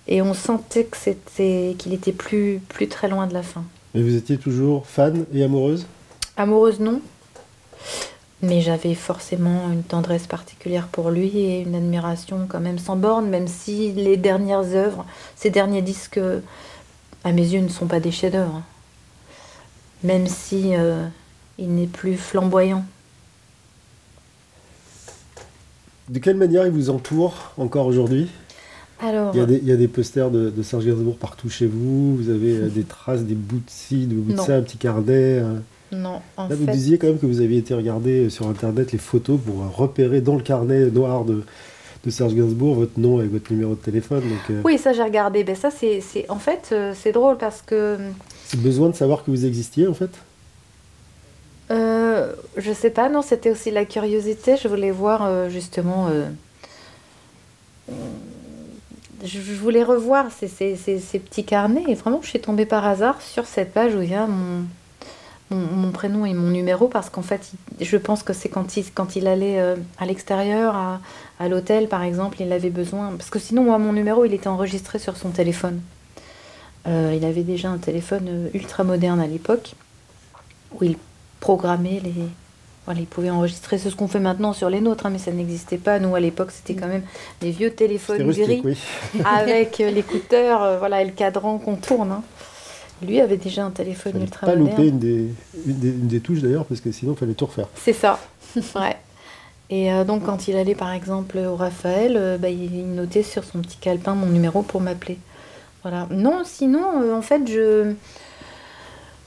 Et 0.08 0.22
on 0.22 0.34
sentait 0.34 0.84
que 0.84 0.98
c'était 0.98 1.76
qu'il 1.80 1.94
était 1.94 2.12
plus, 2.12 2.62
plus 2.70 2.88
très 2.88 3.08
loin 3.08 3.28
de 3.28 3.34
la 3.34 3.42
fin. 3.42 3.64
Mais 3.94 4.04
vous 4.04 4.16
étiez 4.16 4.38
toujours 4.38 4.86
fan 4.86 5.26
et 5.34 5.44
amoureuse? 5.44 5.88
Amoureuse, 6.38 6.80
non. 6.80 7.02
Mais 8.42 8.62
j'avais 8.62 8.96
forcément 8.96 9.72
une 9.72 9.82
tendresse 9.84 10.28
particulière 10.28 10.88
pour 10.88 11.10
lui 11.10 11.30
et 11.40 11.62
une 11.62 11.74
admiration 11.76 12.46
quand 12.48 12.60
même 12.60 12.78
sans 12.80 12.96
borne, 12.98 13.28
même 13.30 13.48
si 13.48 13.92
les 13.94 14.18
dernières 14.18 14.76
œuvres, 14.76 15.06
ces 15.36 15.50
derniers 15.50 15.82
disques, 15.82 16.20
à 17.24 17.32
mes 17.32 17.42
yeux, 17.48 17.62
ne 17.62 17.70
sont 17.70 17.88
pas 17.88 18.00
des 18.00 18.12
chefs-d'œuvre. 18.12 18.62
Même 20.04 20.28
si 20.28 20.76
euh, 20.76 21.08
il 21.58 21.74
n'est 21.74 21.88
plus 21.88 22.16
flamboyant. 22.18 22.86
De 26.10 26.20
quelle 26.20 26.38
manière 26.38 26.66
il 26.68 26.72
vous 26.72 26.90
entoure 26.90 27.54
encore 27.58 27.88
aujourd'hui? 27.88 28.28
Alors, 29.02 29.34
il, 29.34 29.40
y 29.40 29.44
a 29.44 29.46
des- 29.46 29.58
il 29.58 29.68
y 29.68 29.72
a 29.72 29.76
des 29.76 29.88
posters 29.88 30.30
de, 30.30 30.50
de 30.50 30.64
Serge 30.64 30.86
Gainsbourg 30.86 31.18
partout 31.18 31.50
chez 31.50 31.66
vous, 31.66 32.16
vous 32.16 32.30
avez 32.30 32.58
euh, 32.58 32.70
des 32.70 32.84
traces, 32.84 33.22
des 33.24 33.34
bouts 33.36 33.58
de 33.58 33.70
ci, 33.70 34.06
des 34.06 34.16
bouts 34.16 34.32
de 34.32 34.38
Non. 34.38 34.46
ça, 34.46 34.56
un 34.56 34.62
petit 34.62 34.78
carnet. 34.78 35.40
Euh. 35.94 35.96
non, 35.98 36.22
en 36.38 36.48
Là, 36.48 36.56
vous 36.56 36.66
fait, 36.66 36.72
disiez 36.72 36.98
quand 36.98 37.08
même 37.08 37.20
que 37.20 37.26
vous 37.26 37.42
aviez 37.42 37.60
été 37.60 37.74
regarder 37.74 38.30
sur 38.30 38.48
internet 38.48 38.92
les 38.92 38.98
photos 38.98 39.40
pour 39.40 39.64
euh, 39.64 39.68
repérer 39.68 40.22
dans 40.22 40.36
le 40.36 40.42
carnet 40.44 40.86
noir 40.92 41.26
de, 41.26 41.44
de 42.06 42.10
Serge 42.12 42.36
Gainsbourg 42.36 42.76
votre 42.76 43.00
nom 43.00 43.22
et 43.22 43.28
votre 43.28 43.52
numéro 43.52 43.76
de 43.76 43.80
téléphone. 43.82 44.22
Donc, 44.22 44.50
euh, 44.50 44.62
oui, 44.64 44.78
ça 44.78 44.94
j'ai 44.94 45.04
regardé. 45.04 45.44
Ben 45.44 45.56
ça, 45.56 45.72
c'est, 45.72 46.02
c'est- 46.02 46.30
en 46.30 46.40
fait, 46.40 46.70
euh, 46.72 46.94
c'est 46.96 47.12
drôle 47.12 47.38
parce 47.38 47.62
que 47.62 47.98
c'est 48.46 48.62
besoin 48.62 48.90
de 48.90 48.96
savoir 48.96 49.24
que 49.24 49.32
vous 49.32 49.46
existiez 49.46 49.88
en 49.88 49.94
fait? 49.94 50.12
Euh, 51.72 52.34
je 52.58 52.72
sais 52.72 52.92
pas, 52.92 53.10
non, 53.10 53.22
c'était 53.22 53.52
aussi 53.52 53.72
la 53.72 53.86
curiosité. 53.86 54.56
Je 54.58 54.68
voulais 54.68 54.92
voir 54.92 55.26
euh, 55.26 55.50
justement. 55.50 56.08
euh, 56.10 56.30
je, 59.24 59.40
je 59.42 59.54
voulais 59.56 59.84
revoir 59.84 60.32
ces, 60.32 60.48
ces- 60.48 60.76
ces- 60.76 61.00
ces 61.00 61.20
petits 61.20 61.44
carnets 61.46 61.84
et 61.88 61.96
vraiment, 61.96 62.20
je 62.22 62.30
suis 62.30 62.40
tombée 62.42 62.66
par 62.66 62.86
hasard 62.86 63.22
sur 63.22 63.46
cette 63.46 63.74
page 63.74 63.96
où 63.96 64.02
il 64.02 64.10
y 64.10 64.14
a 64.16 64.28
mon, 64.28 64.64
mon, 65.52 65.58
mon 65.58 65.92
prénom 65.92 66.26
et 66.26 66.34
mon 66.34 66.50
numéro 66.50 66.88
parce 66.88 67.10
qu'en 67.10 67.22
fait, 67.22 67.52
il- 67.80 67.86
je 67.86 67.98
pense 67.98 68.24
que 68.24 68.34
c'est 68.34 68.50
quand 68.50 68.78
il, 68.78 68.86
quand 68.94 69.16
il 69.16 69.28
allait 69.28 69.60
euh, 69.60 69.76
à 70.00 70.06
l'extérieur, 70.06 70.76
à, 70.76 71.00
à 71.40 71.48
l'hôtel 71.50 71.88
par 71.88 72.04
exemple, 72.04 72.38
il 72.42 72.52
avait 72.52 72.70
besoin. 72.70 73.12
Parce 73.18 73.30
que 73.30 73.40
sinon, 73.40 73.64
moi, 73.66 73.78
mon 73.78 73.94
numéro, 73.94 74.26
il 74.26 74.34
était 74.34 74.48
enregistré 74.48 75.00
sur 75.00 75.18
son 75.18 75.30
téléphone. 75.30 75.82
Euh, 76.88 77.14
il 77.16 77.26
avait 77.26 77.44
déjà 77.44 77.70
un 77.70 77.78
téléphone 77.80 78.26
euh, 78.28 78.50
ultra 78.54 78.84
moderne 78.84 79.20
à 79.20 79.28
l'époque 79.28 79.74
où 80.74 80.84
il 80.84 80.98
programmer 81.40 82.00
les. 82.04 82.14
Voilà, 82.86 83.00
ils 83.00 83.08
pouvaient 83.08 83.32
enregistrer 83.32 83.80
c'est 83.80 83.90
ce 83.90 83.96
qu'on 83.96 84.08
fait 84.08 84.20
maintenant 84.20 84.54
sur 84.54 84.70
les 84.70 84.80
nôtres, 84.80 85.08
hein, 85.08 85.10
mais 85.12 85.18
ça 85.18 85.32
n'existait 85.32 85.78
pas. 85.80 85.98
Nous, 85.98 86.14
à 86.14 86.20
l'époque, 86.20 86.52
c'était 86.52 86.80
quand 86.80 86.88
même 86.88 87.02
des 87.42 87.50
vieux 87.50 87.72
téléphones 87.72 88.22
rustique, 88.22 88.46
gris 88.46 88.62
oui. 89.16 89.22
avec 89.26 89.80
l'écouteur 89.80 90.62
euh, 90.62 90.78
voilà, 90.78 91.02
et 91.02 91.06
le 91.06 91.12
cadran 91.12 91.58
qu'on 91.58 91.76
tourne. 91.78 92.12
hein. 92.12 92.24
Lui 93.02 93.20
avait 93.20 93.38
déjà 93.38 93.66
un 93.66 93.72
téléphone 93.72 94.14
Fallait 94.14 94.24
ultra 94.26 94.48
pas 94.48 94.56
moderne. 94.56 94.78
louper 94.78 94.88
une 94.90 95.00
des, 95.00 95.28
une 95.68 95.80
des, 95.80 95.90
une 95.90 96.08
des 96.08 96.20
touches 96.22 96.40
d'ailleurs, 96.42 96.66
parce 96.66 96.82
que 96.82 96.92
sinon 96.92 97.14
il 97.14 97.18
fallait 97.18 97.34
tout 97.34 97.46
refaire. 97.46 97.68
C'est 97.76 97.94
ça, 97.94 98.20
ouais. 98.56 98.96
Et 99.70 99.92
euh, 99.92 100.04
donc, 100.04 100.24
quand 100.24 100.48
il 100.48 100.56
allait 100.56 100.76
par 100.76 100.92
exemple 100.94 101.38
au 101.40 101.56
Raphaël, 101.56 102.16
euh, 102.18 102.38
bah, 102.38 102.50
il 102.50 102.86
notait 102.94 103.24
sur 103.24 103.44
son 103.44 103.60
petit 103.62 103.78
calepin 103.78 104.14
mon 104.14 104.28
numéro 104.28 104.62
pour 104.62 104.80
m'appeler. 104.80 105.18
Voilà. 105.82 106.08
Non, 106.12 106.44
sinon, 106.46 107.02
euh, 107.02 107.16
en 107.16 107.22
fait, 107.22 107.42
je, 107.48 107.94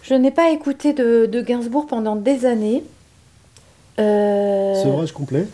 je 0.02 0.14
n'ai 0.14 0.30
pas 0.30 0.50
écouté 0.50 0.92
de, 0.92 1.26
de 1.26 1.40
Gainsbourg 1.42 1.86
pendant 1.86 2.16
des 2.16 2.46
années. 2.46 2.84
Sevrage 3.96 5.12
complet? 5.12 5.46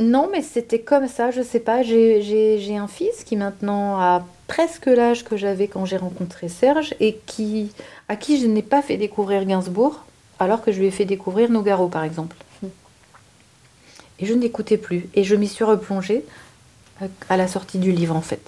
Non, 0.00 0.28
mais 0.32 0.40
c'était 0.42 0.80
comme 0.80 1.06
ça, 1.06 1.30
je 1.30 1.42
sais 1.42 1.60
pas. 1.60 1.82
J'ai 1.82 2.76
un 2.76 2.88
fils 2.88 3.24
qui 3.24 3.36
maintenant 3.36 3.96
a 4.00 4.24
presque 4.52 4.84
l'âge 4.84 5.24
que 5.24 5.38
j'avais 5.38 5.66
quand 5.66 5.86
j'ai 5.86 5.96
rencontré 5.96 6.50
Serge 6.50 6.94
et 7.00 7.16
qui, 7.24 7.70
à 8.10 8.16
qui 8.16 8.38
je 8.38 8.46
n'ai 8.46 8.60
pas 8.60 8.82
fait 8.82 8.98
découvrir 8.98 9.46
Gainsbourg, 9.46 10.04
alors 10.38 10.62
que 10.62 10.72
je 10.72 10.78
lui 10.78 10.88
ai 10.88 10.90
fait 10.90 11.06
découvrir 11.06 11.50
Nougaro, 11.50 11.88
par 11.88 12.04
exemple. 12.04 12.36
Et 14.18 14.26
je 14.26 14.34
n'écoutais 14.34 14.76
plus. 14.76 15.08
Et 15.14 15.24
je 15.24 15.34
m'y 15.36 15.48
suis 15.48 15.64
replongée 15.64 16.22
à- 17.00 17.06
à 17.30 17.38
la 17.38 17.48
sortie 17.48 17.78
du 17.78 17.92
livre, 17.92 18.14
en 18.14 18.20
fait. 18.20 18.42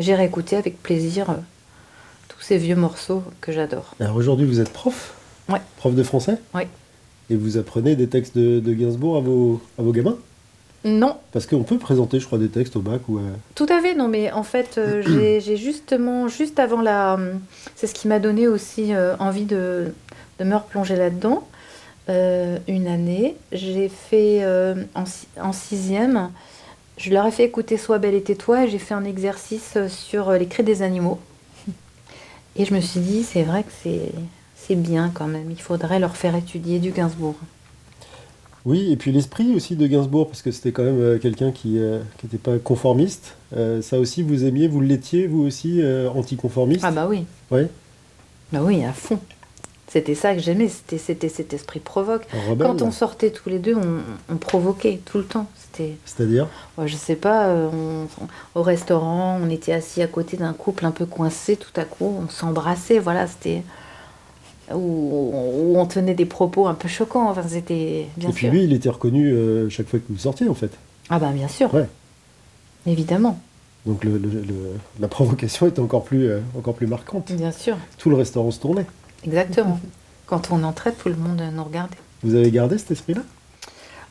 J'ai 0.00 0.16
réécouté 0.16 0.56
avec 0.56 0.82
plaisir 0.82 1.30
euh, 1.30 1.34
tous 2.26 2.40
ces 2.40 2.58
vieux 2.58 2.74
morceaux 2.74 3.22
que 3.40 3.52
j'adore. 3.52 3.94
Alors 4.00 4.16
aujourd'hui 4.16 4.44
vous 4.44 4.58
êtes 4.58 4.72
prof? 4.72 5.14
Ouais. 5.48 5.60
Prof 5.76 5.94
de 5.94 6.02
français? 6.02 6.38
Ouais. 6.52 6.66
Et 7.30 7.36
vous 7.36 7.58
apprenez 7.58 7.94
des 7.94 8.08
textes 8.08 8.36
de, 8.36 8.58
de 8.58 8.74
Gainsbourg 8.74 9.16
à 9.18 9.20
vos, 9.20 9.62
à 9.78 9.82
vos 9.82 9.92
gamins? 9.92 10.18
Non, 10.84 11.16
Parce 11.32 11.46
qu'on 11.46 11.62
peut 11.62 11.78
présenter, 11.78 12.20
je 12.20 12.26
crois, 12.26 12.38
des 12.38 12.48
textes 12.50 12.76
au 12.76 12.80
bac 12.80 13.00
ou 13.08 13.16
à... 13.18 13.22
Tout 13.54 13.66
à 13.70 13.80
fait, 13.80 13.94
non, 13.94 14.06
mais 14.06 14.30
en 14.32 14.42
fait, 14.42 14.76
euh, 14.76 15.02
j'ai 15.40 15.56
justement, 15.56 16.28
juste 16.28 16.58
avant 16.58 16.82
la. 16.82 17.18
C'est 17.74 17.86
ce 17.86 17.94
qui 17.94 18.06
m'a 18.06 18.18
donné 18.18 18.48
aussi 18.48 18.94
euh, 18.94 19.16
envie 19.18 19.46
de, 19.46 19.94
de 20.38 20.44
me 20.44 20.56
replonger 20.56 20.96
là-dedans. 20.96 21.46
Euh, 22.10 22.58
une 22.68 22.86
année, 22.86 23.34
j'ai 23.50 23.88
fait 23.88 24.40
euh, 24.42 24.74
en, 24.94 25.04
en 25.40 25.52
sixième, 25.54 26.30
je 26.98 27.10
leur 27.10 27.26
ai 27.26 27.30
fait 27.30 27.44
écouter 27.44 27.78
Sois 27.78 27.98
belle 27.98 28.14
et 28.14 28.22
tais-toi 28.22 28.64
et 28.64 28.68
j'ai 28.68 28.78
fait 28.78 28.92
un 28.92 29.04
exercice 29.04 29.72
euh, 29.76 29.88
sur 29.88 30.28
euh, 30.28 30.36
les 30.36 30.46
cris 30.46 30.64
des 30.64 30.82
animaux. 30.82 31.18
Et 32.56 32.66
je 32.66 32.74
me 32.74 32.80
suis 32.80 33.00
dit, 33.00 33.24
c'est 33.24 33.42
vrai 33.42 33.62
que 33.62 33.72
c'est 33.82 34.12
c'est 34.56 34.76
bien 34.76 35.10
quand 35.12 35.26
même, 35.26 35.50
il 35.50 35.60
faudrait 35.60 35.98
leur 35.98 36.16
faire 36.16 36.34
étudier 36.36 36.78
du 36.78 36.90
Gainsbourg. 36.90 37.34
Oui, 38.64 38.90
et 38.90 38.96
puis 38.96 39.12
l'esprit 39.12 39.54
aussi 39.54 39.76
de 39.76 39.86
Gainsbourg, 39.86 40.26
parce 40.28 40.40
que 40.42 40.50
c'était 40.50 40.72
quand 40.72 40.84
même 40.84 41.00
euh, 41.00 41.18
quelqu'un 41.18 41.52
qui 41.52 41.78
n'était 42.22 42.38
pas 42.38 42.58
conformiste. 42.58 43.34
Euh, 43.56 43.82
ça 43.82 43.98
aussi, 43.98 44.22
vous 44.22 44.44
aimiez, 44.44 44.68
vous 44.68 44.80
l'étiez, 44.80 45.26
vous 45.26 45.42
aussi, 45.42 45.82
euh, 45.82 46.08
anticonformiste? 46.10 46.82
Ah 46.84 46.90
bah 46.90 47.06
oui. 47.08 47.24
Ouais. 47.50 47.68
Bah 48.52 48.60
oui, 48.62 48.82
à 48.84 48.92
fond. 48.92 49.18
C'était 49.88 50.14
ça 50.14 50.34
que 50.34 50.40
j'aimais, 50.40 50.68
c'était 50.68 50.98
c'était 50.98 51.28
cet 51.28 51.52
esprit 51.52 51.78
provoque. 51.78 52.26
Rebelle, 52.48 52.66
Quand 52.66 52.82
on 52.82 52.90
sortait 52.90 53.30
tous 53.30 53.48
les 53.48 53.58
deux, 53.58 53.76
on, 53.76 53.98
on 54.32 54.36
provoquait 54.38 54.98
tout 55.04 55.18
le 55.18 55.24
temps. 55.24 55.46
C'était, 55.56 55.92
C'est-à-dire? 56.04 56.48
Ouais, 56.78 56.88
je 56.88 56.96
sais 56.96 57.14
pas, 57.16 57.46
euh, 57.48 57.68
on- 57.72 58.24
on- 58.24 58.58
au 58.60 58.62
restaurant, 58.62 59.38
on 59.40 59.50
était 59.50 59.72
assis 59.72 60.02
à 60.02 60.06
côté 60.08 60.36
d'un 60.36 60.52
couple 60.54 60.86
un 60.86 60.90
peu 60.90 61.04
coincé, 61.06 61.56
tout 61.56 61.70
à 61.78 61.84
coup, 61.84 62.12
on 62.24 62.28
s'embrassait, 62.30 62.98
voilà, 62.98 63.26
c'était. 63.26 63.62
Où, 64.72 64.76
où 64.76 65.78
on 65.78 65.86
tenait 65.86 66.14
des 66.14 66.24
propos 66.24 66.66
un 66.66 66.74
peu 66.74 66.88
choquants, 66.88 67.28
enfin, 67.30 67.44
c'était 67.46 68.06
bien 68.16 68.30
Et 68.30 68.32
puis 68.32 68.48
lui, 68.48 68.64
il 68.64 68.72
était 68.72 68.88
reconnu 68.88 69.30
euh, 69.30 69.68
chaque 69.68 69.86
fois 69.88 69.98
que 69.98 70.04
vous 70.08 70.18
sortiez, 70.18 70.48
en 70.48 70.54
fait. 70.54 70.70
Ah, 71.10 71.18
bah, 71.18 71.30
bien 71.32 71.48
sûr. 71.48 71.72
Ouais. 71.74 71.86
Évidemment, 72.86 73.38
Donc 73.86 74.04
le- 74.04 74.16
le- 74.18 74.28
le- 74.42 74.72
la 75.00 75.08
provocation 75.08 75.66
était 75.66 75.80
encore 75.80 76.04
plus, 76.04 76.28
euh, 76.30 76.40
encore 76.56 76.74
plus 76.74 76.86
marquante. 76.86 77.30
bien 77.32 77.52
sûr, 77.52 77.76
Tout 77.98 78.08
le 78.10 78.16
restaurant 78.16 78.50
se 78.50 78.60
tournait. 78.60 78.86
exactement. 79.26 79.78
Quand 80.26 80.50
on 80.50 80.62
entrait, 80.62 80.92
tout 80.92 81.10
le 81.10 81.16
monde 81.16 81.42
nous 81.52 81.64
regardait. 81.64 81.96
Vous 82.22 82.34
avez 82.34 82.50
gardé 82.50 82.78
cet 82.78 82.90
esprit-là? 82.92 83.20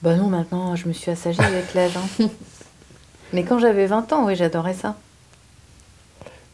Bah 0.04 0.16
non, 0.16 0.28
maintenant, 0.28 0.76
je 0.76 0.88
me 0.88 0.93
suis 0.93 1.10
assagie 1.10 1.41
avec 1.41 1.74
l'âge. 1.74 1.97
hein. 1.97 2.28
Mais 3.34 3.43
quand 3.43 3.58
j'avais 3.58 3.88
20 3.88 4.14
ans, 4.14 4.26
oui, 4.28 4.36
j'adorais 4.36 4.76
ça. 4.76 4.95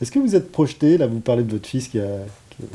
Est-ce 0.01 0.11
que 0.11 0.19
vous 0.19 0.35
êtes 0.35 0.49
projeté, 0.51 0.97
là 0.97 1.07
vous 1.07 1.19
parlez 1.19 1.43
de 1.43 1.51
votre 1.51 1.67
fils 1.67 1.89
qui 1.89 1.99
a, 1.99 2.05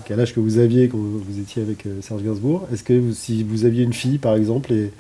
qui 0.07 0.13
a 0.13 0.17
l'âge 0.17 0.35
que 0.35 0.41
vous 0.41 0.59
aviez 0.59 0.89
quand 0.89 0.99
vous 0.99 1.39
étiez 1.41 1.63
avec 1.63 1.87
euh, 1.87 2.01
Serge 2.03 2.23
Gainsbourg, 2.23 2.67
est-ce 2.73 2.83
que 2.83 2.95
vous- 2.95 3.13
si 3.13 3.43
vous 3.43 3.65
aviez 3.65 3.85
une 3.85 3.93
fille 3.93 4.19
par 4.19 4.35
exemple 4.37 4.73
et, 4.73 4.93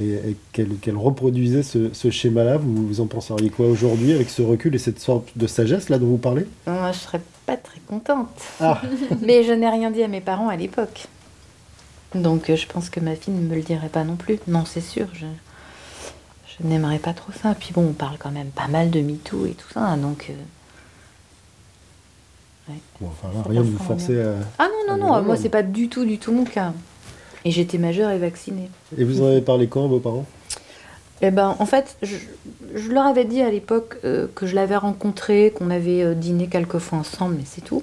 et, 0.00 0.12
et 0.14 0.36
qu'elle 0.52 0.96
reproduisait 0.96 1.62
ce, 1.62 1.90
ce 1.92 2.10
schéma-là, 2.10 2.56
vous, 2.58 2.86
vous 2.86 3.00
en 3.00 3.06
penseriez 3.06 3.50
quoi 3.50 3.66
aujourd'hui 3.66 4.12
avec 4.12 4.30
ce 4.30 4.42
recul 4.42 4.74
et 4.74 4.78
cette 4.78 5.00
sorte 5.00 5.36
de 5.36 5.46
sagesse 5.46 5.88
là 5.88 5.98
dont 5.98 6.06
vous 6.06 6.16
parlez? 6.18 6.46
Moi, 6.66 6.92
je 6.92 6.98
serais 6.98 7.20
pas 7.46 7.56
très 7.56 7.80
contente. 7.86 8.28
Ah, 8.60 8.80
Mais 9.22 9.42
je 9.44 9.52
n'ai 9.52 9.68
rien 9.68 9.90
dit 9.90 10.02
à 10.02 10.08
mes 10.08 10.20
parents 10.20 10.48
à 10.48 10.56
l'époque. 10.56 11.06
Donc 12.14 12.50
euh, 12.50 12.56
je 12.56 12.66
pense 12.66 12.90
que 12.90 13.00
ma 13.00 13.14
fille 13.16 13.34
ne 13.34 13.40
me 13.40 13.54
le 13.54 13.62
dirait 13.62 13.88
pas 13.88 14.04
non 14.04 14.16
plus. 14.16 14.38
Non, 14.48 14.64
c'est 14.64 14.80
sûr, 14.80 15.06
je, 15.14 15.26
je 16.46 16.66
n'aimerais 16.66 16.98
pas 16.98 17.12
trop 17.12 17.32
ça. 17.32 17.54
Puis 17.58 17.70
bon, 17.74 17.86
on 17.90 17.92
parle 17.92 18.16
quand 18.18 18.30
même 18.32 18.48
pas 18.48 18.68
mal 18.68 18.90
de 18.90 19.00
MeToo 19.00 19.46
et 19.46 19.52
tout 19.52 19.68
ça, 19.72 19.80
hein, 19.80 19.96
donc... 19.96 20.26
euh, 20.30 20.34
bon, 23.00 23.08
enfin 23.08 23.28
là, 23.34 23.42
Ça 23.44 23.48
rien 23.50 23.60
de 23.62 23.66
vous 23.66 23.78
forcer 23.84 24.20
à... 24.20 24.34
Ah 24.58 24.68
non, 24.68 24.70
non, 24.88 24.94
Ah, 24.94 24.96
non, 24.98 25.06
voilà. 25.08 25.22
moi 25.22 25.36
c'est 25.36 25.48
pas 25.48 25.62
du 25.62 25.88
tout, 25.88 26.04
du 26.04 26.18
tout 26.18 26.32
mon 26.32 26.44
cas. 26.44 26.72
Et 27.44 27.50
j'étais 27.50 27.78
majeure 27.78 28.10
et 28.10 28.18
vaccinée. 28.18 28.68
Et 28.98 29.04
vous 29.04 29.22
en 29.22 29.26
avez 29.26 29.40
parlé 29.40 29.66
quand 29.68 29.84
à 29.84 29.88
vos 29.88 29.98
parents? 30.00 30.26
Eh 31.22 31.30
ben, 31.30 31.54
en 31.58 31.66
fait, 31.66 31.96
je, 32.02 32.16
je 32.74 32.88
leur 32.90 33.04
avais 33.06 33.24
dit 33.24 33.42
à 33.42 33.50
l'époque 33.50 33.98
euh, 34.04 34.26
que 34.34 34.46
je 34.46 34.54
l'avais 34.54 34.76
rencontré, 34.76 35.52
qu'on 35.54 35.70
avait 35.70 36.02
euh, 36.02 36.14
dîné 36.14 36.46
quelques 36.48 36.78
fois 36.78 36.98
ensemble, 36.98 37.36
mais 37.38 37.44
c'est 37.46 37.60
tout. 37.60 37.82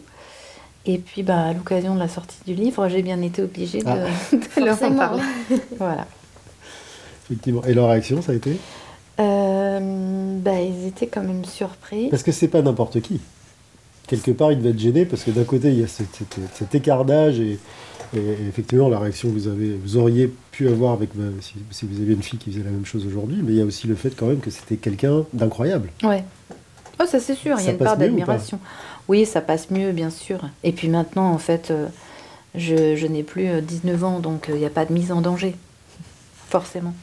Et 0.86 0.98
puis, 1.00 1.22
bah, 1.22 1.40
à 1.48 1.54
l'occasion 1.54 1.94
de 1.96 2.00
la 2.00 2.08
sortie 2.08 2.38
du 2.48 2.54
livre, 2.56 2.88
j'ai 2.88 3.02
bien 3.04 3.22
été 3.22 3.42
obligée 3.44 3.80
de, 3.80 3.88
Ah. 3.88 3.96
de 4.60 4.66
leur 4.66 4.82
en 4.84 4.92
parler. 4.96 5.22
Voilà. 5.78 6.08
Effectivement. 7.26 7.64
Et 7.66 7.74
leur 7.74 7.90
réaction, 7.90 8.22
ça 8.22 8.32
a 8.32 8.36
été? 8.36 8.58
Euh, 9.20 10.38
bah, 10.40 10.60
ils 10.62 10.88
étaient 10.88 11.08
quand 11.08 11.24
même 11.24 11.44
surpris. 11.46 12.10
Parce 12.10 12.24
que 12.24 12.32
c'est 12.32 12.48
pas 12.48 12.62
n'importe 12.62 13.02
qui. 13.02 13.20
Quelque 14.08 14.32
part, 14.32 14.52
il 14.52 14.60
devait 14.60 14.70
être 14.70 14.80
gêné 14.80 15.06
parce 15.06 15.24
que 15.24 15.32
d'un 15.32 15.44
côté, 15.44 15.70
il 15.70 15.80
y 15.80 15.84
a 15.84 15.88
cet, 15.88 16.08
cet- 16.16 16.40
cet 16.54 16.76
écart 16.76 17.04
d'âge 17.06 17.40
et, 17.40 17.60
et 18.16 18.20
effectivement, 18.48 18.88
la 18.88 19.00
réaction 19.00 19.28
que 19.30 19.34
vous, 19.34 19.48
avez, 19.48 19.74
vous 19.84 19.98
auriez 19.98 20.32
pu 20.52 20.68
avoir 20.70 20.94
avec 20.94 21.14
ma- 21.16 21.26
si, 21.42 21.56
si 21.72 21.86
vous 21.86 22.00
aviez 22.02 22.14
une 22.14 22.24
fille 22.24 22.40
qui 22.40 22.52
faisait 22.52 22.64
la 22.64 22.72
même 22.72 22.86
chose 22.86 23.06
aujourd'hui, 23.06 23.40
mais 23.44 23.52
il 23.52 23.58
y 23.58 23.62
a 23.62 23.66
aussi 23.66 23.86
le 23.88 23.96
fait 23.96 24.12
quand 24.16 24.28
même 24.28 24.40
que 24.40 24.50
c'était 24.50 24.78
quelqu'un 24.78 25.26
d'incroyable. 25.34 25.90
Ouais. 26.04 26.24
Oh, 27.00 27.06
ça 27.06 27.20
c'est 27.20 27.36
sûr, 27.36 27.58
il 27.60 27.66
y 27.66 27.68
a 27.68 27.72
une 27.74 27.78
part 27.86 27.98
d'admiration. 28.18 28.60
Oui, 29.10 29.26
ça 29.26 29.42
passe 29.42 29.70
mieux, 29.72 29.92
bien 29.92 30.10
sûr. 30.10 30.40
Et 30.64 30.72
puis 30.72 30.88
maintenant, 30.90 31.30
en 31.32 31.38
fait, 31.38 31.70
euh, 31.70 31.88
je, 32.56 32.96
je 32.96 33.08
n'ai 33.08 33.24
plus 33.24 33.48
euh, 33.48 33.62
19 33.62 34.04
ans, 34.04 34.20
donc 34.20 34.50
euh, 34.50 34.54
il 34.56 34.60
n'y 34.60 34.66
a 34.66 34.70
pas 34.70 34.86
de 34.86 34.94
mise 34.94 35.12
en 35.12 35.22
danger, 35.22 35.54
forcément. 36.50 36.94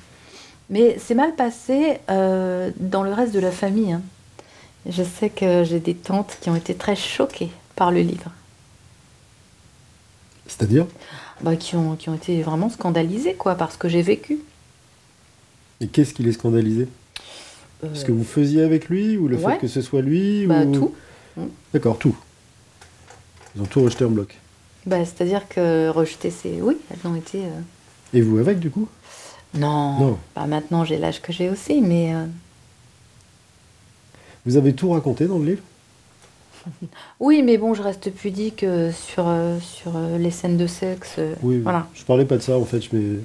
Mais 0.70 0.96
c'est 0.98 1.14
mal 1.14 1.34
passé 1.36 1.98
euh, 2.10 2.70
dans 2.80 3.02
le 3.02 3.12
reste 3.12 3.34
de 3.34 3.40
la 3.40 3.50
famille. 3.50 3.92
hein. 3.92 4.00
Je 4.88 5.02
sais 5.02 5.30
que 5.30 5.64
j'ai 5.64 5.80
des 5.80 5.94
tantes 5.94 6.36
qui 6.40 6.50
ont 6.50 6.56
été 6.56 6.74
très 6.74 6.94
choquées 6.96 7.50
par 7.76 7.90
le 7.90 8.00
livre, 8.00 8.30
C'est-à-dire? 10.46 10.86
Bah, 11.40 11.56
qui, 11.56 11.74
ont, 11.76 11.96
qui 11.96 12.08
ont 12.10 12.14
été 12.14 12.42
vraiment 12.42 12.68
scandalisées, 12.70 13.34
quoi, 13.34 13.54
par 13.54 13.72
ce 13.72 13.78
que 13.78 13.88
j'ai 13.88 14.02
vécu. 14.02 14.38
Et 15.80 15.88
qu'est-ce 15.88 16.14
qui 16.14 16.22
les 16.22 16.32
scandalisait? 16.32 16.88
Euh, 17.82 17.94
Ce 17.94 18.04
que 18.04 18.12
vous 18.12 18.24
faisiez 18.24 18.62
avec 18.62 18.88
lui 18.88 19.16
ou 19.16 19.26
le 19.26 19.36
ouais. 19.36 19.54
fait 19.54 19.58
que 19.58 19.68
ce 19.68 19.80
soit 19.82 20.02
lui 20.02 20.46
bah, 20.46 20.62
ou... 20.62 20.72
tout. 20.74 20.94
D'accord, 21.72 21.98
tout. 21.98 22.16
Ils 23.56 23.62
ont 23.62 23.66
tout 23.66 23.82
rejeté 23.82 24.04
en 24.04 24.10
bloc. 24.10 24.38
Bah, 24.86 24.98
C'est-à-dire 25.04 25.48
que 25.48 25.88
rejeter, 25.88 26.30
c'est... 26.30 26.60
Oui, 26.60 26.76
elles 26.90 27.10
ont 27.10 27.16
été... 27.16 27.38
euh, 27.38 27.60
Et 28.12 28.20
vous 28.20 28.38
avec, 28.38 28.60
du 28.60 28.70
coup? 28.70 28.88
Non, 29.54 29.98
Non. 29.98 30.18
Bah, 30.36 30.46
maintenant 30.46 30.84
j'ai 30.84 30.98
l'âge 30.98 31.22
que 31.22 31.32
j'ai 31.32 31.48
aussi, 31.50 31.80
mais... 31.80 32.14
euh, 32.14 32.26
Vous 34.46 34.56
avez 34.56 34.74
tout 34.74 34.90
raconté 34.90 35.26
dans 35.26 35.38
le 35.38 35.44
livre? 35.46 35.62
Oui, 37.20 37.42
mais 37.42 37.58
bon, 37.58 37.74
je 37.74 37.82
reste 37.82 38.10
pudique 38.10 38.64
euh, 38.64 38.90
sur, 38.90 39.24
euh, 39.28 39.58
sur 39.60 39.92
euh, 39.96 40.16
les 40.16 40.30
scènes 40.30 40.56
de 40.56 40.66
sexe. 40.66 41.16
Oui, 41.42 41.58
Voilà. 41.58 41.86
je 41.94 42.02
parlais 42.04 42.24
pas 42.24 42.38
de 42.38 42.42
ça 42.42 42.56
en 42.56 42.64
fait, 42.64 42.80
mais 42.92 43.18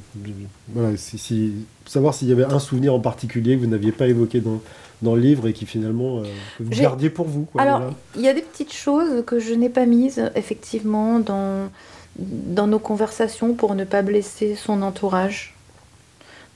voilà, 0.73 0.97
si, 0.97 1.17
si- 1.17 1.53
savoir 1.85 2.13
s'il 2.13 2.27
y 2.27 2.33
avait 2.33 2.43
un 2.43 2.59
souvenir 2.59 2.93
en 2.93 2.99
particulier 2.99 3.55
que 3.55 3.61
vous 3.61 3.67
n'aviez 3.69 3.93
pas 3.93 4.07
évoqué 4.07 4.41
dans, 4.41 4.59
dans 5.01 5.15
le 5.15 5.21
livre 5.21 5.47
et 5.47 5.53
qui 5.53 5.65
finalement 5.65 6.19
euh, 6.19 6.23
que 6.57 6.63
vous 6.63 6.69
gardiez 6.71 7.09
pour 7.09 7.27
vous. 7.27 7.45
Quoi, 7.45 7.61
Alors, 7.61 7.81
il 8.17 8.21
y 8.23 8.27
a 8.27 8.33
des 8.33 8.41
petites 8.41 8.73
choses 8.73 9.23
que 9.25 9.39
je 9.39 9.53
n'ai 9.53 9.69
pas 9.69 9.85
mises, 9.85 10.21
effectivement, 10.35 11.19
dans, 11.21 11.69
dans 12.17 12.67
nos 12.67 12.79
conversations 12.79 13.53
pour 13.53 13.73
ne 13.73 13.85
pas 13.85 14.01
blesser 14.01 14.55
son 14.55 14.81
entourage. 14.81 15.55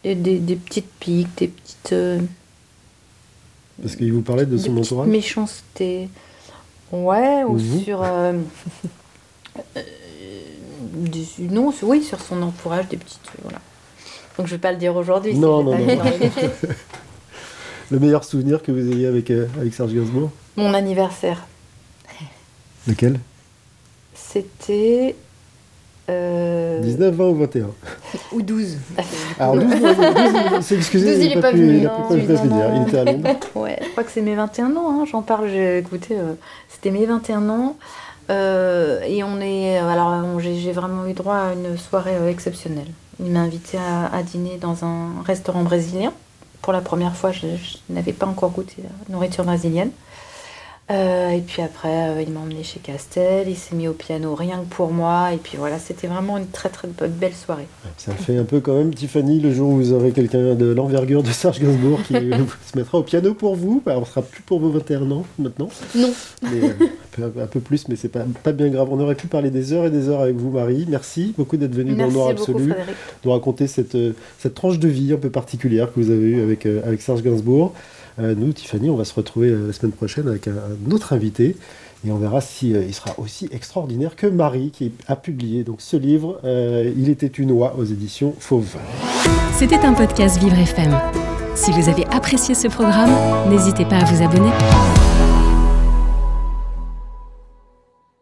Des, 0.04 0.16
des- 0.16 0.40
des 0.40 0.58
petites 0.58 0.92
piques, 1.00 1.30
des 1.38 1.48
petites, 1.48 1.94
euh, 1.94 2.20
Parce 3.82 3.96
qu'il 3.96 4.12
vous 4.14 4.22
parlait 4.22 4.46
de 4.46 4.58
son 4.58 4.78
entourage. 4.78 5.08
méchancetés. 5.08 6.10
Ouais, 6.92 7.44
ou 7.44 7.58
vous 7.58 7.80
sur... 7.80 8.04
euh, 8.04 8.34
euh, 9.78 9.82
non, 11.40 11.72
sur- 11.72 11.88
oui, 11.88 12.04
sur 12.04 12.20
son 12.22 12.42
entourage, 12.42 12.88
des 12.88 12.98
petites... 12.98 13.20
Voilà. 13.42 13.60
Donc 14.38 14.48
je 14.48 14.52
vais 14.52 14.60
pas 14.60 14.72
le 14.72 14.78
dire 14.78 14.96
aujourd'hui. 14.96 15.36
Non, 15.36 15.64
non, 15.64 15.78
non. 15.78 15.86
Le 17.92 18.00
meilleur 18.00 18.24
souvenir 18.24 18.62
que 18.64 18.72
vous 18.72 18.92
ayez 18.92 19.08
avec, 19.08 19.30
euh, 19.32 19.48
avec 19.60 19.74
Serge 19.74 19.94
Gainsbourg 19.94 20.32
Mon 20.56 20.74
anniversaire. 20.74 21.46
Lequel? 22.88 23.20
C'était. 24.14 25.16
Euh, 26.84 26.88
19, 26.88 27.16
20 27.16 27.24
ou 27.26 27.36
21 27.36 27.68
Ou 28.34 28.42
12. 28.42 28.78
Alors 29.40 29.56
12, 29.56 29.66
12, 29.66 29.82
12, 29.82 29.96
il 30.58 30.64
s'est 30.64 30.76
excusé, 30.76 31.16
12, 31.16 31.26
il 31.26 31.32
est 31.32 31.36
n'a 31.36 31.42
pas 31.42 31.52
pu- 31.52 31.58
venu, 31.58 31.78
il 31.78 31.84
non, 31.84 31.90
pas 31.90 32.16
pu 32.16 32.48
non, 32.48 32.82
il 32.84 32.88
était 32.88 32.98
à 33.00 33.04
Londres. 33.06 33.30
ouais, 33.56 33.80
je 33.84 33.90
crois 33.90 34.04
que 34.04 34.12
c'est 34.12 34.22
mes 34.22 34.36
21 34.36 34.76
ans, 34.76 34.90
hein, 35.02 35.06
j'en 35.12 35.22
parle, 35.22 35.48
j'ai 35.50 35.80
écouté, 35.80 36.16
euh, 36.18 36.34
c'était 36.70 36.92
mes 36.92 37.06
21 37.06 37.50
ans. 37.50 37.76
euh, 38.30 39.02
et 39.06 39.24
on 39.24 39.40
est. 39.42 39.78
Alors, 39.78 40.40
j'ai 40.40 40.56
j'ai 40.56 40.72
vraiment 40.72 41.06
eu 41.08 41.14
droit 41.14 41.36
à 41.36 41.54
une 41.54 41.78
soirée 41.78 42.16
euh, 42.16 42.30
exceptionnelle. 42.30 42.88
Il 43.20 43.32
m'a 43.32 43.42
invité 43.42 43.78
à, 43.78 44.16
à 44.16 44.24
dîner 44.24 44.58
dans 44.60 44.84
un 44.86 45.22
restaurant 45.26 45.64
brésilien. 45.64 46.12
Pour 46.62 46.72
la 46.74 46.82
première 46.82 47.16
fois, 47.16 47.32
je, 47.32 47.42
je 47.42 47.78
n'avais 47.94 48.14
pas 48.14 48.26
encore 48.26 48.52
goûté 48.52 48.76
la 48.84 49.14
nourriture 49.14 49.44
brésilienne. 49.44 49.92
Euh, 50.92 51.30
et 51.30 51.40
puis 51.40 51.62
après, 51.62 52.10
euh, 52.10 52.22
il 52.22 52.34
m'a 52.34 52.42
emmené 52.42 52.62
chez 52.62 52.80
Castel, 52.82 53.48
il 53.48 53.56
s'est 53.56 53.74
mis 53.74 53.88
au 53.88 53.94
piano 53.94 54.36
rien 54.36 54.60
que 54.60 54.76
pour 54.76 54.92
moi. 54.92 55.30
Et 55.34 55.38
puis 55.38 55.58
voilà, 55.58 55.80
c'était 55.80 56.08
vraiment 56.08 56.38
une 56.38 56.48
très 56.48 56.68
très 56.68 56.90
be- 56.90 57.08
belle 57.08 57.34
soirée. 57.34 57.68
Ça 57.98 58.12
fait 58.12 58.38
un 58.38 58.44
peu 58.44 58.60
quand 58.60 58.76
même, 58.76 58.94
Tiffany, 58.94 59.40
le 59.40 59.54
jour 59.54 59.70
où 59.70 59.78
vous 59.78 59.94
aurez 59.94 60.12
quelqu'un 60.12 60.56
de 60.56 60.66
l'envergure 60.74 61.24
de 61.24 61.30
Serge 61.30 61.62
Gainsbourg 61.62 62.00
qui 62.06 62.14
se 62.74 62.78
mettra 62.78 62.98
au 62.98 63.04
piano 63.04 63.34
pour 63.34 63.56
vous. 63.56 63.82
Bah, 63.86 63.96
on 63.98 64.04
sera 64.04 64.22
plus 64.22 64.42
pour 64.42 64.60
vos 64.60 64.70
21 64.72 65.10
ans 65.12 65.26
maintenant. 65.40 65.70
Non. 65.96 66.12
Mais, 66.44 66.50
euh, 66.64 66.74
un, 67.24 67.30
peu, 67.30 67.42
un 67.42 67.48
peu 67.48 67.60
plus, 67.62 67.88
mais 67.88 67.96
c'est 67.96 68.10
pas, 68.10 68.26
pas 68.44 68.52
bien 68.52 68.68
grave. 68.68 68.90
On 68.92 69.00
aurait 69.00 69.16
pu 69.16 69.28
parler 69.28 69.52
des 69.52 69.72
heures 69.72 69.86
et 69.86 69.90
des 69.90 70.10
heures 70.10 70.20
avec 70.22 70.36
vous, 70.36 70.52
Marie. 70.52 70.86
Merci 70.90 71.34
beaucoup 71.38 71.56
d'être 71.56 71.74
venue 71.74 71.96
dans 71.96 72.08
le 72.08 72.12
noir 72.12 72.34
beaucoup, 72.36 72.52
absolu, 72.52 72.72
Frédéric. 72.72 72.96
de 73.24 73.30
raconter 73.30 73.68
cette, 73.68 73.98
cette 74.38 74.54
tranche 74.54 74.80
de 74.80 74.90
vie 74.90 75.14
un 75.14 75.18
peu 75.18 75.30
particulière 75.30 75.94
que 75.94 76.00
vous 76.02 76.10
avez 76.12 76.26
eue 76.28 76.42
avec, 76.44 76.66
euh, 76.66 76.82
avec 76.86 77.02
Serge 77.02 77.24
Gainsbourg. 77.24 77.74
Euh, 78.20 78.36
nous, 78.38 78.54
Tiffany, 78.54 78.90
on 78.90 78.96
va 78.96 79.06
se 79.06 79.14
retrouver 79.14 79.50
euh, 79.50 79.68
la 79.68 79.74
semaine 79.74 79.92
prochaine 79.92 80.28
avec 80.28 80.48
un, 80.48 80.92
autre 80.92 81.14
invité. 81.14 81.56
Et 82.06 82.12
on 82.12 82.18
verra 82.18 82.42
si 82.42 82.76
euh, 82.76 82.84
il 82.86 82.94
sera 82.94 83.18
aussi 83.18 83.48
extraordinaire 83.52 84.16
que 84.16 84.28
Marie, 84.28 84.72
qui 84.72 84.92
a 85.08 85.16
publié 85.16 85.64
donc 85.64 85.78
ce 85.80 85.98
livre. 85.98 86.40
il 86.44 87.10
était 87.10 87.28
une 87.28 87.52
oie 87.52 87.76
aux 87.78 87.86
éditions 87.86 88.36
Fauve. 88.40 88.76
C'était 89.54 89.80
un 89.80 89.94
podcast 89.94 90.38
Vivre 90.40 90.58
FM. 90.58 91.00
Si 91.56 91.72
vous 91.72 91.88
avez 91.90 92.06
apprécié 92.08 92.56
ce 92.56 92.68
programme, 92.68 93.12
n'hésitez 93.50 93.86
pas 93.86 93.98
à 93.98 94.06
vous 94.06 94.24
abonner. 94.24 95.13